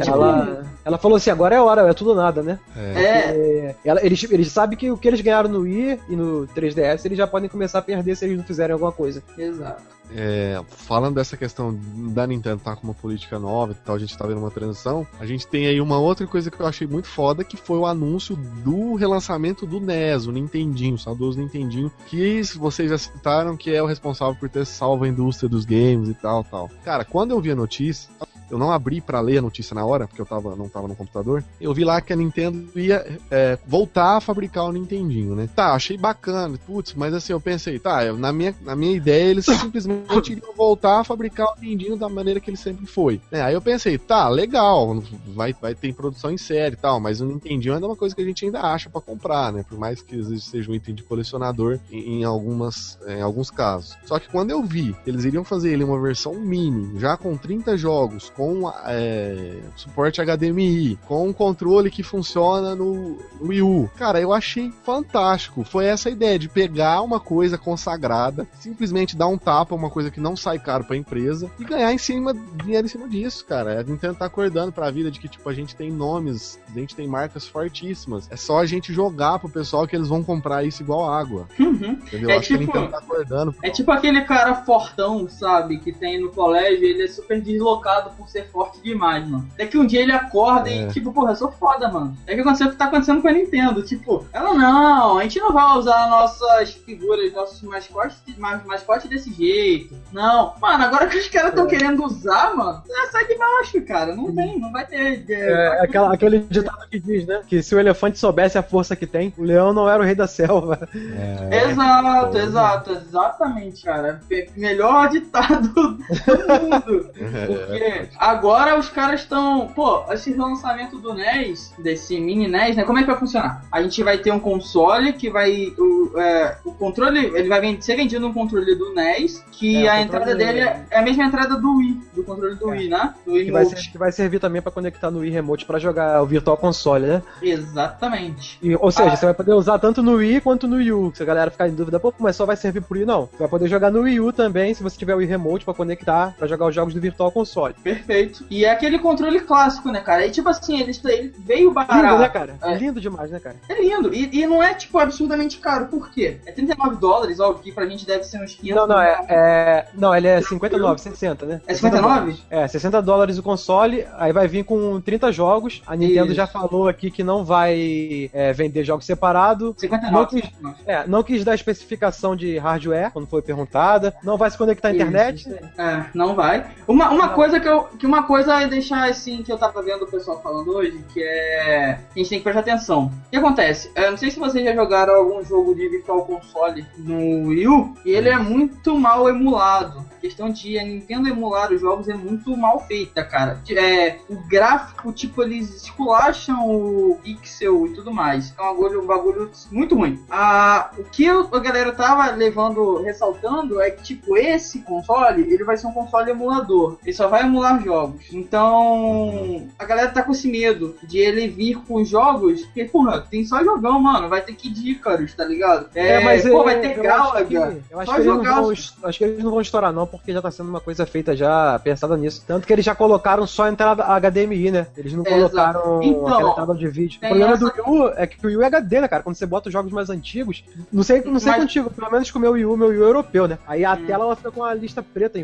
Ela, 0.06 0.64
ela 0.84 0.98
falou 0.98 1.16
assim, 1.16 1.30
agora 1.30 1.54
é 1.54 1.60
hora, 1.60 1.88
é 1.88 1.94
tudo 1.94 2.10
ou 2.10 2.16
nada, 2.16 2.42
né? 2.42 2.58
É. 2.76 3.02
é. 3.02 3.76
Ela, 3.84 4.04
eles, 4.04 4.22
eles 4.30 4.50
sabem 4.50 4.76
que 4.76 4.90
o 4.90 4.96
que 4.96 5.06
eles 5.06 5.20
ganharam 5.20 5.48
no 5.48 5.60
Wii 5.60 6.00
e 6.08 6.16
no 6.16 6.48
3DS, 6.48 7.04
eles 7.04 7.16
já 7.16 7.26
podem 7.30 7.48
começar 7.48 7.78
a 7.78 7.82
perder 7.82 8.16
se 8.16 8.24
eles 8.24 8.36
não 8.36 8.44
fizerem 8.44 8.72
alguma 8.72 8.92
coisa. 8.92 9.22
Exato. 9.38 10.00
É, 10.12 10.60
falando 10.66 11.14
dessa 11.14 11.36
questão 11.36 11.78
da 12.12 12.26
Nintendo 12.26 12.56
estar 12.56 12.74
tá 12.74 12.76
com 12.76 12.88
uma 12.88 12.94
política 12.94 13.38
nova 13.38 13.72
e 13.72 13.74
tal, 13.76 13.94
a 13.94 13.98
gente 13.98 14.16
tá 14.16 14.26
vendo 14.26 14.38
uma 14.38 14.50
transição, 14.50 15.06
a 15.20 15.26
gente 15.26 15.46
tem 15.46 15.66
aí 15.66 15.80
uma 15.80 15.98
outra 15.98 16.26
coisa 16.26 16.50
que 16.50 16.58
eu 16.58 16.66
achei 16.66 16.86
muito 16.86 17.06
foda, 17.06 17.44
que 17.44 17.56
foi 17.56 17.78
o 17.78 17.86
anúncio 17.86 18.34
do 18.34 18.94
relançamento 18.94 19.64
do 19.66 19.80
NES, 19.80 20.26
o 20.26 20.32
Nintendinho, 20.32 20.96
o 20.96 20.98
saudoso 20.98 21.38
Nintendinho, 21.38 21.92
que 22.06 22.42
vocês 22.56 22.90
já 22.90 22.98
citaram 22.98 23.56
que 23.56 23.72
é 23.72 23.80
o 23.82 23.86
responsável 23.86 24.34
por 24.34 24.48
ter 24.48 24.66
salvo 24.66 25.04
a 25.04 25.08
indústria 25.08 25.48
dos 25.48 25.64
games 25.64 26.08
e 26.08 26.14
tal, 26.14 26.42
tal. 26.42 26.68
Cara, 26.84 27.04
quando 27.04 27.30
eu 27.30 27.40
vi 27.40 27.52
a 27.52 27.56
notícia, 27.56 28.10
eu 28.50 28.58
não 28.58 28.70
abri 28.70 29.00
para 29.00 29.20
ler 29.20 29.38
a 29.38 29.42
notícia 29.42 29.74
na 29.74 29.84
hora, 29.84 30.06
porque 30.06 30.20
eu 30.20 30.26
tava, 30.26 30.56
não 30.56 30.68
tava 30.68 30.88
no 30.88 30.96
computador. 30.96 31.44
Eu 31.60 31.72
vi 31.72 31.84
lá 31.84 32.00
que 32.00 32.12
a 32.12 32.16
Nintendo 32.16 32.68
ia 32.78 33.18
é, 33.30 33.58
voltar 33.66 34.16
a 34.16 34.20
fabricar 34.20 34.64
o 34.64 34.72
Nintendinho, 34.72 35.34
né? 35.34 35.48
Tá, 35.54 35.72
achei 35.72 35.96
bacana, 35.96 36.58
putz, 36.66 36.94
mas 36.94 37.14
assim, 37.14 37.32
eu 37.32 37.40
pensei, 37.40 37.78
tá, 37.78 38.04
eu, 38.04 38.16
na, 38.16 38.32
minha, 38.32 38.54
na 38.62 38.74
minha 38.74 38.94
ideia 38.94 39.30
eles 39.30 39.46
simplesmente 39.60 40.32
iriam 40.32 40.54
voltar 40.54 41.00
a 41.00 41.04
fabricar 41.04 41.48
o 41.48 41.60
Nintendinho 41.60 41.96
da 41.96 42.08
maneira 42.08 42.40
que 42.40 42.50
ele 42.50 42.56
sempre 42.56 42.86
foi. 42.86 43.20
É, 43.30 43.40
aí 43.40 43.54
eu 43.54 43.62
pensei, 43.62 43.98
tá, 43.98 44.28
legal, 44.28 45.02
vai, 45.28 45.54
vai 45.60 45.74
ter 45.74 45.94
produção 45.94 46.30
em 46.30 46.38
série 46.38 46.74
e 46.74 46.78
tal, 46.78 47.00
mas 47.00 47.20
o 47.20 47.26
Nintendinho 47.26 47.74
ainda 47.74 47.86
é 47.86 47.88
uma 47.88 47.96
coisa 47.96 48.14
que 48.14 48.22
a 48.22 48.24
gente 48.24 48.44
ainda 48.44 48.60
acha 48.60 48.90
para 48.90 49.00
comprar, 49.00 49.52
né? 49.52 49.64
Por 49.68 49.78
mais 49.78 50.02
que 50.02 50.20
seja 50.40 50.70
um 50.70 50.74
item 50.74 50.94
de 50.94 51.02
colecionador 51.02 51.78
em, 51.90 52.20
em, 52.20 52.24
algumas, 52.24 52.98
em 53.06 53.20
alguns 53.20 53.50
casos. 53.50 53.96
Só 54.04 54.18
que 54.18 54.28
quando 54.28 54.50
eu 54.50 54.62
vi 54.62 54.94
que 55.04 55.10
eles 55.10 55.24
iriam 55.24 55.44
fazer 55.44 55.72
ele 55.72 55.84
uma 55.84 56.00
versão 56.00 56.34
mini, 56.34 56.98
já 56.98 57.16
com 57.16 57.36
30 57.36 57.76
jogos, 57.76 58.30
com 58.40 58.72
é, 58.86 59.58
suporte 59.76 60.18
HDMI, 60.18 60.98
com 61.06 61.28
um 61.28 61.32
controle 61.32 61.90
que 61.90 62.02
funciona 62.02 62.74
no, 62.74 63.18
Wii 63.38 63.60
U. 63.60 63.90
Cara, 63.98 64.18
eu 64.18 64.32
achei 64.32 64.72
fantástico. 64.82 65.62
Foi 65.62 65.84
essa 65.84 66.08
ideia 66.08 66.38
de 66.38 66.48
pegar 66.48 67.02
uma 67.02 67.20
coisa 67.20 67.58
consagrada, 67.58 68.48
simplesmente 68.58 69.14
dar 69.14 69.26
um 69.26 69.36
tapa, 69.36 69.74
uma 69.74 69.90
coisa 69.90 70.10
que 70.10 70.18
não 70.18 70.34
sai 70.34 70.58
caro 70.58 70.84
pra 70.84 70.96
empresa, 70.96 71.50
e 71.58 71.64
ganhar 71.64 71.92
em 71.92 71.98
cima, 71.98 72.32
dinheiro 72.64 72.86
em 72.86 72.88
cima 72.88 73.06
disso, 73.06 73.44
cara. 73.44 73.80
A 73.80 73.82
Nintendo 73.82 74.14
tá 74.14 74.24
acordando 74.24 74.72
pra 74.72 74.90
vida 74.90 75.10
de 75.10 75.20
que, 75.20 75.28
tipo, 75.28 75.46
a 75.46 75.52
gente 75.52 75.76
tem 75.76 75.90
nomes, 75.90 76.58
a 76.66 76.78
gente 76.78 76.96
tem 76.96 77.06
marcas 77.06 77.46
fortíssimas. 77.46 78.26
É 78.30 78.36
só 78.36 78.58
a 78.58 78.64
gente 78.64 78.90
jogar 78.90 79.38
pro 79.38 79.50
pessoal 79.50 79.86
que 79.86 79.94
eles 79.94 80.08
vão 80.08 80.24
comprar 80.24 80.64
isso 80.64 80.82
igual 80.82 81.12
água. 81.12 81.46
Uhum. 81.58 81.92
Entendeu? 81.92 82.30
É 82.30 82.36
Acho 82.38 82.56
tipo, 82.56 82.72
que 82.72 82.78
a 82.78 82.80
tipo 82.80 82.80
Nintendo 82.80 82.90
tá 82.90 82.98
acordando. 82.98 83.54
É 83.62 83.68
tipo 83.68 83.90
aquele 83.90 84.22
cara 84.22 84.54
fortão, 84.54 85.28
sabe? 85.28 85.78
Que 85.78 85.92
tem 85.92 86.18
no 86.18 86.30
colégio, 86.30 86.84
ele 86.84 87.02
é 87.02 87.08
super 87.08 87.38
deslocado 87.42 88.12
por 88.16 88.29
ser 88.30 88.48
forte 88.50 88.80
demais, 88.82 89.26
mano. 89.28 89.48
Até 89.54 89.66
que 89.66 89.78
um 89.78 89.86
dia 89.86 90.02
ele 90.02 90.12
acorda 90.12 90.68
é. 90.68 90.82
e, 90.82 90.88
tipo, 90.88 91.12
porra, 91.12 91.32
eu 91.32 91.36
sou 91.36 91.50
foda, 91.50 91.88
mano. 91.88 92.16
É 92.26 92.34
que 92.34 92.40
aconteceu 92.40 92.68
o 92.68 92.70
que 92.70 92.76
tá 92.76 92.86
acontecendo 92.86 93.22
com 93.22 93.28
a 93.28 93.32
Nintendo. 93.32 93.82
Tipo, 93.82 94.26
ela 94.32 94.54
não, 94.54 95.18
a 95.18 95.22
gente 95.22 95.38
não 95.38 95.52
vai 95.52 95.78
usar 95.78 96.08
nossas 96.08 96.72
figuras, 96.72 97.32
nossos 97.32 97.60
mascotes, 97.62 98.18
mascotes 98.64 99.08
desse 99.08 99.32
jeito. 99.32 99.94
Não. 100.12 100.54
Mano, 100.60 100.84
agora 100.84 101.06
que 101.06 101.18
os 101.18 101.28
caras 101.28 101.50
estão 101.50 101.66
é. 101.66 101.68
querendo 101.68 102.04
usar, 102.04 102.54
mano, 102.56 102.82
sai 103.10 103.26
de 103.26 103.36
baixo, 103.36 103.82
cara. 103.82 104.14
Não 104.14 104.34
tem, 104.34 104.58
não 104.58 104.72
vai 104.72 104.86
ter. 104.86 105.24
É, 105.28 105.78
é 105.78 105.82
aquela, 105.82 106.12
aquele 106.12 106.40
ditado 106.40 106.88
que 106.88 106.98
diz, 106.98 107.26
né? 107.26 107.42
Que 107.46 107.62
se 107.62 107.74
o 107.74 107.80
elefante 107.80 108.18
soubesse 108.18 108.58
a 108.58 108.62
força 108.62 108.96
que 108.96 109.06
tem, 109.06 109.32
o 109.36 109.42
leão 109.42 109.72
não 109.72 109.88
era 109.88 110.02
o 110.02 110.06
rei 110.06 110.14
da 110.14 110.26
selva. 110.26 110.88
É. 110.94 111.70
Exato, 111.70 112.38
exato, 112.38 112.92
exatamente, 112.92 113.84
cara. 113.84 114.20
Melhor 114.56 115.08
ditado 115.08 115.68
do 115.68 115.82
mundo. 115.82 116.04
Porque 117.46 118.08
agora 118.20 118.78
os 118.78 118.90
caras 118.90 119.22
estão. 119.22 119.68
Pô, 119.68 120.04
esse 120.12 120.30
relançamento 120.30 120.98
do 120.98 121.14
NES, 121.14 121.72
desse 121.78 122.20
mini 122.20 122.46
NES, 122.46 122.76
né? 122.76 122.84
Como 122.84 122.98
é 122.98 123.02
que 123.02 123.08
vai 123.08 123.18
funcionar? 123.18 123.64
A 123.72 123.82
gente 123.82 124.02
vai 124.04 124.18
ter 124.18 124.30
um 124.30 124.38
console 124.38 125.14
que 125.14 125.30
vai. 125.30 125.72
O, 125.78 126.18
é, 126.18 126.58
o 126.64 126.72
controle. 126.72 127.18
Ele 127.34 127.48
vai 127.48 127.80
ser 127.80 127.96
vendido 127.96 128.26
um 128.26 128.32
controle 128.32 128.74
do 128.74 128.92
NES, 128.94 129.42
que 129.50 129.86
é, 129.86 129.88
a 129.88 130.02
entrada 130.02 130.34
dele 130.34 130.60
é, 130.60 130.84
é, 130.90 130.98
a 130.98 131.02
mesma 131.02 131.24
entrada 131.24 131.56
do 131.56 131.76
Wii, 131.76 132.00
do 132.14 132.22
controle 132.22 132.56
do 132.56 132.68
é. 132.68 132.76
Wii, 132.76 132.88
né? 132.88 133.14
Do 133.24 133.32
Wii 133.32 133.44
que, 133.46 133.52
vai 133.52 133.64
ser, 133.64 133.76
que 133.76 133.98
vai 133.98 134.12
servir 134.12 134.38
também 134.38 134.60
para 134.60 134.70
conectar 134.70 135.10
no 135.10 135.20
Wii 135.20 135.30
Remote 135.30 135.64
para 135.64 135.78
jogar 135.78 136.22
o 136.22 136.26
Virtual 136.26 136.56
Console, 136.56 137.06
né? 137.06 137.22
Exatamente. 137.40 138.58
E, 138.62 138.76
ou 138.76 138.90
seja, 138.90 139.12
ah. 139.12 139.16
você 139.16 139.24
vai 139.24 139.34
poder 139.34 139.54
usar 139.54 139.78
tanto 139.78 140.02
no 140.02 140.16
Wii 140.16 140.42
quanto 140.42 140.68
no 140.68 140.76
Wii 140.76 140.92
U. 140.92 141.12
Se 141.14 141.22
a 141.22 141.26
galera 141.26 141.50
ficar 141.50 141.68
em 141.68 141.74
dúvida, 141.74 141.98
pô, 141.98 142.12
mas 142.18 142.36
só 142.36 142.44
vai 142.44 142.56
servir 142.56 142.82
pro 142.82 142.98
Wii, 142.98 143.06
não. 143.06 143.26
Você 143.26 143.38
vai 143.38 143.48
poder 143.48 143.68
jogar 143.68 143.90
no 143.90 144.00
Wii 144.00 144.20
U 144.20 144.32
também, 144.32 144.74
se 144.74 144.82
você 144.82 144.98
tiver 144.98 145.14
o 145.14 145.18
Wii 145.18 145.28
Remote 145.28 145.64
para 145.64 145.74
conectar, 145.74 146.34
para 146.36 146.46
jogar 146.46 146.66
os 146.66 146.74
jogos 146.74 146.92
do 146.92 147.00
Virtual 147.00 147.30
Console. 147.30 147.74
Perfeito. 147.82 148.09
E 148.50 148.64
é 148.64 148.70
aquele 148.70 148.98
controle 148.98 149.40
clássico, 149.40 149.90
né, 149.90 150.00
cara? 150.00 150.26
E 150.26 150.30
tipo 150.30 150.48
assim, 150.48 150.80
ele, 150.80 150.92
ele 151.04 151.34
veio 151.38 151.70
barato. 151.72 151.94
Lindo, 151.94 152.18
né, 152.18 152.28
cara? 152.28 152.56
É. 152.62 152.74
Lindo 152.74 153.00
demais, 153.00 153.30
né, 153.30 153.40
cara? 153.40 153.56
É 153.68 153.82
lindo. 153.82 154.12
E, 154.14 154.28
e 154.32 154.46
não 154.46 154.62
é, 154.62 154.74
tipo, 154.74 154.98
absurdamente 154.98 155.58
caro. 155.58 155.86
Por 155.86 156.10
quê? 156.10 156.38
É 156.46 156.52
39 156.52 156.96
dólares, 156.96 157.40
óbvio 157.40 157.62
que 157.62 157.72
pra 157.72 157.86
gente 157.86 158.06
deve 158.06 158.24
ser 158.24 158.42
uns 158.42 158.54
500 158.54 158.76
Não, 158.76 158.86
não, 158.86 159.00
é, 159.00 159.26
é, 159.28 159.86
Não, 159.94 160.14
ele 160.14 160.28
é 160.28 160.40
59, 160.40 161.00
60, 161.00 161.46
né? 161.46 161.60
É 161.66 161.74
59? 161.74 162.36
É, 162.50 162.66
60 162.66 163.00
dólares 163.02 163.38
o 163.38 163.42
console, 163.42 164.06
aí 164.16 164.32
vai 164.32 164.48
vir 164.48 164.64
com 164.64 165.00
30 165.00 165.32
jogos. 165.32 165.82
A 165.86 165.96
Nintendo 165.96 166.26
Isso. 166.26 166.34
já 166.34 166.46
falou 166.46 166.88
aqui 166.88 167.10
que 167.10 167.22
não 167.22 167.44
vai 167.44 168.30
é, 168.32 168.52
vender 168.52 168.84
jogos 168.84 169.06
separados. 169.06 169.74
59. 169.78 170.12
Não 170.12 170.26
quis, 170.26 170.50
é, 170.86 171.06
não 171.06 171.22
quis 171.22 171.44
dar 171.44 171.54
especificação 171.54 172.36
de 172.36 172.58
hardware 172.58 173.10
quando 173.12 173.26
foi 173.26 173.42
perguntada. 173.42 174.14
Não 174.22 174.36
vai 174.36 174.50
se 174.50 174.58
conectar 174.58 174.88
à 174.88 174.92
internet. 174.92 175.48
É, 175.78 176.04
não 176.14 176.34
vai. 176.34 176.66
Uma, 176.86 177.10
uma 177.10 177.26
não. 177.28 177.34
coisa 177.34 177.60
que 177.60 177.68
eu. 177.68 177.88
Que 178.00 178.06
uma 178.06 178.22
coisa 178.22 178.62
é 178.62 178.66
deixar 178.66 179.10
assim 179.10 179.42
que 179.42 179.52
eu 179.52 179.58
tava 179.58 179.82
vendo 179.82 180.04
o 180.04 180.10
pessoal 180.10 180.40
falando 180.42 180.72
hoje, 180.72 181.04
que 181.12 181.22
é. 181.22 182.00
A 182.10 182.18
gente 182.18 182.30
tem 182.30 182.38
que 182.38 182.44
prestar 182.44 182.60
atenção. 182.60 183.12
O 183.26 183.30
que 183.30 183.36
acontece? 183.36 183.90
Eu 183.94 184.12
não 184.12 184.16
sei 184.16 184.30
se 184.30 184.38
vocês 184.38 184.64
já 184.64 184.74
jogaram 184.74 185.16
algum 185.16 185.44
jogo 185.44 185.74
de 185.74 185.86
Virtual 185.86 186.24
Console 186.24 186.86
no 186.96 187.48
Wii 187.48 187.68
U, 187.68 187.94
e 188.06 188.12
ele 188.12 188.30
é 188.30 188.38
muito 188.38 188.98
mal 188.98 189.28
emulado. 189.28 189.98
A 190.12 190.20
questão 190.20 190.50
de 190.50 190.78
a 190.78 190.84
Nintendo 190.84 191.28
emular 191.28 191.70
os 191.72 191.80
jogos 191.80 192.08
é 192.08 192.14
muito 192.14 192.56
mal 192.56 192.80
feita, 192.86 193.22
cara. 193.22 193.60
É, 193.70 194.16
o 194.30 194.36
gráfico, 194.48 195.12
tipo, 195.12 195.42
eles 195.42 195.82
esculacham 195.82 196.66
o 196.66 197.18
pixel 197.22 197.86
e 197.86 197.92
tudo 197.94 198.10
mais. 198.10 198.54
É 198.58 198.62
um 198.62 198.66
bagulho, 198.66 199.02
um 199.02 199.06
bagulho 199.06 199.50
muito 199.70 199.94
ruim. 199.94 200.24
Ah, 200.30 200.90
o 200.96 201.04
que 201.04 201.28
a 201.28 201.58
galera 201.58 201.92
tava 201.92 202.30
levando, 202.30 203.02
ressaltando, 203.02 203.78
é 203.78 203.90
que, 203.90 204.02
tipo, 204.02 204.38
esse 204.38 204.78
console, 204.80 205.42
ele 205.42 205.64
vai 205.64 205.76
ser 205.76 205.86
um 205.86 205.92
console 205.92 206.30
emulador. 206.30 206.96
Ele 207.02 207.12
só 207.12 207.28
vai 207.28 207.42
emular 207.42 207.79
jogos. 207.82 208.22
Então, 208.32 209.66
a 209.78 209.84
galera 209.84 210.10
tá 210.10 210.22
com 210.22 210.32
esse 210.32 210.48
medo 210.50 210.96
de 211.02 211.18
ele 211.18 211.48
vir 211.48 211.76
com 211.86 212.04
jogos, 212.04 212.62
porque, 212.62 212.84
porra, 212.84 213.20
tem 213.30 213.44
só 213.44 213.62
jogão, 213.62 214.00
mano. 214.00 214.28
Vai 214.28 214.40
ter 214.42 214.54
que 214.54 214.68
Icarus, 214.90 215.34
tá 215.34 215.44
ligado? 215.44 215.88
É, 215.94 216.14
é 216.14 216.24
mas 216.24 216.42
pô, 216.48 216.64
vai 216.64 216.80
ter 216.80 216.94
Galaga. 217.00 217.40
Eu 217.50 217.60
acho, 217.60 217.82
que, 217.82 217.94
eu 217.94 218.00
acho 218.00 218.10
que, 218.12 218.14
eles 218.20 218.26
não 218.26 218.42
vão, 218.42 218.70
acho 218.70 219.18
que 219.18 219.24
eles 219.24 219.44
não 219.44 219.50
vão 219.50 219.60
estourar, 219.60 219.92
não 219.92 220.06
porque 220.06 220.32
já 220.32 220.40
tá 220.42 220.50
sendo 220.50 220.68
uma 220.68 220.80
coisa 220.80 221.04
feita 221.06 221.36
já 221.36 221.78
pensada 221.82 222.16
nisso. 222.16 222.42
Tanto 222.46 222.66
que 222.66 222.72
eles 222.72 222.84
já 222.84 222.94
colocaram 222.94 223.46
só 223.46 223.64
a 223.64 223.70
entrada 223.70 224.04
HDMI, 224.04 224.70
né? 224.70 224.86
Eles 224.96 225.12
não 225.12 225.24
É, 225.26 225.30
colocaram. 225.30 226.02
Então, 226.02 226.26
aquela 226.28 226.50
entrada 226.52 226.74
de 226.74 226.88
vídeo. 226.88 227.18
O 227.18 227.26
problema 227.28 227.52
essa- 227.54 227.64
do 227.64 227.66
Wii 227.88 228.00
U 228.00 228.08
é 228.16 228.26
que 228.26 228.44
o 228.44 228.48
Wii 228.48 228.56
U 228.56 228.62
é 228.62 228.66
HD, 228.66 229.00
né, 229.00 229.08
cara? 229.08 229.22
Quando 229.22 229.36
você 229.36 229.46
bota 229.46 229.68
os 229.68 229.72
jogos 229.72 229.92
mais 229.92 230.10
antigos, 230.10 230.64
não 230.92 231.02
sei, 231.02 231.22
não 231.22 231.38
sei 231.38 231.52
Mas- 231.52 231.60
contigo, 231.62 231.90
pelo 231.90 232.10
menos 232.10 232.30
com 232.30 232.38
o 232.38 232.42
meu 232.42 232.52
Wii 232.52 232.64
U, 232.64 232.76
meu 232.76 232.88
Wii 232.88 232.98
U 232.98 233.04
é 233.04 233.08
europeu, 233.08 233.48
né? 233.48 233.58
Aí 233.66 233.84
a 233.84 233.94
Hum. 233.94 234.06
tela 234.06 234.24
ela 234.24 234.36
fica 234.36 234.50
com 234.50 234.62
a 234.64 234.74
lista 234.74 235.02
preta 235.02 235.40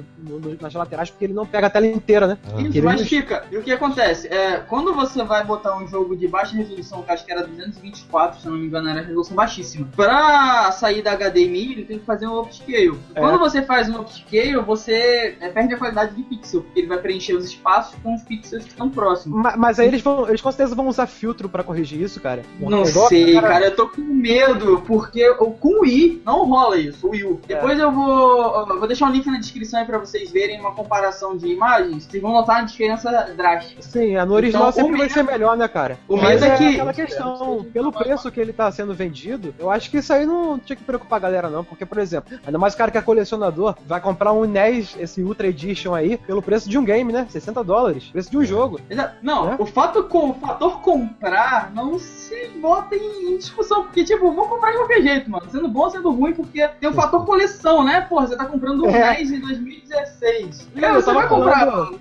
nas 0.60 0.74
laterais 0.74 1.10
porque 1.10 1.24
ele 1.24 1.34
não 1.34 1.46
pega 1.46 1.66
a 1.66 1.70
tela 1.70 1.86
inteira, 1.86 2.25
né? 2.26 2.38
Ah. 2.54 2.60
Isso, 2.60 2.82
mas 2.82 3.02
fica. 3.08 3.44
E 3.50 3.56
o 3.56 3.62
que 3.62 3.72
acontece? 3.72 4.28
É, 4.28 4.56
quando 4.68 4.92
você 4.94 5.22
vai 5.24 5.44
botar 5.44 5.76
um 5.76 5.86
jogo 5.86 6.16
de 6.16 6.26
baixa 6.28 6.54
resolução, 6.56 7.02
que 7.02 7.10
acho 7.12 7.24
que 7.24 7.32
era 7.32 7.46
224, 7.46 8.40
se 8.40 8.48
não 8.48 8.56
me 8.56 8.66
engano, 8.66 8.88
era 8.88 9.00
resolução 9.00 9.36
baixíssima. 9.36 9.88
Pra 9.96 10.70
sair 10.72 11.02
da 11.02 11.12
HDMI, 11.16 11.72
ele 11.72 11.84
tem 11.84 11.98
que 11.98 12.04
fazer 12.04 12.26
um 12.26 12.40
upscale. 12.40 12.98
É. 13.14 13.20
Quando 13.20 13.38
você 13.38 13.62
faz 13.62 13.88
um 13.88 14.00
upscale, 14.00 14.56
você 14.58 15.36
é, 15.40 15.48
perde 15.48 15.74
a 15.74 15.78
qualidade 15.78 16.14
de 16.14 16.22
pixel, 16.22 16.62
porque 16.62 16.80
ele 16.80 16.88
vai 16.88 16.98
preencher 16.98 17.34
os 17.34 17.44
espaços 17.44 17.96
com 18.02 18.14
os 18.14 18.22
pixels 18.22 18.64
que 18.64 18.70
estão 18.70 18.88
próximos. 18.90 19.40
Ma- 19.42 19.56
Mas 19.56 19.78
aí 19.78 19.88
eles 19.88 20.02
vão, 20.02 20.28
eles 20.28 20.40
com 20.40 20.50
certeza 20.50 20.74
vão 20.74 20.88
usar 20.88 21.06
filtro 21.06 21.48
pra 21.48 21.62
corrigir 21.62 22.00
isso, 22.00 22.20
cara. 22.20 22.42
Não 22.60 22.84
sei, 22.84 23.34
cara, 23.40 23.66
eu 23.66 23.76
tô 23.76 23.88
com 23.88 24.00
medo, 24.02 24.82
porque 24.86 25.28
o- 25.30 25.52
com 25.52 25.68
o 25.78 25.80
Wii 25.82 26.22
não 26.24 26.46
rola 26.46 26.78
isso, 26.78 27.06
o 27.06 27.10
Wii 27.10 27.24
U. 27.24 27.40
É. 27.48 27.54
Depois 27.54 27.78
eu 27.78 27.90
vou. 27.90 28.66
Eu 28.70 28.78
vou 28.78 28.86
deixar 28.86 29.06
um 29.06 29.12
link 29.12 29.26
na 29.26 29.38
descrição 29.38 29.80
aí 29.80 29.86
pra 29.86 29.98
vocês 29.98 30.30
verem 30.30 30.60
uma 30.60 30.72
comparação 30.72 31.36
de 31.36 31.46
imagens. 31.48 32.06
Vocês 32.16 32.22
vão 32.22 32.32
notar 32.32 32.56
uma 32.60 32.64
diferença 32.66 33.10
drástica. 33.36 33.82
Sim, 33.82 34.16
a 34.16 34.24
no 34.24 34.32
original 34.34 34.70
Então, 34.70 34.72
sempre 34.72 34.92
vai 34.92 35.00
medo- 35.02 35.12
ser 35.14 35.22
melhor, 35.22 35.56
né, 35.56 35.68
cara? 35.68 35.98
o 36.08 36.16
Mas 36.16 36.40
medo 36.40 36.44
é 36.44 36.48
é 36.48 36.56
que- 36.56 36.68
aquela 36.74 36.92
questão, 36.94 37.66
pelo 37.72 37.92
preço 37.92 38.30
que 38.32 38.40
ele 38.40 38.52
tá 38.54 38.70
sendo 38.72 38.94
vendido, 38.94 39.54
eu 39.58 39.70
acho 39.70 39.90
que 39.90 39.98
isso 39.98 40.12
aí 40.12 40.24
não 40.24 40.58
tinha 40.58 40.76
que 40.76 40.82
preocupar 40.84 41.18
a 41.18 41.22
galera, 41.22 41.50
não. 41.50 41.62
Porque, 41.62 41.84
por 41.84 41.98
exemplo, 41.98 42.38
ainda 42.46 42.58
mais 42.58 42.72
o 42.74 42.76
cara 42.76 42.90
que 42.90 42.96
é 42.98 43.02
colecionador, 43.02 43.74
vai 43.86 44.00
comprar 44.00 44.32
um 44.32 44.44
NES, 44.46 44.96
esse 44.98 45.22
Ultra 45.22 45.46
Edition 45.48 45.94
aí, 45.94 46.16
pelo 46.16 46.40
preço 46.40 46.68
de 46.70 46.78
um 46.78 46.84
game, 46.84 47.12
né? 47.12 47.26
60 47.28 47.62
dólares. 47.62 48.04
Preço 48.04 48.30
de 48.30 48.38
um 48.38 48.44
jogo. 48.44 48.80
Exa- 48.88 49.14
Não, 49.22 49.52
É? 49.52 49.56
o 49.58 49.66
fato 49.66 50.04
com 50.04 50.30
o 50.30 50.34
fator 50.34 50.80
comprar 50.80 51.70
não 51.74 51.98
se 51.98 52.48
bota 52.60 52.94
em, 52.96 53.34
em 53.34 53.36
discussão, 53.38 53.82
porque 53.84 54.04
tipo, 54.04 54.26
eu 54.26 54.32
vou 54.32 54.48
comprar 54.48 54.70
de 54.70 54.78
qualquer 54.78 55.02
jeito, 55.02 55.30
mano. 55.30 55.44
Sendo 55.50 55.68
bom 55.68 55.80
ou 55.80 55.90
sendo 55.90 56.10
ruim, 56.10 56.32
porque 56.32 56.66
tem 56.80 56.88
o 56.88 56.92
fator 56.94 57.24
coleção, 57.26 57.84
né? 57.84 58.00
Porra, 58.02 58.26
você 58.28 58.36
tá 58.36 58.46
comprando 58.46 58.84
um 58.84 58.88
É. 58.90 59.14
10 59.14 59.30
em 59.32 59.40
2016. 59.40 60.68
É, 60.76 60.80
Cara, 60.80 60.94
eu 60.94 61.02
você 61.02 61.12
vai 61.12 61.28
comprar, 61.28 61.60
falando- 61.66 61.76
mano. 61.92 62.00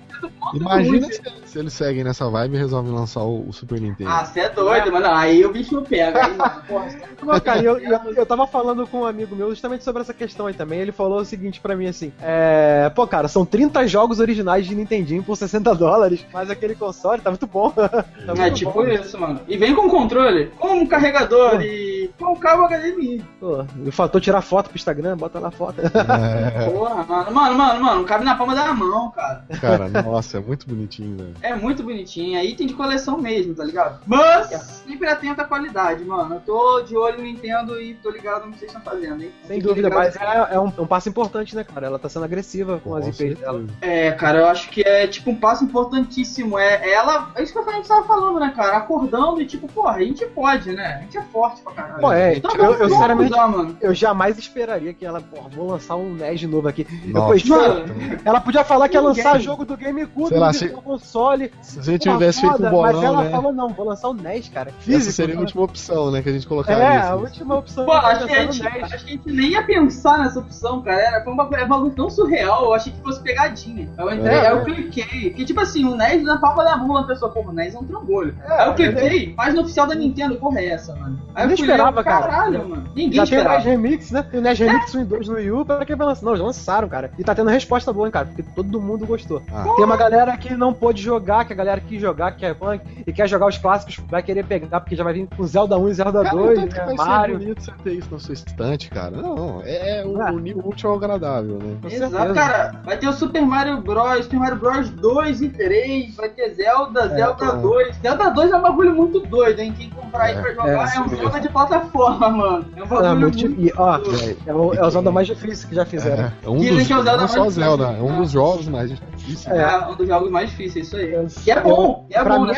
Imagina 0.54 1.06
se, 1.06 1.20
se 1.44 1.58
eles 1.58 1.72
seguem 1.72 2.04
nessa 2.04 2.28
vibe 2.30 2.54
e 2.54 2.58
resolvem 2.58 2.92
lançar 2.92 3.22
o, 3.22 3.48
o 3.48 3.52
Super 3.52 3.80
Nintendo. 3.80 4.10
Ah, 4.10 4.24
você 4.24 4.40
é 4.40 4.48
doido, 4.48 4.92
mano. 4.92 5.06
Aí 5.10 5.44
o 5.44 5.52
bicho 5.52 5.74
não 5.74 5.82
pega. 5.82 6.24
Aí, 6.26 6.34
porra, 6.68 6.88
Não, 7.22 7.40
cara, 7.40 7.62
eu, 7.62 7.78
eu, 7.78 8.00
eu 8.14 8.26
tava 8.26 8.46
falando 8.46 8.86
com 8.86 9.00
um 9.00 9.06
amigo 9.06 9.34
meu 9.34 9.50
justamente 9.50 9.84
sobre 9.84 10.02
essa 10.02 10.14
questão 10.14 10.46
aí 10.46 10.54
também. 10.54 10.80
Ele 10.80 10.92
falou 10.92 11.20
o 11.20 11.24
seguinte 11.24 11.60
pra 11.60 11.76
mim 11.76 11.86
assim: 11.86 12.12
é. 12.20 12.90
Pô, 12.94 13.06
cara, 13.06 13.28
são 13.28 13.44
30 13.44 13.86
jogos 13.86 14.20
originais 14.20 14.66
de 14.66 14.74
Nintendinho 14.74 15.22
por 15.22 15.36
60 15.36 15.74
dólares, 15.74 16.24
mas 16.32 16.50
aquele 16.50 16.74
console 16.74 17.20
tá 17.20 17.30
muito 17.30 17.46
bom. 17.46 17.70
tá 17.76 18.04
É 18.26 18.34
muito 18.34 18.54
tipo 18.54 18.72
bom. 18.72 18.84
isso, 18.86 19.18
mano. 19.18 19.40
E 19.48 19.56
vem 19.56 19.74
com 19.74 19.88
controle, 19.88 20.46
com 20.58 20.68
um 20.80 20.86
carregador 20.86 21.56
Pô. 21.56 21.60
e 21.60 22.10
com 22.18 22.32
um 22.32 22.36
cabo 22.36 22.66
HDMI. 22.68 23.24
Pô, 23.40 23.64
e 23.84 23.88
o 23.88 23.92
fator 23.92 24.20
tirar 24.20 24.40
foto 24.42 24.68
pro 24.68 24.76
Instagram, 24.76 25.16
bota 25.16 25.38
lá 25.38 25.48
a 25.48 25.50
foto. 25.50 25.80
É, 25.80 26.70
Porra, 26.70 27.04
mano, 27.04 27.30
mano, 27.32 27.54
mano, 27.56 27.80
mano, 27.84 28.04
cabe 28.04 28.24
na 28.24 28.34
palma 28.34 28.54
da 28.54 28.72
mão, 28.72 29.10
cara. 29.10 29.44
cara, 29.60 29.88
nossa, 30.06 30.38
é 30.38 30.40
muito 30.40 30.66
bonitinho, 30.68 31.16
velho. 31.16 31.34
É 31.42 31.54
muito 31.54 31.82
bonitinho, 31.82 32.38
é 32.38 32.44
item 32.44 32.66
de 32.66 32.74
coleção 32.74 33.18
mesmo, 33.18 33.54
tá 33.54 33.64
ligado? 33.64 34.00
Mas 34.06 34.48
sempre 34.86 35.08
atenta 35.08 35.42
à 35.42 35.44
qualidade, 35.44 36.04
mano. 36.04 36.36
Eu 36.36 36.40
tô 36.40 36.80
de 36.82 36.96
olho 36.96 37.18
no 37.18 37.24
Nintendo 37.24 37.80
e 37.80 37.94
tô 37.94 38.10
ligado 38.10 38.46
no 38.46 38.52
que 38.52 38.58
vocês 38.58 38.70
estão 38.72 38.82
fazendo, 38.82 39.22
hein? 39.22 39.30
Sem 39.46 39.56
Fique 39.56 39.66
dúvida, 39.68 39.90
mas 39.90 40.16
é, 40.16 40.54
é 40.54 40.60
um, 40.60 40.72
é 40.76 40.80
um 40.80 40.86
passo 40.86 41.08
importante, 41.08 41.54
né, 41.54 41.64
cara? 41.64 41.86
Ela 41.86 41.98
tá 41.98 42.08
sendo 42.08 42.24
agressiva 42.24 42.80
com, 42.82 42.94
as 42.94 43.06
IPs 43.06 43.38
dela. 43.38 43.64
É, 43.80 44.12
cara, 44.12 44.38
eu 44.38 44.46
acho 44.46 44.70
que 44.70 44.82
é 44.82 45.06
tipo 45.06 45.30
um 45.30 45.36
passo 45.36 45.64
importantíssimo. 45.64 46.58
É 46.58 46.90
ela. 46.92 47.30
É 47.34 47.42
isso 47.42 47.52
que 47.52 47.58
a 47.58 47.72
gente 47.72 47.88
tava 47.88 48.06
falando, 48.06 48.38
né, 48.40 48.52
cara? 48.54 48.76
Acordando 48.76 49.40
e 49.40 49.46
tipo, 49.46 49.66
porra, 49.68 49.96
a 49.96 50.02
gente 50.02 50.24
pode, 50.26 50.72
né? 50.72 50.96
A 50.98 51.02
gente 51.02 51.18
é 51.18 51.22
forte 51.22 51.62
pra 51.62 51.72
caralho. 51.72 52.00
Pô, 52.00 52.12
é, 52.12 52.36
Então, 52.36 52.54
eu- 52.56 52.74
eu 52.74 52.88
sinceramente- 52.88 53.32
usar, 53.32 53.48
mano. 53.48 53.76
Eu 53.80 53.94
jamais 53.94 54.38
esperaria 54.38 54.92
que 54.92 55.04
ela, 55.04 55.20
porra, 55.20 55.48
vou 55.48 55.68
lançar 55.70 55.96
um 55.96 56.14
NES 56.14 56.40
de 56.40 56.46
novo 56.46 56.68
aqui. 56.68 56.86
Nossa. 57.06 57.36
isso- 57.36 57.46
Mano, 57.56 57.84
ela 58.24 58.40
podia 58.40 58.64
falar 58.64 58.88
que 58.88 58.96
ia 58.96 59.00
lançar 59.00 59.38
jogo 59.40 59.64
do 59.64 59.76
GameCube 59.86 60.28
Sei 60.28 60.38
lá, 60.38 60.48
no 60.48 60.54
se- 60.54 60.68
console. 60.68 61.52
Se 61.62 61.78
a 61.78 61.82
gente 61.82 62.02
tivesse 62.02 62.40
feito 62.40 62.52
foda, 62.56 62.68
um 62.68 62.70
bolão, 62.70 62.92
Mas 62.92 63.02
ela 63.04 63.24
né? 63.24 63.30
falou, 63.30 63.52
não, 63.52 63.68
vou 63.68 63.86
lançar 63.86 64.08
o 64.08 64.14
NES, 64.14 64.48
cara. 64.48 64.70
Essa 64.70 64.80
Físico. 64.80 65.12
seria 65.12 65.36
a 65.36 65.40
última 65.40 65.62
opção, 65.62 66.10
né, 66.10 66.22
que 66.22 66.28
a 66.28 66.32
gente 66.32 66.46
colocaria. 66.46 66.82
É, 66.82 66.96
assim. 66.98 67.08
a 67.10 67.14
última 67.16 67.56
opção. 67.56 67.84
Pô, 67.86 67.92
eu 67.92 67.98
acho 67.98 68.26
que, 68.26 68.32
a 68.34 68.42
gente, 68.42 68.62
no 68.62 68.70
NES. 68.70 68.82
acho 68.92 69.04
que 69.04 69.10
a 69.10 69.14
gente 69.16 69.32
nem 69.32 69.50
ia 69.50 69.62
pensar 69.64 70.18
nessa 70.18 70.38
opção, 70.40 70.82
cara. 70.82 71.00
Era, 71.00 71.24
foi 71.24 71.32
um 71.32 71.36
bagulho, 71.36 71.60
é 71.60 71.74
um 71.74 71.90
tão 71.90 72.10
surreal, 72.10 72.64
eu 72.64 72.74
achei 72.74 72.92
que 72.92 73.00
fosse 73.00 73.20
pegadinha. 73.22 73.88
Eu 73.98 74.12
entrei, 74.14 74.34
É, 74.34 74.46
aí 74.48 74.52
eu 74.52 74.60
é. 74.60 74.64
cliquei. 74.64 75.30
Porque, 75.30 75.44
tipo 75.44 75.60
assim, 75.60 75.84
o 75.84 75.94
NES 75.96 76.22
na 76.24 76.38
palma 76.38 76.64
da 76.64 76.76
mão, 76.76 76.96
a 76.96 77.04
pessoa, 77.06 77.30
pô, 77.30 77.40
o 77.40 77.52
NES 77.52 77.74
é 77.74 77.78
um 77.78 77.84
trambolho. 77.84 78.34
aí 78.46 78.68
eu 78.68 78.74
cliquei, 78.74 79.34
página 79.34 79.62
oficial 79.62 79.86
da 79.86 79.94
Nintendo, 79.94 80.36
porra, 80.36 80.60
é 80.60 80.66
essa, 80.70 80.94
mano? 80.96 81.18
Aí 81.34 81.44
eu 81.44 81.48
ler, 81.48 81.54
esperava, 81.54 82.02
cara. 82.04 82.26
Caralho, 82.26 82.68
mano. 82.68 82.84
Ninguém 82.94 83.12
Já 83.14 83.26
tem 83.26 83.38
o 83.38 83.40
esperava. 83.40 83.56
NES 83.56 83.64
Remix, 83.64 84.10
né? 84.10 84.22
Tem 84.22 84.40
o 84.40 84.42
NES 84.42 84.58
Remix 84.58 84.94
1 84.94 85.00
e 85.00 85.04
2 85.04 85.28
no 85.28 85.34
Wii 85.36 85.50
U, 85.52 85.64
pra 85.64 85.84
que 85.84 85.94
vai 85.94 86.06
lançar? 86.06 86.24
Não, 86.26 86.36
já 86.36 86.44
lançaram, 86.44 86.88
cara. 86.88 87.10
E 87.18 87.24
tá 87.24 87.34
tendo 87.34 87.50
resposta 87.50 87.92
boa, 87.92 88.06
hein, 88.06 88.12
cara, 88.12 88.26
porque 88.26 88.42
todo 88.42 88.80
mundo 88.80 89.06
gostou. 89.06 89.42
Ah. 89.52 89.64
Tem 89.76 89.84
uma 89.84 89.96
galera 89.96 90.36
que 90.36 90.54
não 90.56 90.72
pôde 90.72 91.02
jogar, 91.02 91.44
que 91.44 91.52
a 91.52 91.56
galera 91.56 91.80
quis 91.80 92.00
jogar, 92.00 92.32
que 92.32 92.44
é 92.46 92.54
fã, 92.54 92.80
e 93.06 93.12
quer 93.12 93.28
jogar 93.28 93.46
os 93.46 93.58
clássicos, 93.58 93.98
vai 94.08 94.22
querer 94.22 94.44
pegar, 94.44 94.80
porque 94.80 94.96
já 94.96 95.04
vai 95.04 95.12
vir 95.12 95.28
com 95.36 95.44
Zelda 95.46 95.78
1 95.78 95.88
e 95.88 95.94
Zelda 95.94 96.22
Cara, 96.22 96.36
2, 96.36 96.58
tanto 96.60 96.74
que 96.74 96.80
né, 96.80 96.86
vai 96.86 96.94
Mario. 96.96 97.34
ser 97.38 97.44
bonito 97.44 97.62
você 97.62 97.72
ter 97.84 97.92
isso 97.92 98.08
na 98.10 98.18
sua 98.18 98.34
estante, 98.34 98.90
cara. 98.90 99.16
Não, 99.16 99.62
é, 99.64 100.00
é 100.00 100.06
o, 100.06 100.20
Ah. 100.20 100.32
o 100.32 100.68
útil 100.68 100.90
ao 100.90 100.96
agradável, 100.96 101.58
né? 101.62 101.76
Com 101.82 101.88
Exato, 101.88 102.10
certeza. 102.12 102.34
cara. 102.34 102.72
Vai 102.84 102.96
ter 102.96 103.08
o 103.08 103.12
Super 103.12 103.42
Mario 103.42 103.80
Bros, 103.82 104.24
Super 104.24 104.38
Mario 104.38 104.56
Bros 104.56 104.88
2 104.90 105.42
e 105.42 105.48
3, 105.50 106.14
vai 106.16 106.28
ter 106.30 106.50
Zelda, 106.54 107.08
Zelda 107.08 107.34
tá. 107.46 107.52
2. 107.52 107.96
Zelda 107.96 108.30
2 108.30 108.50
é 108.52 108.56
um 108.56 108.62
bagulho 108.62 108.94
muito 108.94 109.20
doido, 109.20 109.60
hein? 109.60 109.74
Quem 109.76 109.90
comprar 109.90 110.24
aí 110.24 110.34
É, 110.36 110.40
pra 110.40 110.50
jogar 110.54 110.68
é, 110.92 110.96
é, 110.96 111.00
um. 111.00 111.08
Zelda 111.08 111.40
de 111.40 111.48
plataforma, 111.48 112.28
mano. 112.30 112.64
É 112.76 112.82
um 112.82 112.86
bagulho 112.86 113.08
Ah, 113.08 113.14
muito 113.14 113.38
muito. 113.38 113.60
E, 113.60 113.72
ó, 113.76 113.98
doido. 113.98 114.36
é 114.46 114.54
o, 114.54 114.74
é 114.74 114.86
o 114.86 114.90
Zelda 114.90 115.10
mais 115.12 115.26
difícil 115.26 115.68
que 115.68 115.74
já 115.74 115.84
fizeram. 115.84 116.24
É, 116.24 116.32
é 116.44 116.48
um 116.48 116.56
Dizem 116.58 116.76
dos, 116.78 116.86
que 116.86 116.92
é 116.92 116.96
o 116.98 117.02
Zelda 117.02 117.20
não 117.20 117.28
só 117.28 117.40
mais 117.40 117.52
Zelda, 117.54 117.84
é 117.84 118.02
um 118.02 118.16
dos 118.22 118.30
jogos 118.30 118.68
mais 118.68 118.90
difíceis. 118.90 119.46
É. 119.46 119.65
É 119.66 119.86
um 119.88 119.94
dos 119.94 120.06
jogos 120.06 120.30
mais 120.30 120.50
difíceis, 120.50 120.86
isso 120.86 120.96
aí. 120.96 121.12
Eu- 121.12 121.26
E 121.46 121.50
é 121.50 121.60
bom, 121.60 122.06
e 122.10 122.14
é 122.14 122.24
bom, 122.24 122.40
mim, 122.42 122.52
né? 122.52 122.54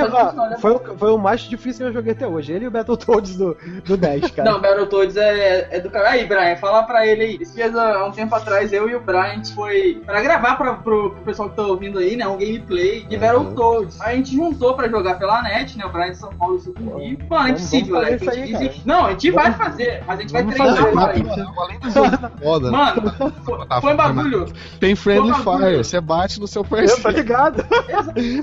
Né? 0.51 0.57
foi, 0.61 0.73
o- 0.73 0.81
foi 0.99 1.11
o 1.11 1.19
mais 1.19 1.41
difícil 1.43 1.85
que 1.85 1.91
eu 1.91 1.93
joguei 1.95 2.13
até 2.13 2.27
hoje. 2.27 2.53
Ele 2.53 2.65
e 2.65 2.69
o 2.69 2.71
Battletoads 2.71 3.37
do, 3.37 3.57
do 3.85 3.97
10, 3.97 4.31
cara. 4.33 4.51
Não, 4.51 4.61
Battletoads 4.61 5.17
é, 5.17 5.69
é 5.71 5.81
do 5.81 5.91
cara. 5.91 6.11
Aí, 6.11 6.27
Brian, 6.27 6.57
fala 6.57 6.83
pra 6.85 7.07
ele 7.07 7.23
aí. 7.23 7.39
Esses 7.41 7.55
dias, 7.55 7.75
há 7.77 8.05
um 8.05 8.11
tempo 8.13 8.35
atrás, 8.35 8.73
eu 8.73 8.89
e 8.89 8.95
o 8.95 9.01
Brian, 9.01 9.21
a 9.23 9.35
gente 9.35 9.55
foi 9.55 10.01
pra 10.07 10.21
gravar 10.23 10.57
pra, 10.57 10.75
pro, 10.75 11.11
pro 11.11 11.21
pessoal 11.25 11.49
que 11.51 11.57
tá 11.57 11.63
ouvindo 11.63 11.99
aí, 11.99 12.17
né? 12.17 12.27
Um 12.27 12.37
gameplay 12.39 13.05
de 13.05 13.15
Uhum. 13.17 13.21
Battletoads. 13.21 14.01
Aí 14.01 14.15
a 14.15 14.17
gente 14.17 14.35
juntou 14.35 14.75
pra 14.75 14.89
jogar 14.89 15.19
pela 15.19 15.43
net, 15.43 15.77
né? 15.77 15.85
O 15.87 15.91
Brian 15.91 16.11
de 16.11 16.17
São 16.19 16.31
Paulo 16.31 16.55
e 16.55 16.59
o 16.59 16.61
Sul 16.61 16.75
do 16.75 16.97
Rio. 16.99 17.19
Mano, 17.29 17.49
é 17.49 17.49
Vamos- 17.49 17.51
impossível, 17.51 17.95
vamos 18.01 18.25
fazer 18.25 18.31
A 18.43 18.47
gente 18.47 18.57
aí, 18.57 18.83
Não, 18.85 19.07
a 19.07 19.11
gente 19.11 19.31
vai 19.31 19.53
fazer, 19.53 20.03
mas 20.07 20.19
a 20.19 20.23
gente 20.23 20.33
vai 20.33 20.43
Vamos 20.43 20.57
treinar 20.57 20.77
fazer, 20.77 20.93
pra 20.93 21.15
isso. 21.17 21.35
pior, 21.35 21.55
além 21.65 21.79
do 21.79 21.91
jogo 21.91 22.31
foda, 22.43 22.71
né? 22.71 22.77
Mano, 22.79 23.33
foi, 23.45 23.81
foi 23.81 23.95
bagulho. 23.95 24.47
tem 24.81 24.95
Friendly. 24.95 25.33
Fire, 25.39 25.77
você 25.79 26.01
bate 26.01 26.41
no 26.41 26.47
seu 26.47 26.63
Eu 26.71 26.98
parceiro. 27.03 27.27
ligado. 27.29 27.65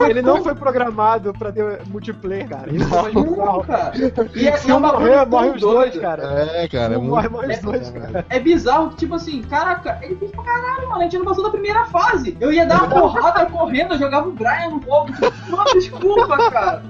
Ele 0.10 0.22
não 0.22 0.44
foi 0.44 0.56
programado 0.56 1.34
pra 1.34 1.52
ter 1.52 1.82
multiplayer, 1.88 2.48
cara. 2.48 2.72
Isso 2.74 2.94
é 2.96 3.02
mais 3.02 3.14
Não, 3.14 3.24
bizarro. 3.24 3.64
cara. 3.64 3.92
E 4.36 4.48
é, 4.48 4.58
Se 4.58 4.72
é 4.72 4.76
um 4.76 4.80
morrer, 4.80 5.26
morre 5.26 5.50
os 5.50 5.62
dois, 5.62 5.98
cara. 5.98 6.24
É, 6.56 6.68
cara, 6.68 6.96
é 6.96 6.98
Um 6.98 7.04
morre, 7.04 7.30
morre 7.30 7.54
os 7.54 7.60
dois, 7.60 7.90
cara. 7.90 8.26
É 8.30 8.40
bizarro 8.40 8.90
que, 8.92 8.98
tipo 8.98 9.16
assim, 9.16 9.42
caraca, 9.44 10.00
ele 10.02 10.16
fez 10.16 10.32
pra 10.32 10.44
caralho, 10.44 10.90
mano. 10.90 11.02
A 11.02 11.04
gente 11.04 11.18
não 11.18 11.26
passou 11.26 11.44
da 11.44 11.50
primeira 11.50 11.86
fase. 11.86 12.36
Eu 12.40 12.52
ia 12.52 12.66
dar 12.66 12.84
uma 12.84 12.90
porrada 12.90 13.46
correndo, 13.52 13.94
eu 13.94 14.00
jogava 14.00 14.28
o 14.28 14.32
Brian 14.32 14.70
no 14.70 14.82
fogo. 14.82 15.10
Mano, 15.50 15.66
desculpa, 15.74 16.38
cara. 16.52 16.82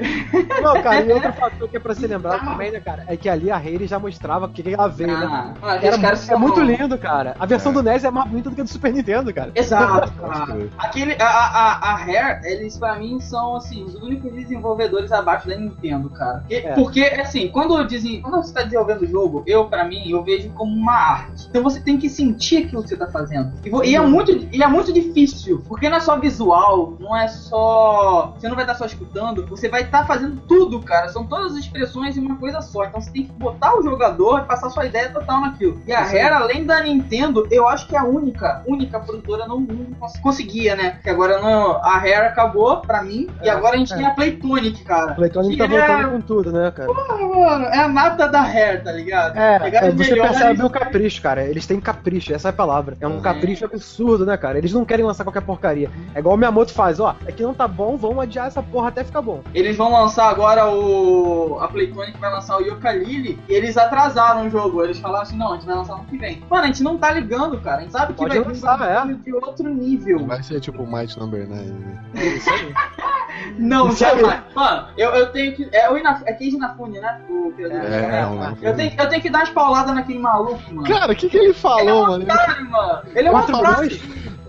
Não, 0.62 0.82
cara, 0.82 1.02
e 1.02 1.12
outro 1.12 1.34
fator 1.34 1.70
que 1.70 1.78
é 1.78 1.80
pra 1.80 1.94
ser 1.96 2.08
lembrado 2.08 2.44
também, 2.46 2.72
né, 2.72 2.80
cara, 2.80 3.04
é 3.08 3.18
que 3.18 3.30
ali 3.30 3.52
a 3.52 3.58
Hayley 3.58 3.88
já 3.88 4.00
mostrava 4.00 4.46
o 4.46 4.50
que 4.50 4.64
que 4.64 4.74
ela 4.74 4.88
veio, 4.88 5.18
né? 5.18 5.26
Ah, 5.26 5.54
mano, 5.62 5.80
Era, 5.86 6.18
é 6.30 6.36
muito 6.36 6.62
lindo, 6.62 6.98
cara. 6.98 7.36
A 7.40 7.46
versão 7.46 7.74
do 7.74 7.84
NES 7.84 8.04
é 8.04 8.12
mais 8.12 8.28
bonita 8.30 8.50
do 8.50 8.56
que 8.56 8.62
a 8.62 8.64
do 8.64 8.70
Super 8.70 8.94
Nintendo, 8.94 9.34
cara. 9.34 9.52
Exato, 9.56 10.12
cara. 10.14 10.46
crer. 10.46 10.70
Aquele, 10.78 11.14
a, 11.20 11.55
a, 11.58 11.92
a 11.92 11.96
Rare, 11.96 12.40
eles 12.46 12.78
pra 12.78 12.96
mim 12.98 13.20
são, 13.20 13.56
assim, 13.56 13.84
os 13.84 13.96
únicos 13.96 14.32
desenvolvedores 14.34 15.12
abaixo 15.12 15.48
da 15.48 15.56
Nintendo, 15.56 16.10
cara. 16.10 16.44
E- 16.50 16.56
É. 16.56 16.74
Porque, 16.74 17.02
assim, 17.04 17.48
quando, 17.50 17.82
dizem, 17.86 18.22
quando 18.22 18.38
você 18.38 18.54
tá 18.54 18.64
desenvolvendo 18.64 19.02
o 19.04 19.08
jogo, 19.08 19.44
eu, 19.46 19.66
pra 19.66 19.84
mim, 19.86 20.10
eu 20.10 20.24
vejo 20.24 20.50
como 20.52 20.74
uma 20.76 20.94
arte. 20.94 21.48
Então 21.50 21.64
você 21.64 21.80
tem 21.80 21.98
que 21.98 22.10
sentir 22.10 22.66
aquilo 22.66 22.82
que 22.84 22.90
você 22.90 22.98
tá 22.98 23.08
fazendo. 23.08 23.54
E, 23.64 23.90
e 23.92 23.96
é, 23.96 24.02
muito, 24.02 24.32
e 24.52 24.62
é 24.64 24.68
muito 24.68 24.92
difícil, 24.92 25.64
porque 25.68 25.90
não 25.90 25.98
é 25.98 26.00
só 26.00 26.20
visual, 26.20 26.96
não 27.00 27.16
é 27.16 27.28
só... 27.28 28.34
Você 28.38 28.48
não 28.48 28.56
vai 28.56 28.64
estar 28.66 28.76
só 28.76 28.86
escutando, 28.86 29.46
você 29.48 29.70
vai 29.70 29.84
estar 29.84 30.06
fazendo 30.06 30.42
tudo, 30.48 30.80
cara. 30.82 31.10
São 31.10 31.26
todas 31.26 31.54
as 31.54 31.60
expressões 31.60 32.18
em 32.18 32.22
uma 32.22 32.36
coisa 32.38 32.62
só. 32.62 32.86
Então 32.86 33.00
você 33.02 33.12
tem 33.12 33.24
que 33.26 33.32
botar 33.32 33.78
o 33.78 33.82
jogador 33.84 34.40
e 34.42 34.44
passar 34.46 34.70
sua 34.70 34.86
ideia 34.86 35.10
total 35.10 35.42
naquilo. 35.42 35.82
E 35.88 35.94
a. 35.94 36.02
Rare, 36.04 36.34
além 36.36 36.66
da 36.66 36.82
Nintendo, 36.82 37.48
eu 37.52 37.68
acho 37.68 37.88
que 37.88 37.96
é 37.96 38.00
a 38.00 38.04
única, 38.04 38.64
única 38.68 39.00
produtora 39.00 39.46
não 39.48 39.66
cons- 40.00 40.18
conseguia, 40.20 40.76
né? 40.76 41.00
Que 41.04 41.10
agora 41.10 41.42
não, 41.46 41.72
a 41.84 41.98
Rare 41.98 42.28
acabou 42.28 42.78
pra 42.78 43.04
mim, 43.04 43.28
e 43.42 43.50
agora 43.50 43.76
a 43.76 43.78
gente 43.78 43.94
tem 43.96 44.06
a 44.06 44.12
Playtonic, 44.12 44.84
cara. 44.84 45.12
O 45.12 45.16
Playtonic 45.16 45.58
tá 45.58 45.68
voltando 45.68 46.02
é- 46.08 46.12
com 46.12 46.22
tudo, 46.22 46.52
né, 46.52 46.72
cara? 46.72 46.92
Mano, 46.92 47.66
é 47.66 47.80
a 47.80 47.88
nata 47.88 48.28
da 48.28 48.42
Rare, 48.42 48.82
tá 48.84 48.92
ligado? 48.92 49.38
É, 49.38 49.60
Pegaram 49.60 49.88
é, 49.88 49.92
você 49.92 50.16
percebe 50.16 50.64
o 50.64 50.70
capricho, 50.70 51.22
cara. 51.22 51.44
Eles 51.44 51.66
têm 51.66 51.80
capricho, 51.80 52.34
essa 52.34 52.50
é 52.50 52.52
a 52.52 52.54
palavra. 52.54 52.98
É 53.00 53.08
um 53.08 53.20
É. 53.20 53.22
capricho 53.22 53.66
absurdo, 53.66 54.26
né, 54.26 54.38
cara? 54.38 54.58
Eles 54.58 54.74
não 54.74 54.86
querem 54.86 55.06
lançar 55.06 55.24
qualquer 55.24 55.42
porcaria. 55.42 55.90
É 56.14 56.20
igual 56.20 56.36
o 56.36 56.38
Miyamoto 56.38 56.74
faz, 56.74 57.00
ó. 57.00 57.16
É 57.26 57.32
que 57.32 57.44
não 57.44 57.54
tá 57.54 57.68
bom, 57.68 57.98
vamos 57.98 58.20
adiar 58.24 58.48
essa 58.48 58.62
porra 58.64 58.90
até 58.90 59.04
ficar 59.04 59.22
bom. 59.22 59.42
Eles 59.54 59.76
vão 59.78 59.92
lançar 59.92 60.30
agora 60.30 60.68
o. 60.70 61.58
A 61.62 61.68
Playtonic 61.68 62.18
vai 62.20 62.32
lançar 62.32 62.58
o 62.58 62.62
Yooka-Laylee 62.62 63.40
e 63.48 63.54
eles 63.54 63.78
atrasaram 63.78 64.48
o 64.48 64.50
jogo. 64.50 64.84
Eles 64.84 65.00
falaram 65.00 65.24
assim: 65.24 65.38
não, 65.38 65.52
a 65.52 65.56
gente 65.56 65.66
vai 65.66 65.76
lançar 65.76 65.96
no 65.98 66.04
que 66.06 66.18
vem. 66.18 66.42
Mano, 66.50 66.64
a 66.64 66.68
gente 66.68 66.84
não 66.84 66.98
tá 66.98 67.12
ligando, 67.12 67.60
cara. 67.60 67.78
A 67.78 67.82
gente 67.82 67.92
sabe 67.92 68.14
que 68.14 68.20
Pode 68.20 68.30
vai 68.36 68.40
vir 68.44 68.48
lançar, 68.50 68.78
bagulho 68.78 69.18
de 69.18 69.34
outro 69.34 69.70
nível. 69.74 70.26
Vai 70.26 70.42
ser 70.44 70.60
tipo 70.60 70.86
Might 70.86 71.18
Number 71.20 71.35
9, 71.44 71.46
né? 71.46 72.04
Não, 73.58 73.90
Isso 73.90 74.06
aí. 74.06 74.20
jamais. 74.20 74.42
Mano, 74.56 74.88
eu, 74.98 75.10
eu 75.12 75.32
tenho 75.32 75.54
que. 75.56 75.68
É 75.72 75.92
o 75.92 75.98
Inaf... 75.98 76.22
é 76.26 76.34
Keiji 76.34 76.56
Inafune, 76.56 77.00
né? 77.00 77.22
O 77.30 77.52
criador 77.52 77.82
É, 77.82 78.22
é, 78.22 78.24
eu, 78.62 78.76
tenho, 78.76 78.94
eu 78.98 79.10
tenho 79.10 79.22
que 79.22 79.30
dar 79.30 79.40
umas 79.40 79.50
pauladas 79.50 79.94
naquele 79.94 80.20
maluco, 80.20 80.62
mano. 80.74 80.88
Cara, 80.88 81.12
o 81.12 81.16
que, 81.16 81.30
que 81.30 81.38
ele 81.38 81.54
falou, 81.54 81.80
ele 81.82 81.90
é 81.90 81.94
um 81.94 82.08
mano? 82.08 82.24
Otário, 82.24 82.70
mano. 82.70 83.02
Ele 83.14 83.28
é 83.28 83.32
um 83.32 83.46
milhões? 83.46 84.02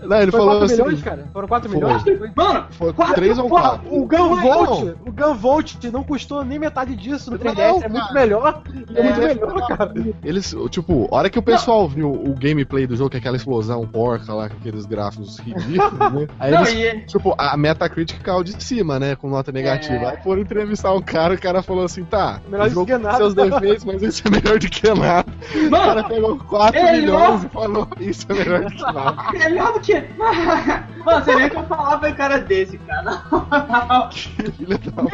Não, 0.03 0.17
ele 0.21 0.31
Foi 0.31 0.39
falou 0.39 0.57
4 0.59 0.65
assim. 0.65 0.75
milhões, 0.83 1.03
cara? 1.03 1.25
Foram 1.33 1.47
4 1.47 1.69
Foi. 1.69 1.77
milhões? 1.79 2.03
Mano, 2.35 2.65
Foi 2.71 2.93
Quatro- 2.93 3.15
3 3.15 3.37
ou 3.37 3.49
Porra, 3.49 3.69
4. 3.79 3.95
o 3.95 4.05
Gunvolt, 4.07 4.83
Não. 4.83 4.95
o 5.07 5.11
Gunvolt 5.11 5.75
não 5.91 6.03
custou 6.03 6.43
nem 6.45 6.59
metade 6.59 6.95
disso 6.95 7.31
no 7.31 7.37
3DS, 7.39 7.79
Não, 7.79 7.83
é 7.83 7.89
muito 7.89 8.13
melhor. 8.13 8.61
É, 8.93 8.99
É. 8.99 9.03
muito 9.03 9.19
melhor, 9.21 9.67
cara. 9.67 9.93
Eles, 10.23 10.55
tipo, 10.69 11.07
a 11.11 11.15
hora 11.15 11.29
que 11.29 11.39
o 11.39 11.41
pessoal 11.41 11.87
viu 11.87 12.11
o 12.11 12.33
gameplay 12.37 12.85
do 12.87 12.95
jogo, 12.95 13.09
que 13.09 13.17
é 13.17 13.19
aquela 13.19 13.37
explosão 13.37 13.85
porca 13.87 14.33
lá, 14.33 14.49
com 14.49 14.55
aqueles 14.57 14.85
gráficos 14.85 15.39
ridículos, 15.39 15.93
né? 16.13 16.27
Aí 16.39 16.51
não, 16.51 16.61
eles, 16.65 16.73
e, 17.03 17.05
tipo, 17.07 17.33
a 17.37 17.55
Metacritic 17.57 18.21
caiu 18.21 18.43
de 18.43 18.61
cima, 18.63 18.99
né? 18.99 19.15
Com 19.15 19.29
nota 19.29 19.51
negativa. 19.51 20.03
É. 20.05 20.09
Aí 20.11 20.17
foram 20.23 20.41
entrevistar 20.41 20.93
um 20.93 21.01
cara, 21.01 21.33
o 21.35 21.39
cara 21.39 21.61
falou 21.63 21.83
assim: 21.85 22.03
tá, 22.03 22.39
Melhor 22.47 22.65
o 22.65 22.69
do 22.69 22.73
jogo 22.73 22.85
que 22.85 22.93
tem 22.93 23.01
nada. 23.01 23.17
seus 23.17 23.33
defeitos, 23.33 23.85
mas 23.85 24.01
isso 24.01 24.23
é 24.25 24.29
melhor 24.31 24.59
do 24.59 24.69
que 24.69 24.87
nada. 24.93 25.25
O 25.55 25.69
mano, 25.71 25.85
cara 25.85 26.03
pegou 26.03 26.37
4 26.37 26.79
Ele 26.79 27.01
milhões 27.01 27.43
e 27.43 27.49
falou: 27.49 27.87
isso 27.99 28.25
é 28.29 28.33
melhor 28.33 28.63
do 28.65 28.71
que 28.71 28.81
nada. 28.93 29.31
melhor 29.33 29.73
do 29.73 29.79
que. 29.79 29.86
Mano, 31.05 31.23
você 31.23 31.35
nem 31.35 31.49
que 31.49 31.55
eu 31.55 31.63
falar 31.63 31.97
pra 31.99 32.09
um 32.09 32.13
cara 32.15 32.39
desse, 32.39 32.77
cara. 32.79 33.23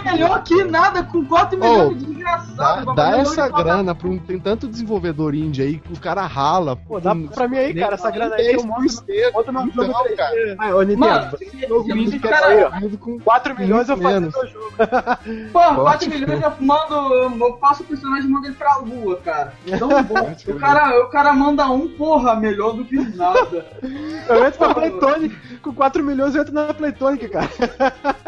Melhor 0.04 0.44
que 0.44 0.64
nada, 0.64 1.04
com 1.04 1.24
4 1.24 1.56
Ô, 1.56 1.60
milhões 1.60 2.00
de 2.00 2.06
desgraçado. 2.06 2.86
Dá, 2.96 3.12
dá 3.12 3.18
essa 3.18 3.48
grana 3.50 3.94
pra 3.94 4.08
um. 4.08 4.18
Tem 4.18 4.40
tanto 4.40 4.68
desenvolvedor 4.68 5.36
indie 5.36 5.62
aí 5.62 5.78
que 5.78 5.94
o 5.94 6.00
cara 6.00 6.26
rala. 6.26 6.76
Pô, 6.76 7.00
dá 7.00 7.16
pra 7.16 7.48
mim 7.48 7.58
aí, 7.58 7.74
cara, 7.74 7.94
essa 7.94 8.10
grana 8.10 8.36
aí 8.36 8.54
eu 8.54 8.64
monto, 8.64 8.82
10%. 8.82 9.34
monto 9.34 9.52
no 9.52 9.62
Então, 9.68 9.86
jogo 9.86 10.00
3D. 10.10 10.16
cara. 10.16 10.56
Ah, 10.58 10.76
ô, 10.76 10.82
Nintendo, 10.82 11.38
é 12.94 12.98
com 12.98 13.20
4 13.20 13.60
milhões 13.60 13.90
eu 13.90 13.98
faço 13.98 14.48
jogo. 14.48 14.74
Pô, 15.52 15.60
4 15.60 15.84
Pode 15.84 16.10
milhões 16.10 16.42
eu 16.42 16.54
mando. 16.60 17.46
Eu 17.46 17.58
faço 17.60 17.84
o 17.84 17.86
personagem 17.86 18.28
e 18.30 18.32
mando 18.32 18.48
ele 18.48 18.56
pra 18.56 18.78
lua, 18.78 19.18
cara. 19.24 19.54
Tão 19.78 19.90
bom. 20.04 20.34
o, 20.48 20.56
cara, 20.60 21.00
o 21.04 21.10
cara 21.10 21.34
manda 21.34 21.70
um, 21.70 21.88
porra, 21.90 22.36
melhor 22.36 22.74
do 22.74 22.84
que 22.84 22.96
nada. 23.16 23.68
Eu 24.28 24.46
entro 24.46 24.63
pra 24.66 24.74
Playtonic, 24.76 25.58
com 25.60 25.74
4 25.74 26.04
milhões 26.04 26.36
eu 26.36 26.42
entro 26.42 26.54
na 26.54 26.74
Playtonic, 26.74 27.28
cara. 27.30 27.50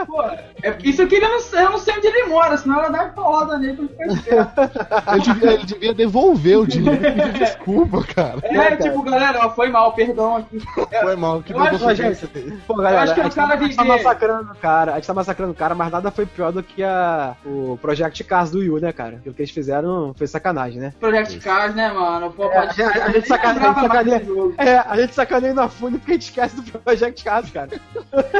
Pô, 0.05 0.21
é, 0.63 0.77
isso 0.83 1.01
aqui 1.01 1.15
ele 1.15 1.27
não, 1.27 1.39
sei- 1.39 1.59
eu 1.65 1.71
não 1.71 1.77
sei 1.77 1.95
onde 1.97 2.07
ele 2.07 2.25
mora, 2.25 2.57
senão 2.57 2.79
ela 2.79 2.89
dá 2.89 3.05
porrada 3.05 3.57
nele 3.57 3.87
pra 3.87 4.05
ele 4.05 4.15
ficar 4.17 4.35
esperto. 4.55 5.11
Ele 5.11 5.21
devia, 5.21 5.53
ele 5.53 5.65
devia 5.65 5.93
devolver 5.93 6.57
o 6.59 6.67
dinheiro 6.67 7.05
e 7.05 7.11
pedir 7.11 7.33
desculpa, 7.33 8.03
cara. 8.03 8.39
É, 8.43 8.53
cara. 8.53 8.77
tipo, 8.77 9.01
galera, 9.03 9.39
ó, 9.45 9.49
foi 9.51 9.69
mal, 9.69 9.93
perdão 9.93 10.37
aqui. 10.37 10.59
Foi 11.01 11.15
mal, 11.15 11.41
que 11.41 11.53
Eu 11.53 11.61
devolver 11.63 11.95
gente. 11.95 12.27
Pô, 12.67 12.75
galera, 12.75 13.01
acho 13.03 13.13
que 13.13 13.19
é 13.19 13.23
a 13.23 13.27
o 13.27 13.29
gente 13.29 13.35
cara 13.35 13.47
tá, 13.47 13.53
a 13.55 13.67
gente 13.67 13.75
tá 13.75 13.83
massacrando 13.83 14.51
o 14.51 14.55
cara, 14.55 14.91
a 14.93 14.95
gente 14.95 15.07
tá 15.07 15.13
massacrando 15.13 15.51
o 15.51 15.55
cara, 15.55 15.75
mas 15.75 15.91
nada 15.91 16.11
foi 16.11 16.25
pior 16.25 16.51
do 16.51 16.63
que 16.63 16.83
a, 16.83 17.35
o 17.45 17.77
Project 17.81 18.23
Cars 18.23 18.51
do 18.51 18.63
Yu, 18.63 18.79
né, 18.79 18.91
cara? 18.91 19.21
O 19.25 19.33
que 19.33 19.41
eles 19.41 19.51
fizeram 19.51 20.13
foi 20.17 20.27
sacanagem, 20.27 20.79
né? 20.79 20.93
Project 20.99 21.39
Cars, 21.39 21.75
né, 21.75 21.91
mano? 21.91 22.31
Pô, 22.31 22.45
É, 22.45 22.67
pode 22.67 22.81
a- 22.83 22.87
a 22.89 23.07
eu 23.07 23.13
gente 23.13 23.27
sacaneia-. 23.27 24.25
É, 24.57 24.77
a 24.77 24.97
gente 24.97 25.13
sacaneia 25.13 25.53
na 25.53 25.67
Fune 25.69 25.97
porque 25.97 26.11
a 26.11 26.15
gente 26.15 26.24
esquece 26.25 26.55
do 26.55 26.79
Project 26.79 27.23
Cars, 27.23 27.49
cara. 27.49 27.69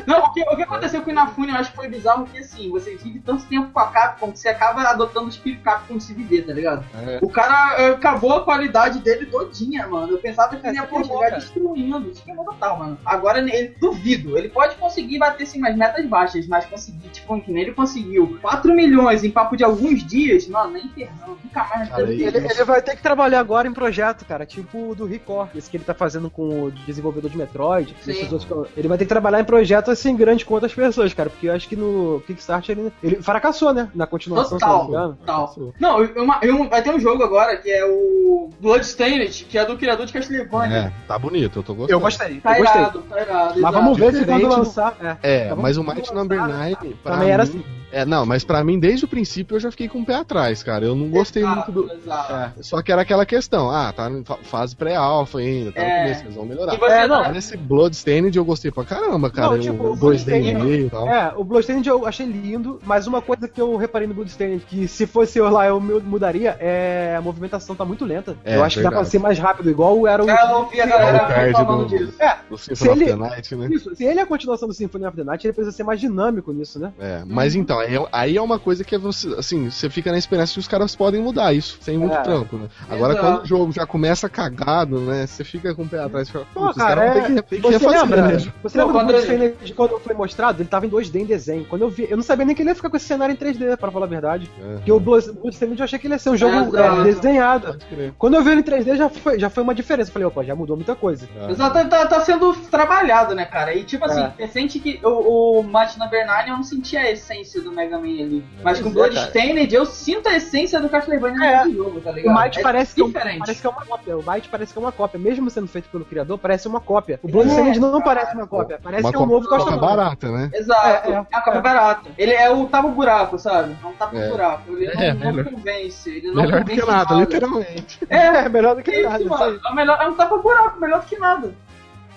Não, 0.06 0.26
o 0.26 0.34
que, 0.34 0.42
o 0.42 0.56
que 0.56 0.64
aconteceu 0.64 1.02
com 1.02 1.10
o 1.10 1.12
Inafune 1.12 1.50
eu 1.50 1.56
acho 1.56 1.72
que 1.72 1.76
foi 1.76 1.88
bizarro, 1.88 2.26
porque 2.26 2.40
assim, 2.40 2.70
você 2.70 2.96
vive 2.96 3.20
tanto 3.20 3.46
tempo 3.46 3.72
com 3.72 3.80
a 3.80 3.88
Capcom 3.88 4.32
que 4.32 4.40
você 4.40 4.50
acaba 4.50 4.82
adotando 4.84 5.28
o 5.28 5.30
espírito 5.30 5.64
Capcom 5.64 5.98
de 5.98 6.04
se 6.04 6.14
viver, 6.14 6.46
tá 6.46 6.54
ligado? 6.54 6.86
É. 6.96 7.20
O 7.22 7.30
cara 7.30 7.76
eh, 7.80 7.90
acabou 7.90 8.34
a 8.34 8.44
qualidade 8.44 9.00
dele 9.00 9.26
todinha, 9.26 9.88
mano. 9.88 10.14
Eu 10.14 10.18
pensava 10.20 10.56
que 10.56 10.66
É, 10.66 10.70
ele 10.70 10.78
ia 10.78 10.84
é 10.84 11.04
chegar 11.04 11.30
destruindo. 11.32 12.10
Isso 12.10 12.24
que 12.24 12.32
é 12.32 12.36
bom 12.36 12.46
total, 12.46 12.80
mano. 12.80 12.98
Agora 13.06 13.40
ele 13.40 13.76
duvido. 13.80 14.38
Ele 14.38 14.50
pode 14.50 14.76
conseguir 14.76 15.20
bater 15.20 15.46
sim 15.46 15.60
umas 15.60 15.76
metas 15.76 16.06
baixas, 16.06 16.48
mas 16.48 16.66
conseguir, 16.66 17.10
tipo, 17.10 17.40
que 17.42 17.52
nem 17.52 17.64
ele 17.64 17.74
conseguiu 17.74 18.38
4 18.42 18.74
milhões 18.74 19.24
em 19.24 19.32
papo 19.32 19.56
de 19.56 19.64
alguns 19.64 20.06
dias, 20.06 20.48
mano, 20.48 20.74
nem 20.74 20.88
ferrando. 20.90 21.38
Nunca 21.44 21.64
mais 21.64 21.90
Cara. 21.90 22.12
Ele, 22.12 22.24
ele 22.24 22.64
vai 22.64 22.82
ter 22.82 22.96
que 22.96 23.02
trabalhar 23.02 23.40
agora 23.40 23.68
em 23.68 23.74
projeto, 23.74 24.26
cara, 24.26 24.46
tipo 24.46 24.90
o 24.90 24.96
do 24.96 25.06
Record, 25.06 25.50
esse 25.56 25.70
que 25.70 25.78
ele 25.78 25.84
tá 25.84 25.94
fazendo 25.94 26.30
com 26.30 26.64
o 26.64 26.72
desenvolvedor 26.72 27.30
de 27.30 27.38
Metroid. 27.38 27.75
Esses 27.82 28.32
outros- 28.32 28.68
ele 28.78 28.88
vai 28.88 28.98
ter 28.98 29.06
que 29.06 29.10
trabalhar 29.10 29.40
em 29.40 29.44
projeto 29.46 29.92
assim 29.92 30.16
grande 30.16 30.46
com 30.46 30.54
outras 30.54 30.74
pessoas, 30.74 31.14
cara, 31.14 31.30
porque 31.30 31.48
eu 31.48 31.54
acho 31.54 31.68
que 31.68 31.76
no 31.76 32.22
Kickstarter 32.28 32.78
ele, 32.78 32.92
ele 33.04 33.16
fracassou, 33.22 33.74
né? 33.74 33.90
Na 33.96 34.08
continuação, 34.08 34.58
eu 34.58 34.68
não 34.68 34.88
Total, 34.88 35.14
total. 35.16 35.74
Não, 35.80 36.02
eu- 36.04 36.24
uma- 36.24 36.40
eu- 36.42 36.70
vai 36.70 36.82
ter 36.82 36.90
um 36.92 37.00
jogo 37.00 37.24
agora 37.24 37.56
que 37.58 37.70
é 37.72 37.86
o 37.86 38.50
Bloodstained, 38.60 39.46
que 39.50 39.58
é 39.58 39.66
do 39.66 39.78
criador 39.78 40.06
de 40.06 40.14
Castlevania. 40.14 40.78
É, 40.78 40.92
tá 41.08 41.18
bonito, 41.18 41.60
eu 41.60 41.64
tô 41.64 41.74
gostando. 41.74 41.92
Eu 41.92 42.00
gostei, 42.00 42.40
Tá 42.42 42.58
eu 42.58 42.64
gostei. 42.64 42.82
irado, 42.82 43.02
tá 43.10 43.22
irado. 43.22 43.46
Mas 43.50 43.58
exato. 43.58 43.74
vamos 43.74 43.98
ver 43.98 44.14
se 44.14 44.26
quando 44.26 44.42
do- 44.42 44.48
lançar. 44.50 44.98
É. 45.02 45.18
É, 45.36 45.50
Tá 45.50 45.56
mas 45.56 45.78
o 45.78 45.84
Might 45.84 46.14
Number 46.14 46.40
9 46.40 46.96
pra 47.04 47.14
Também 47.14 47.30
era 47.32 47.44
mim- 47.46 47.50
assim. 47.50 47.66
É, 47.96 48.04
não, 48.06 48.26
mas 48.26 48.44
pra 48.44 48.62
mim, 48.64 48.78
desde 48.78 49.06
o 49.06 49.08
princípio, 49.08 49.56
eu 49.56 49.60
já 49.62 49.72
fiquei 49.72 49.88
com 49.88 50.00
o 50.02 50.06
pé 50.06 50.16
atrás, 50.16 50.62
cara. 50.62 50.84
Eu 50.86 50.96
não 50.96 51.08
gostei 51.10 51.44
Exato, 51.44 51.72
muito 51.72 51.88
do. 51.88 51.94
exato. 51.94 52.34
É. 52.34 52.52
Só 52.62 52.82
que 52.82 52.92
era 52.92 53.02
aquela 53.04 53.26
questão, 53.26 53.70
ah, 53.72 53.94
tá 53.94 54.10
em 54.12 54.22
fa- 54.24 54.38
fase 54.44 54.76
pré-alpha 54.76 55.40
ainda, 55.40 55.72
tá 55.72 55.80
no 55.82 55.88
É. 55.88 56.02
começo, 56.04 56.24
eles 56.24 56.36
vão 56.36 56.46
melhorar. 56.46 56.76
Você 56.78 56.92
É, 56.92 57.08
não, 57.08 57.24
Mas 57.24 57.38
esse 57.38 57.56
Bloodstained 57.58 58.36
eu 58.38 58.44
gostei 58.44 58.70
pra 58.70 58.84
caramba, 58.84 59.30
cara. 59.30 59.52
Não, 59.52 59.60
tipo, 59.60 59.82
o 59.84 59.94
o 59.94 59.98
2D 59.98 60.28
e 60.42 60.86
e 60.86 60.90
tal. 60.90 61.08
É, 61.08 61.34
o 61.38 61.44
Bloodstained 61.46 61.88
eu 61.88 62.06
achei 62.06 62.26
lindo, 62.26 62.82
mas 62.84 63.08
uma 63.08 63.22
coisa 63.22 63.48
que 63.48 63.62
eu 63.62 63.76
reparei 63.78 64.08
no 64.08 64.14
Bloodstained, 64.14 64.66
que 64.68 64.88
se 64.90 65.08
fosse 65.08 65.40
eu 65.40 65.50
lá 65.50 65.66
eu 65.66 65.80
mu- 65.80 66.02
mudaria, 66.02 66.58
é 66.60 67.16
a 67.18 67.22
movimentação 67.22 67.76
tá 67.76 67.86
muito 67.86 68.04
lenta. 68.04 68.36
É, 68.44 68.58
eu 68.58 68.64
acho 68.66 68.76
que 68.78 68.84
dá 68.84 68.90
pra 68.90 68.98
verdade. 68.98 69.12
ser 69.12 69.20
mais 69.20 69.40
rápido, 69.40 69.70
igual 69.70 70.06
era 70.06 70.22
o. 70.22 70.26
Já 70.26 70.54
ouvi 70.58 70.82
a 70.82 70.86
galera 70.86 71.52
falando 71.54 71.86
do- 71.88 71.98
disso. 71.98 72.14
É, 72.22 72.36
Do 72.50 72.58
Symphony 72.58 72.92
of 72.92 73.06
the 73.06 73.16
Night, 73.16 73.56
né? 73.56 73.68
isso, 73.72 73.96
se 73.96 74.04
ele 74.04 74.20
é 74.20 74.24
a 74.24 74.26
continuação 74.26 74.68
do 74.68 74.74
Symphony 74.74 75.06
of 75.06 75.16
the 75.16 75.24
Night, 75.24 75.48
ele 75.48 75.54
precisa 75.54 75.74
ser 75.76 75.84
mais 75.84 76.00
dinâmico 76.02 76.52
nisso, 76.52 76.78
né? 76.78 76.92
É, 77.00 77.24
mas 77.26 77.56
então, 77.56 77.82
aí, 77.86 77.96
é- 77.96 78.08
aí 78.12 78.38
é 78.38 78.42
uma 78.42 78.60
coisa 78.60 78.84
que 78.84 78.96
é 78.96 78.98
você, 78.98 79.28
assim, 79.38 79.70
você 79.70 79.90
fica 79.90 80.12
na 80.12 80.18
esperança 80.18 80.54
que 80.54 80.60
os 80.60 80.68
caras 80.68 80.96
podem 80.96 81.22
mudar 81.22 81.54
isso, 81.54 81.78
sem 81.82 81.98
muito 81.98 82.16
É. 82.16 82.22
trampo, 82.22 82.58
né? 82.58 82.68
Agora, 82.90 83.14
Exato. 83.14 83.28
quando 83.28 83.44
o 83.44 83.46
jogo 83.48 83.72
já 83.72 83.86
começa 83.86 84.28
cagado, 84.30 85.00
né? 85.02 85.26
Você 85.28 85.44
fica 85.44 85.74
com 85.76 85.84
o 85.84 85.88
pé 85.88 86.00
atrás 86.00 86.28
e 86.28 86.32
fala, 86.32 86.46
Pô, 86.54 86.74
cara, 86.74 87.06
é... 87.06 87.12
ter 87.14 87.22
que, 87.24 87.42
ter 87.42 87.56
que 87.58 87.62
você 87.62 87.78
refazer, 87.78 88.02
lembra? 88.02 88.22
né? 88.22 88.52
Você 88.64 88.78
lembra 88.78 88.94
do 88.94 89.00
quando 89.00 89.10
ele- 89.12 89.26
Bloodstained 89.28 89.74
quando 89.74 90.00
foi 90.00 90.16
mostrado? 90.16 90.62
Ele 90.62 90.70
tava 90.70 90.86
em 90.86 90.90
2D 90.90 91.20
em 91.22 91.26
desenho. 91.26 91.66
Quando 91.66 91.82
eu 91.84 91.90
vi, 91.90 92.08
eu 92.10 92.18
não 92.18 92.24
sabia 92.24 92.46
nem 92.46 92.56
que 92.56 92.62
ele 92.62 92.70
ia 92.70 92.76
ficar 92.76 92.90
com 92.90 92.98
esse 92.98 93.06
cenário 93.06 93.34
em 93.34 93.36
3D, 93.36 93.78
pra 93.78 93.92
falar 93.92 94.06
a 94.06 94.10
verdade. 94.10 94.50
É, 94.62 94.74
Porque 94.76 94.92
o 94.92 95.00
Blood- 95.00 95.32
Bloodstained 95.34 95.80
eu 95.80 95.84
achei 95.86 96.00
que 96.00 96.08
ele 96.08 96.14
ia 96.16 96.20
ser 96.20 96.30
um 96.30 96.38
jogo 96.38 96.56
Exato. 96.56 97.02
é, 97.02 97.04
desenhado. 97.04 97.78
Quando 98.18 98.36
eu 98.36 98.44
vi 98.44 98.52
ele 98.52 98.62
em 98.62 98.64
3D 98.64 98.96
já 98.96 99.10
foi, 99.10 99.40
já 99.40 99.50
foi 99.50 99.64
uma 99.64 99.76
diferença. 99.76 100.10
Eu 100.10 100.14
falei, 100.14 100.28
opa, 100.28 100.44
já 100.44 100.56
mudou 100.56 100.76
muita 100.76 100.96
coisa. 100.96 101.28
É. 101.40 101.52
Exato, 101.52 101.88
tá, 101.90 102.06
tá 102.06 102.22
sendo 102.22 102.54
trabalhado, 102.70 103.34
né, 103.36 103.46
cara? 103.46 103.74
E 103.76 103.84
tipo 103.84 104.06
assim, 104.06 104.22
É. 104.22 104.34
você 104.38 104.48
sente 104.48 104.80
que 104.80 105.00
o, 105.04 105.60
o 105.60 105.64
Number 105.64 106.26
9 106.28 106.50
eu 106.50 106.56
não 106.56 106.64
senti 106.64 106.98
a 106.98 107.10
essência 107.12 107.62
do 107.66 107.72
Mega 107.76 107.98
Man 107.98 108.04
ali. 108.06 108.46
Mas 108.64 108.80
com 108.80 108.88
o 108.90 108.92
é, 108.92 108.94
Bloodstained 108.94 109.74
eu 109.76 109.86
sinto 109.86 110.30
a 110.30 110.36
essência 110.36 110.80
do 110.80 110.88
Castlevania 110.88 111.46
É. 111.46 111.66
no 111.66 111.74
jogo, 111.74 112.00
tá 112.02 112.12
O 112.12 112.14
ligado? 112.14 112.42
Might 112.42 112.60
É 112.60 112.62
parece, 112.64 112.96
que 112.96 113.02
é 113.02 113.04
um- 113.04 113.08
diferente. 113.08 113.40
parece 113.40 113.62
que 113.62 113.68
é 113.68 113.70
uma 113.70 113.86
cópia. 113.86 114.18
O 114.18 114.24
Might 114.32 114.50
parece 114.50 114.72
que 114.74 114.80
é 114.80 114.82
uma 114.82 114.92
cópia. 114.92 115.20
Mesmo 115.20 115.50
sendo 115.50 115.68
feito 115.68 115.90
pelo 115.90 116.06
criador, 116.06 116.38
parece 116.38 116.68
uma 116.68 116.80
cópia. 116.80 117.20
O 117.24 117.28
Bloodstained 117.28 117.80
não 117.80 118.02
parece 118.02 118.34
uma 118.36 118.48
cópia. 118.48 118.80
Parece 118.82 119.04
uma 119.04 119.12
que 119.12 119.18
é 119.18 119.20
um 119.20 119.26
novo 119.26 119.48
copa 119.50 119.66
Castlevania. 119.66 119.96
barata, 119.96 120.32
né? 120.32 120.50
Exato, 120.54 120.88
É, 120.88 121.12
é, 121.12 121.14
é, 121.14 121.18
a 121.18 121.44
é. 121.58 121.62
barata. 121.62 122.10
Ele 122.18 122.34
é 122.34 122.50
o 122.52 122.66
tapa 122.68 122.88
buraco, 122.88 123.38
sabe? 123.40 123.76
É 123.84 123.88
um 123.88 123.94
tapa 123.94 124.16
É. 124.18 124.30
buraco. 124.30 124.72
Ele 124.74 124.86
É, 124.88 125.14
não, 125.14 125.32
não 125.34 125.44
convence. 125.44 126.10
Ele 126.10 126.28
não 126.28 126.36
Melhor 126.44 126.64
do 126.64 126.70
que 126.72 126.80
convence 126.82 126.92
nada, 126.98 127.16
literalmente. 127.16 128.00
É, 128.10 128.50
melhor 128.50 128.76
do 128.76 128.84
que 128.84 128.92
É, 128.92 129.04
nada. 129.04 129.20
isso, 129.20 129.30
mano. 129.30 129.60
É, 129.70 129.74
melhor, 129.74 130.00
é 130.02 130.08
um 130.08 130.14
tapa 130.14 130.38
buraco, 130.38 130.80
melhor 130.80 131.00
do 131.02 131.06
que 131.06 131.18
nada. 131.18 131.54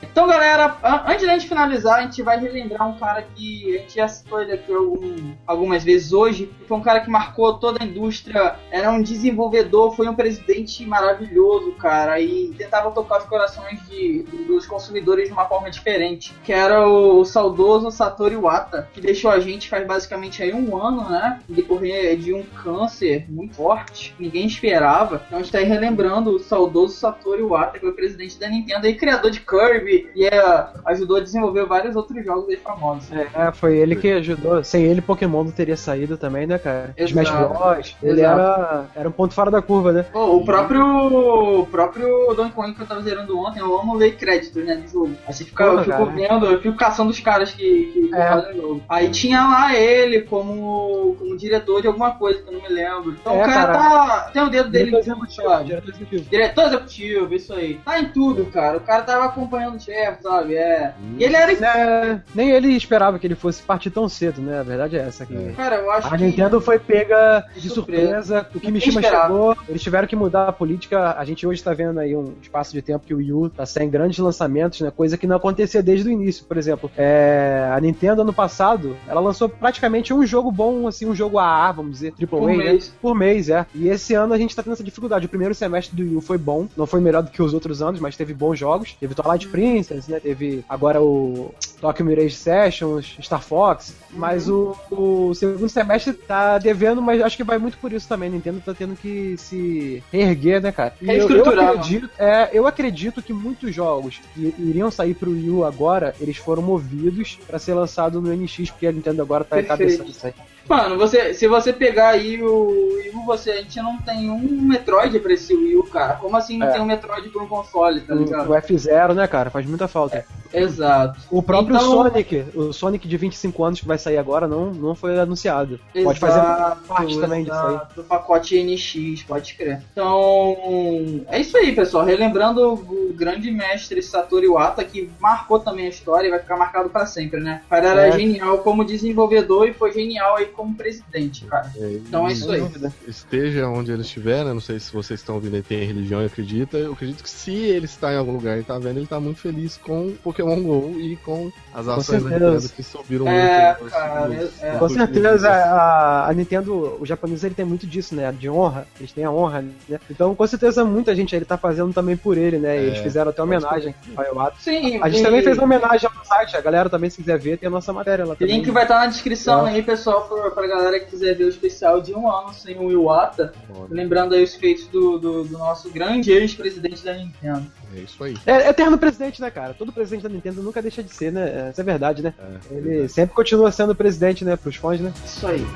Então, 0.03 0.27
galera, 0.27 0.77
an- 0.83 1.03
antes 1.07 1.27
da 1.27 1.33
gente 1.33 1.49
finalizar, 1.49 1.99
a 1.99 2.03
gente 2.03 2.23
vai 2.23 2.39
relembrar 2.41 2.89
um 2.89 2.99
cara 2.99 3.23
que 3.35 3.77
a 3.77 3.79
gente 3.81 3.95
já 3.97 4.09
citou 4.09 4.41
ele 4.41 4.53
aqui 4.53 4.73
algum- 4.73 5.33
algumas 5.47 5.85
vezes 5.85 6.13
hoje. 6.13 6.51
Foi 6.67 6.77
um 6.77 6.81
cara 6.83 7.01
que 7.01 7.11
marcou 7.11 7.55
toda 7.55 7.83
a 7.83 7.87
indústria, 7.87 8.57
era 8.71 8.91
um 8.91 9.03
desenvolvedor, 9.03 9.95
foi 9.95 10.09
um 10.09 10.15
presidente 10.15 10.85
maravilhoso, 10.87 11.73
cara, 11.73 12.21
e 12.21 12.49
tentava 12.57 12.91
tocar 12.91 13.19
os 13.19 13.25
corações 13.27 13.81
de- 13.89 14.25
dos 14.47 14.67
consumidores 14.67 15.27
de 15.29 15.33
uma 15.33 15.47
forma 15.47 15.71
diferente. 15.71 16.35
Que 16.45 16.53
era 16.53 16.87
o, 16.89 17.25
saudoso 17.25 17.91
Satoru 17.91 18.35
Iwata, 18.35 18.89
que 18.93 19.01
deixou 19.01 19.31
a 19.31 19.39
gente 19.41 19.69
faz 19.69 19.87
basicamente 19.87 20.43
aí 20.43 20.53
um 20.53 20.77
ano, 20.77 21.09
né? 21.09 21.41
Decorrer 21.49 22.17
de 22.17 22.33
um 22.35 22.43
câncer 22.43 23.25
muito 23.29 23.55
forte, 23.55 24.15
ninguém 24.19 24.47
esperava. 24.47 25.23
Então 25.27 25.39
a 25.39 25.43
gente 25.43 25.53
tá 25.53 25.59
aí 25.59 25.65
relembrando 25.65 26.31
o 26.31 26.39
saudoso 26.39 26.95
Satoru 26.97 27.41
Iwata, 27.41 27.73
que 27.79 27.85
foi 27.85 27.93
presidente 27.93 28.39
da 28.39 28.49
Nintendo 28.49 28.87
e 28.87 28.95
criador 28.95 29.31
de 29.31 29.41
Kirby, 29.41 29.88
teve 29.89 30.11
e 30.15 30.25
é, 30.27 30.67
ajudou 30.87 31.17
a 31.17 31.21
desenvolver 31.21 31.65
vários 31.67 31.97
outros 31.97 32.25
jogos 32.25 32.49
aí 32.49 32.57
famosos. 32.57 33.11
É, 33.13 33.53
foi 33.53 33.77
ele 33.79 33.97
que 33.97 34.11
ajudou. 34.13 34.63
Sem 34.63 34.85
ele, 34.85 35.01
Pokémon 35.01 35.45
não 35.45 35.51
teria 35.51 35.77
saído 35.77 36.17
também, 36.17 36.47
né, 36.47 36.59
cara? 36.59 36.93
Exato. 36.97 37.11
Smash 37.11 37.31
Bros. 37.31 37.97
Ele 38.03 38.21
Exato. 38.21 38.41
era, 38.41 38.87
era 38.95 39.09
um 39.09 39.13
ponto 39.13 39.35
fora 39.35 39.51
da 39.51 39.63
curva, 39.63 39.93
né? 39.93 40.05
Pô, 40.13 40.37
o 40.37 40.45
próprio, 40.45 41.61
o 41.61 41.67
próprio 41.67 42.35
Donkey 42.35 42.53
Kong 42.53 42.75
que 42.75 42.83
eu 42.83 42.87
tava 42.87 43.03
zerando 43.03 43.39
ontem, 43.39 43.61
eu 43.61 43.79
amo 43.79 43.95
ler 43.95 44.17
créditos, 44.17 44.65
né, 44.65 44.77
de 44.77 44.89
jogo. 44.93 45.13
Aí 45.27 45.33
você 45.33 45.45
fica, 45.45 45.65
eu 45.65 45.85
fico 45.85 46.07
vendo, 46.07 46.47
eu 46.47 46.61
fico 46.61 46.77
caçando 46.77 47.11
os 47.11 47.21
caras 47.21 47.53
que, 47.53 47.63
que 47.93 48.15
É. 48.15 48.29
fazem 48.29 48.53
o 48.53 48.57
jogo. 48.57 48.83
Aí 48.89 49.09
tinha 49.11 49.41
lá 49.47 49.75
ele 49.75 50.23
como, 50.23 51.15
como 51.19 51.37
diretor 51.37 51.81
de 51.81 51.87
alguma 51.89 52.13
coisa 52.13 52.43
que 52.43 52.49
eu 52.49 52.53
não 52.53 52.63
me 52.63 52.69
lembro. 52.69 53.13
Então 53.21 53.35
É, 53.35 53.43
o 53.43 53.47
cara, 53.47 53.73
cara. 53.73 53.79
tá. 53.79 54.31
Tem 54.33 54.43
o 54.43 54.51
dedo 54.51 54.69
dele 54.71 54.91
Diretor 54.91 55.01
executivo, 55.13 56.29
diretor 56.31 56.65
executivo. 56.67 57.35
Isso 57.35 57.53
aí. 57.55 57.81
Tá 57.85 57.99
em 58.01 58.07
tudo, 58.09 58.47
cara. 58.47 58.77
O 58.77 58.81
cara 58.81 59.03
tava 59.03 59.25
acompanhando 59.27 59.78
chefe, 59.79 60.23
sabe? 60.23 60.55
É. 60.55 60.95
E 61.19 61.25
ele 61.25 61.37
era. 61.37 61.53
É, 61.53 62.21
nem 62.35 62.51
ele 62.51 62.69
esperava 62.77 63.19
que 63.19 63.27
ele 63.27 63.35
fosse 63.35 63.63
partir 63.63 63.91
tão 63.91 64.09
cedo, 64.09 64.41
né? 64.41 64.61
A 64.61 64.63
verdade 64.63 64.97
é 64.97 65.01
essa 65.01 65.25
aqui. 65.25 65.53
Cara, 65.57 65.77
eu 65.77 65.91
acho 65.91 66.07
A 66.07 66.17
que. 66.17 66.25
Nintendo 66.25 66.61
foi 66.61 66.79
pega 66.79 67.45
De 67.55 67.61
de 67.61 67.69
surpresa. 67.71 68.07
surpresa, 68.09 68.41
o 68.55 68.61
que 68.61 68.67
Ninguém 68.67 68.73
Mishima 68.73 69.01
esperava. 69.01 69.27
chegou, 69.29 69.57
eles 69.69 69.83
tiveram 69.83 70.09
que 70.09 70.17
mudar 70.17 70.49
a 70.49 70.53
política. 70.53 71.15
A 71.19 71.25
gente 71.25 71.47
hoje 71.47 71.63
tá 71.63 71.73
vendo 71.73 71.99
aí 71.99 72.15
um 72.17 72.35
espaço 72.43 72.73
de 72.73 72.83
tempo 72.83 73.07
que 73.07 73.15
o 73.15 73.19
Wii 73.19 73.33
U 73.33 73.51
tá 73.51 73.65
sem 73.67 73.89
grandes 73.89 74.19
lançamentos, 74.19 74.81
né? 74.81 74.91
Coisa 74.91 75.17
que 75.17 75.27
não 75.27 75.37
acontecia 75.37 75.83
desde 75.83 76.09
o 76.09 76.13
início. 76.13 76.45
Por 76.45 76.57
exemplo, 76.57 76.91
é, 76.97 77.69
a 77.73 77.81
Nintendo 77.81 78.23
ano 78.23 78.33
passado, 78.33 78.97
ela 79.07 79.21
lançou 79.21 79.49
praticamente 79.49 80.13
um 80.13 80.25
jogo 80.27 80.51
bom, 80.51 80.87
assim, 80.87 81.07
um 81.07 81.15
jogo 81.15 81.39
AA, 81.39 81.73
vamos 81.73 81.93
dizer, 81.93 82.13
AAA, 82.19 82.27
Por 82.29 82.47
né? 82.49 82.57
mês. 82.57 82.95
Por 83.01 83.15
mês, 83.15 83.49
é. 83.49 83.67
E 83.75 83.89
esse 83.89 84.15
ano 84.15 84.33
a 84.35 84.39
gente 84.39 84.55
tá 84.55 84.63
tendo 84.63 84.73
essa 84.73 84.85
dificuldade. 84.85 85.27
O 85.27 85.29
primeiro 85.29 85.55
semestre 85.55 85.97
do 85.97 86.03
Wii 86.03 86.17
U 86.17 86.21
foi 86.21 86.39
bom, 86.39 86.67
não 86.77 86.87
foi 86.87 87.01
melhor 87.01 87.23
do 87.23 87.31
que 87.31 87.43
os 87.43 87.55
outros 87.55 87.83
anos, 87.83 88.01
mas 88.01 88.17
teve 88.17 88.33
bons 88.35 88.59
jogos. 88.59 88.97
Teve 88.99 89.15
Twilight 89.15 89.49
Princess, 89.49 89.68
né? 90.09 90.21
Teve 90.21 90.65
agora 90.69 91.01
o 91.01 91.53
Tokyo 91.81 92.05
Mirage 92.05 92.35
Sessions, 92.35 93.17
Star 93.21 93.43
Fox. 93.43 93.95
Mas 94.11 94.49
o, 94.49 94.75
o 94.91 95.33
segundo 95.35 95.69
semestre 95.69 96.13
tá 96.13 96.59
devendo, 96.59 97.01
mas 97.01 97.21
acho 97.23 97.37
que 97.37 97.45
vai 97.45 97.59
muito 97.59 97.79
por 97.79 97.93
isso 97.93 98.09
também. 98.09 98.31
Nintendo 98.31 98.61
tá 98.65 98.75
tendo 98.75 98.97
que 98.97 99.37
se 99.37 100.03
reerguer, 100.13 100.61
né, 100.61 100.73
cara? 100.73 100.95
E 101.01 101.09
eu, 101.09 101.29
eu 101.29 101.45
acredito, 101.49 102.11
é, 102.19 102.51
eu 102.53 102.67
acredito 102.67 103.23
que 103.23 103.33
muitos 103.33 103.75
jogos 103.75 104.21
que 104.35 104.55
iriam 104.59 104.91
sair 104.91 105.15
pro 105.15 105.31
Wii 105.31 105.51
U 105.51 105.65
agora, 105.65 106.15
eles 106.21 106.37
foram 106.37 106.63
movidos 106.63 107.39
pra 107.47 107.59
ser 107.59 107.75
lançado 107.75 108.21
no 108.21 108.35
NX, 108.35 108.71
porque 108.71 108.87
a 108.87 108.93
Nintendo 108.93 109.23
agora 109.23 109.45
tá 109.45 109.61
encabeçando 109.61 110.11
isso 110.11 110.27
aí. 110.27 110.35
Mano, 110.69 110.99
você, 110.99 111.33
se 111.33 111.49
você 111.49 111.73
pegar 111.73 112.09
aí 112.11 112.43
o 112.43 112.93
Wii 112.97 113.11
U, 113.15 113.25
você, 113.25 113.51
a 113.53 113.57
gente 113.63 113.81
não 113.81 113.97
tem 114.03 114.29
um 114.31 114.39
Metroid 114.63 115.19
pra 115.21 115.33
esse 115.33 115.55
Wii 115.55 115.77
U, 115.77 115.85
cara. 115.85 116.15
Como 116.17 116.37
assim 116.37 116.59
não 116.59 116.67
É. 116.67 116.73
tem 116.73 116.81
um 116.83 116.85
Metroid 116.85 117.29
pra 117.31 117.43
um 117.43 117.47
console, 117.47 118.01
tá 118.03 118.15
O, 118.15 118.19
ligado? 118.19 118.51
o 118.51 118.55
F0, 118.55 119.15
né, 119.15 119.27
cara? 119.27 119.49
Faz 119.49 119.65
muita 119.65 119.89
falta. 119.89 120.27
Exato. 120.53 121.21
O 121.31 121.43
próprio 121.43 121.68
Então- 121.77 121.91
Sonic, 121.93 122.45
o 122.55 122.73
Sonic 122.73 123.09
de 123.09 123.17
25 123.17 123.65
anos 123.65 123.81
que 123.81 123.87
vai 123.87 123.99
sair 123.99 124.19
agora, 124.19 124.47
não, 124.47 124.73
não 124.73 124.95
foi 124.95 125.19
anunciado. 125.19 125.79
Pode 126.05 126.19
fazer 126.19 126.39
Exato, 126.39 126.83
parte 126.89 127.19
também 127.21 127.45
disso 127.45 127.55
aí. 127.57 127.75
exato, 127.75 127.95
Do 127.97 128.05
pacote 128.05 128.57
NX, 128.63 129.23
pode 129.25 129.55
crer. 129.55 129.83
Então, 129.93 131.25
é 131.29 131.41
isso 131.41 131.57
aí, 131.57 131.75
pessoal. 131.75 132.05
Relembrando 132.05 132.73
o 132.75 133.13
grande 133.15 133.51
mestre 133.51 134.03
Satoru 134.03 134.45
Iwata, 134.45 134.85
que 134.85 135.11
marcou 135.21 135.59
também 135.59 135.87
a 135.87 135.89
história 135.89 136.29
e 136.29 136.31
vai 136.31 136.39
ficar 136.41 136.57
marcado 136.57 136.89
pra 136.91 137.07
sempre, 137.07 137.41
né? 137.41 137.63
O 137.67 137.69
cara 137.71 137.89
era 137.89 138.09
É. 138.09 138.13
genial 138.13 138.59
como 138.59 138.85
desenvolvedor 138.85 139.69
e 139.69 139.73
foi 139.73 139.93
genial 139.93 140.37
aí 140.37 140.47
como 140.47 140.75
presidente, 140.75 141.45
cara. 141.45 141.71
É, 141.77 141.93
Então 141.95 142.29
é 142.29 142.33
isso 142.33 142.51
aí. 142.51 142.63
esteja 143.07 143.69
onde 143.69 143.91
ele 143.93 144.03
estiver, 144.03 144.45
né? 144.45 144.53
Não 144.53 144.61
sei 144.61 144.79
se 144.79 144.93
vocês 144.93 145.21
estão 145.21 145.35
ouvindo 145.37 145.57
e 145.57 145.63
tem 145.63 145.85
religião 145.85 146.23
e 146.23 146.27
acredita. 146.27 146.77
Eu 146.77 146.93
acredito 146.93 147.23
que 147.23 147.31
se 147.31 147.53
ele 147.53 147.85
está 147.87 148.13
em 148.13 148.17
algum 148.17 148.33
lugar 148.33 148.59
e 148.59 148.63
tá 148.63 148.79
vendo, 148.79 148.99
ele 148.99 149.07
tá 149.07 149.21
muito 149.21 149.41
feliz 149.41 149.77
com 149.77 150.13
Pokémon 150.23 150.61
GO 150.63 150.95
e 150.99 151.17
com 151.17 151.51
as 151.75 151.87
ações 151.89 152.23
da. 152.25 152.31
Nintendo 152.31 152.69
que 152.71 152.83
subiram 152.83 153.29
É, 153.29 153.77
muito. 153.81 153.93
cara, 153.93 154.29
nos- 154.29 154.63
é. 154.63 154.71
nos 154.71 154.79
Com 154.79 154.89
certeza, 154.89 155.49
a, 155.51 156.29
a 156.29 156.33
Nintendo, 156.33 156.97
o 157.01 157.07
japonês 157.07 157.45
ele 157.45 157.55
tem 157.55 157.65
muito 157.65 157.87
disso, 157.87 158.15
né? 158.15 158.33
De 158.33 158.49
honra, 158.49 158.87
eles 158.99 159.13
têm 159.13 159.25
a 159.25 159.31
honra, 159.31 159.65
né? 159.89 160.01
Então, 160.11 160.35
com 160.35 160.47
certeza, 160.47 160.85
muita 160.85 161.15
gente 161.15 161.35
aí 161.35 161.45
tá 161.45 161.57
fazendo 161.59 161.93
também 161.93 162.17
por 162.17 162.37
ele, 162.39 162.59
né? 162.59 162.77
Eles 162.77 162.99
É, 162.99 163.03
fizeram 163.03 163.31
até 163.31 163.43
homenagem 163.43 163.95
ao 164.17 164.25
Iwata. 164.25 164.57
Sim, 164.61 165.01
A 165.03 165.09
gente 165.09 165.21
e- 165.21 165.25
também 165.25 165.43
fez 165.43 165.57
uma 165.57 165.65
homenagem 165.65 166.09
ao 166.15 166.25
site, 166.25 166.57
a 166.57 166.61
galera 166.61 166.89
também, 166.91 167.11
se 167.11 167.19
quiser 167.19 167.39
ver, 167.39 167.59
tem 167.59 167.67
a 167.67 167.71
nossa 167.71 167.93
matéria 167.93 168.25
lá 168.25 168.33
O 168.33 168.37
também. 168.37 168.57
link 168.57 168.71
vai 168.71 168.83
estar 168.85 169.01
na 169.01 169.07
descrição 169.07 169.67
É. 169.67 169.71
aí, 169.73 169.83
pessoal, 169.83 170.23
pra, 170.29 170.51
pra 170.51 170.67
galera 170.67 170.99
que 171.01 171.07
quiser 171.07 171.35
ver 171.37 171.45
o 171.45 171.49
especial 171.49 172.01
de 172.01 172.15
um 172.15 172.31
ano 172.31 172.53
sem 172.55 172.79
o 172.79 172.91
Iwata. 172.91 173.53
Foda. 173.73 173.87
Lembrando 173.95 174.35
aí 174.35 174.43
os 174.43 174.55
feitos 174.55 174.87
do, 174.89 175.19
do, 175.19 175.45
do 175.45 175.59
nosso 175.59 175.91
grande 175.91 176.31
ex-presidente 176.33 177.05
da 177.05 177.15
Nintendo. 177.15 177.67
É 177.95 178.01
isso 178.01 178.23
aí. 178.23 178.37
É 178.47 178.69
eterno 178.69 178.99
presidente, 178.99 179.41
né, 179.41 179.51
cara? 179.51 179.75
Todo 179.75 179.93
presidente 179.93 180.23
da 180.23 180.29
Nintendo 180.29 180.63
nunca 180.63 180.83
deixa 180.83 181.03
de 181.03 181.13
ser, 181.15 181.33
né? 181.33 181.71
Isso 181.71 181.81
é 181.81 181.85
verdade, 181.85 182.23
né? 182.23 182.35
É, 182.39 182.75
Ele 182.75 183.09
sempre 183.09 183.35
continua 183.35 183.71
sendo 183.73 183.95
presidente, 183.95 184.45
né? 184.45 184.57
Pros 184.57 184.77
fãs, 184.77 185.01
né? 185.01 185.13
Isso 185.25 185.47
aí. 185.47 185.67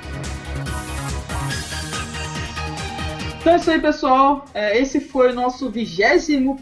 Então 3.43 3.55
é 3.55 3.57
isso 3.57 3.71
aí, 3.73 3.81
pessoal. 3.81 4.45
É, 4.55 4.79
esse 4.79 5.01
foi 5.01 5.33
o 5.33 5.35
nosso 5.35 5.69
21 5.69 6.57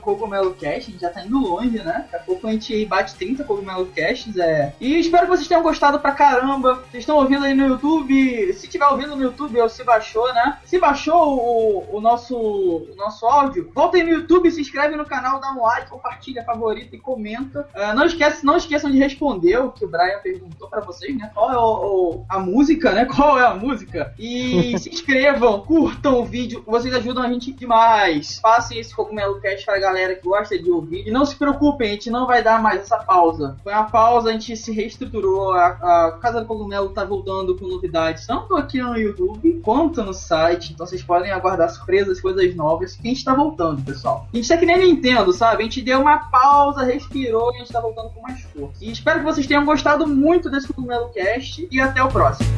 Cogumelo 0.00 0.52
Cast. 0.54 0.90
A 0.90 0.92
gente 0.92 1.00
já 1.00 1.10
tá 1.10 1.22
indo 1.24 1.38
longe, 1.38 1.78
né? 1.78 2.06
Daqui 2.10 2.16
a 2.16 2.18
pouco 2.18 2.44
a 2.48 2.50
gente 2.50 2.84
bate 2.86 3.14
30 3.14 3.44
Cogumelo 3.44 3.86
Casts. 3.94 4.36
É... 4.36 4.74
E 4.80 4.98
espero 4.98 5.26
que 5.26 5.36
vocês 5.36 5.46
tenham 5.46 5.62
gostado 5.62 6.00
pra 6.00 6.10
caramba. 6.10 6.82
Vocês 6.90 7.02
estão 7.04 7.18
ouvindo 7.18 7.44
aí 7.44 7.54
no 7.54 7.68
YouTube. 7.68 8.52
Se 8.54 8.66
tiver 8.66 8.86
ouvindo 8.86 9.14
no 9.14 9.22
YouTube 9.22 9.60
ou 9.60 9.68
se 9.68 9.84
baixou, 9.84 10.26
né? 10.34 10.58
Se 10.64 10.76
baixou 10.80 11.38
o, 11.38 11.96
o 11.96 12.00
nosso, 12.00 12.36
o 12.36 12.94
nosso 12.96 13.24
áudio, 13.24 13.70
volta 13.72 13.96
aí 13.96 14.02
no 14.02 14.10
YouTube, 14.10 14.50
se 14.50 14.60
inscreve 14.60 14.96
no 14.96 15.04
canal, 15.04 15.38
dá 15.38 15.52
um 15.52 15.62
like, 15.62 15.88
compartilha, 15.88 16.42
favorita 16.42 16.96
e 16.96 16.98
comenta. 16.98 17.68
É, 17.72 17.94
não, 17.94 18.04
esquece, 18.04 18.44
não 18.44 18.56
esqueçam 18.56 18.90
de 18.90 18.98
responder 18.98 19.56
o 19.58 19.70
que 19.70 19.84
o 19.84 19.88
Brian 19.88 20.18
perguntou 20.20 20.68
pra 20.68 20.80
vocês, 20.80 21.16
né? 21.16 21.30
Qual 21.32 21.52
é 21.52 21.56
o, 21.56 21.60
o- 21.60 22.24
a 22.28 22.40
música, 22.40 22.90
né? 22.90 23.04
Qual 23.04 23.38
é 23.38 23.46
a 23.46 23.54
música? 23.54 24.12
E 24.18 24.76
se 24.82 24.90
inscrevam, 24.90 25.60
curtam 25.60 26.07
o 26.14 26.24
vídeo, 26.24 26.62
vocês 26.66 26.92
ajudam 26.94 27.22
a 27.22 27.28
gente 27.28 27.52
demais. 27.52 28.40
Passem 28.40 28.78
esse 28.78 28.94
Cogumelo 28.94 29.40
Cast 29.40 29.64
pra 29.64 29.78
galera 29.78 30.14
que 30.14 30.26
gosta 30.26 30.58
de 30.58 30.70
ouvir. 30.70 31.06
E 31.06 31.10
não 31.10 31.24
se 31.24 31.36
preocupem, 31.36 31.90
a 31.90 31.92
gente 31.92 32.10
não 32.10 32.26
vai 32.26 32.42
dar 32.42 32.62
mais 32.62 32.82
essa 32.82 32.98
pausa. 32.98 33.56
Foi 33.62 33.72
uma 33.72 33.84
pausa, 33.84 34.30
a 34.30 34.32
gente 34.32 34.56
se 34.56 34.72
reestruturou, 34.72 35.52
a, 35.52 35.66
a 35.66 36.18
Casa 36.20 36.40
do 36.40 36.46
Cogumelo 36.46 36.90
tá 36.90 37.04
voltando 37.04 37.56
com 37.56 37.66
novidades, 37.66 38.26
tanto 38.26 38.56
aqui 38.56 38.80
no 38.80 38.96
YouTube 38.96 39.60
quanto 39.62 40.02
no 40.02 40.14
site. 40.14 40.72
Então 40.72 40.86
vocês 40.86 41.02
podem 41.02 41.30
aguardar 41.30 41.70
surpresas, 41.70 42.20
coisas 42.20 42.54
novas, 42.54 42.94
que 42.94 43.06
a 43.06 43.10
gente 43.10 43.24
tá 43.24 43.34
voltando, 43.34 43.82
pessoal. 43.82 44.26
A 44.32 44.36
gente 44.36 44.48
tá 44.48 44.56
que 44.56 44.66
nem 44.66 44.78
Nintendo, 44.78 45.32
sabe? 45.32 45.62
A 45.62 45.64
gente 45.64 45.82
deu 45.82 46.00
uma 46.00 46.18
pausa, 46.30 46.84
respirou 46.84 47.52
e 47.52 47.56
a 47.56 47.58
gente 47.60 47.72
tá 47.72 47.80
voltando 47.80 48.10
com 48.10 48.22
mais 48.22 48.40
força. 48.42 48.84
E 48.84 48.90
espero 48.90 49.20
que 49.20 49.24
vocês 49.24 49.46
tenham 49.46 49.64
gostado 49.64 50.06
muito 50.06 50.50
desse 50.50 50.68
Cogumelo 50.72 51.10
Cast 51.10 51.68
e 51.70 51.80
até 51.80 52.02
o 52.02 52.08
próximo. 52.08 52.48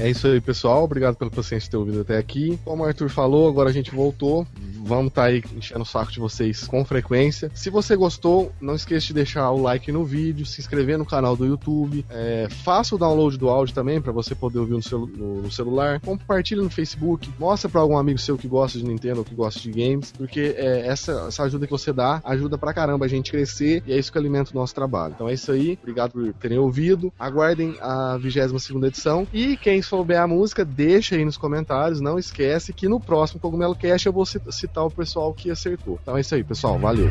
É 0.00 0.08
isso 0.08 0.28
aí, 0.28 0.40
pessoal. 0.40 0.84
Obrigado 0.84 1.16
pela 1.16 1.30
paciência 1.30 1.66
de 1.66 1.70
ter 1.70 1.76
ouvido 1.76 2.00
até 2.00 2.18
aqui. 2.18 2.58
Como 2.64 2.82
o 2.82 2.86
Arthur 2.86 3.08
falou, 3.08 3.48
agora 3.48 3.68
a 3.68 3.72
gente 3.72 3.90
voltou. 3.90 4.46
Vamos 4.88 5.08
estar 5.08 5.24
aí 5.24 5.42
enchendo 5.54 5.82
o 5.82 5.86
saco 5.86 6.10
de 6.10 6.18
vocês 6.18 6.66
com 6.66 6.82
frequência. 6.84 7.50
Se 7.54 7.68
você 7.68 7.94
gostou, 7.94 8.52
não 8.60 8.74
esqueça 8.74 9.08
de 9.08 9.12
deixar 9.12 9.50
o 9.50 9.60
like 9.60 9.92
no 9.92 10.02
vídeo, 10.04 10.46
se 10.46 10.60
inscrever 10.60 10.96
no 10.96 11.04
canal 11.04 11.36
do 11.36 11.44
YouTube. 11.44 12.04
É, 12.08 12.48
faça 12.64 12.94
o 12.94 12.98
download 12.98 13.36
do 13.36 13.48
áudio 13.50 13.74
também 13.74 14.00
para 14.00 14.12
você 14.12 14.34
poder 14.34 14.58
ouvir 14.58 14.72
no, 14.72 14.82
celu- 14.82 15.06
no- 15.06 15.42
no 15.42 15.52
celular. 15.52 16.00
Compartilhe 16.00 16.62
no 16.62 16.70
Facebook. 16.70 17.30
Mostra 17.38 17.68
para 17.68 17.80
algum 17.82 17.98
amigo 17.98 18.18
seu 18.18 18.38
que 18.38 18.48
gosta 18.48 18.78
de 18.78 18.84
Nintendo 18.84 19.18
ou 19.18 19.24
que 19.24 19.34
gosta 19.34 19.60
de 19.60 19.70
games. 19.70 20.10
Porque 20.12 20.54
é, 20.56 20.86
essa, 20.86 21.26
essa 21.28 21.42
ajuda 21.42 21.66
que 21.66 21.72
você 21.72 21.92
dá 21.92 22.20
ajuda 22.24 22.56
pra 22.56 22.72
caramba 22.72 23.04
a 23.04 23.08
gente 23.08 23.30
crescer 23.30 23.82
e 23.86 23.92
é 23.92 23.98
isso 23.98 24.10
que 24.10 24.16
alimenta 24.18 24.50
o 24.52 24.54
nosso 24.54 24.74
trabalho. 24.74 25.12
Então 25.14 25.28
é 25.28 25.34
isso 25.34 25.52
aí. 25.52 25.78
Obrigado 25.82 26.12
por 26.12 26.32
terem 26.34 26.58
ouvido. 26.58 27.12
Aguardem 27.18 27.76
a 27.80 28.16
22 28.16 28.70
edição. 28.84 29.26
E 29.32 29.56
quem 29.58 29.82
souber 29.82 30.20
a 30.20 30.26
música, 30.26 30.64
deixa 30.64 31.14
aí 31.14 31.24
nos 31.24 31.36
comentários. 31.36 32.00
Não 32.00 32.18
esquece 32.18 32.72
que 32.72 32.88
no 32.88 32.98
próximo 33.00 33.40
Cogumelo 33.40 33.74
Cast 33.74 34.06
eu 34.06 34.12
vou 34.12 34.24
cit- 34.24 34.42
citar 34.78 34.84
o 34.86 34.90
pessoal 34.90 35.34
que 35.34 35.50
acertou. 35.50 35.98
Então 36.02 36.16
é 36.16 36.20
isso 36.20 36.34
aí, 36.34 36.44
pessoal. 36.44 36.78
Valeu. 36.78 37.10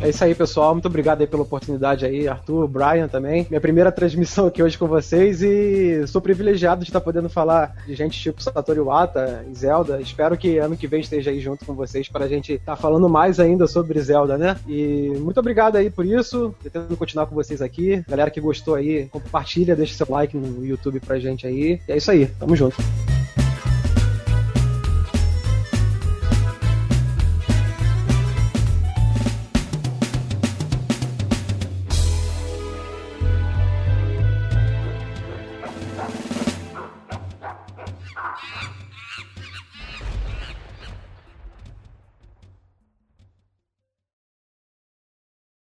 É 0.00 0.08
isso 0.08 0.24
aí, 0.24 0.34
pessoal. 0.34 0.74
Muito 0.74 0.86
obrigado 0.86 1.20
aí 1.20 1.28
pela 1.28 1.44
oportunidade 1.44 2.04
aí, 2.04 2.26
Arthur, 2.26 2.66
Brian 2.66 3.06
também. 3.06 3.46
Minha 3.48 3.60
primeira 3.60 3.92
transmissão 3.92 4.48
aqui 4.48 4.60
hoje 4.60 4.76
com 4.76 4.88
vocês 4.88 5.42
e 5.42 6.04
sou 6.08 6.20
privilegiado 6.20 6.82
de 6.82 6.90
estar 6.90 7.00
podendo 7.00 7.28
falar 7.28 7.72
de 7.86 7.94
gente 7.94 8.20
tipo 8.20 8.42
Satoru 8.42 8.80
Iwata 8.80 9.44
e 9.48 9.54
Zelda. 9.54 10.00
Espero 10.00 10.36
que 10.36 10.58
ano 10.58 10.76
que 10.76 10.88
vem 10.88 11.00
esteja 11.00 11.30
aí 11.30 11.38
junto 11.38 11.64
com 11.64 11.72
vocês 11.72 12.08
para 12.08 12.24
a 12.24 12.28
gente 12.28 12.54
estar 12.54 12.74
falando 12.74 13.08
mais 13.08 13.38
ainda 13.38 13.68
sobre 13.68 14.00
Zelda, 14.00 14.36
né? 14.36 14.56
E 14.66 15.12
muito 15.20 15.38
obrigado 15.38 15.76
aí 15.76 15.88
por 15.88 16.04
isso. 16.04 16.52
Pretendo 16.60 16.96
continuar 16.96 17.26
com 17.26 17.36
vocês 17.36 17.62
aqui. 17.62 18.04
Galera 18.08 18.30
que 18.30 18.40
gostou 18.40 18.74
aí, 18.74 19.06
compartilha, 19.06 19.76
deixa 19.76 19.94
seu 19.94 20.06
like 20.10 20.36
no 20.36 20.66
YouTube 20.66 20.98
pra 20.98 21.20
gente 21.20 21.46
aí. 21.46 21.80
E 21.86 21.92
é 21.92 21.96
isso 21.96 22.10
aí. 22.10 22.26
Tamo 22.26 22.56
junto. 22.56 22.76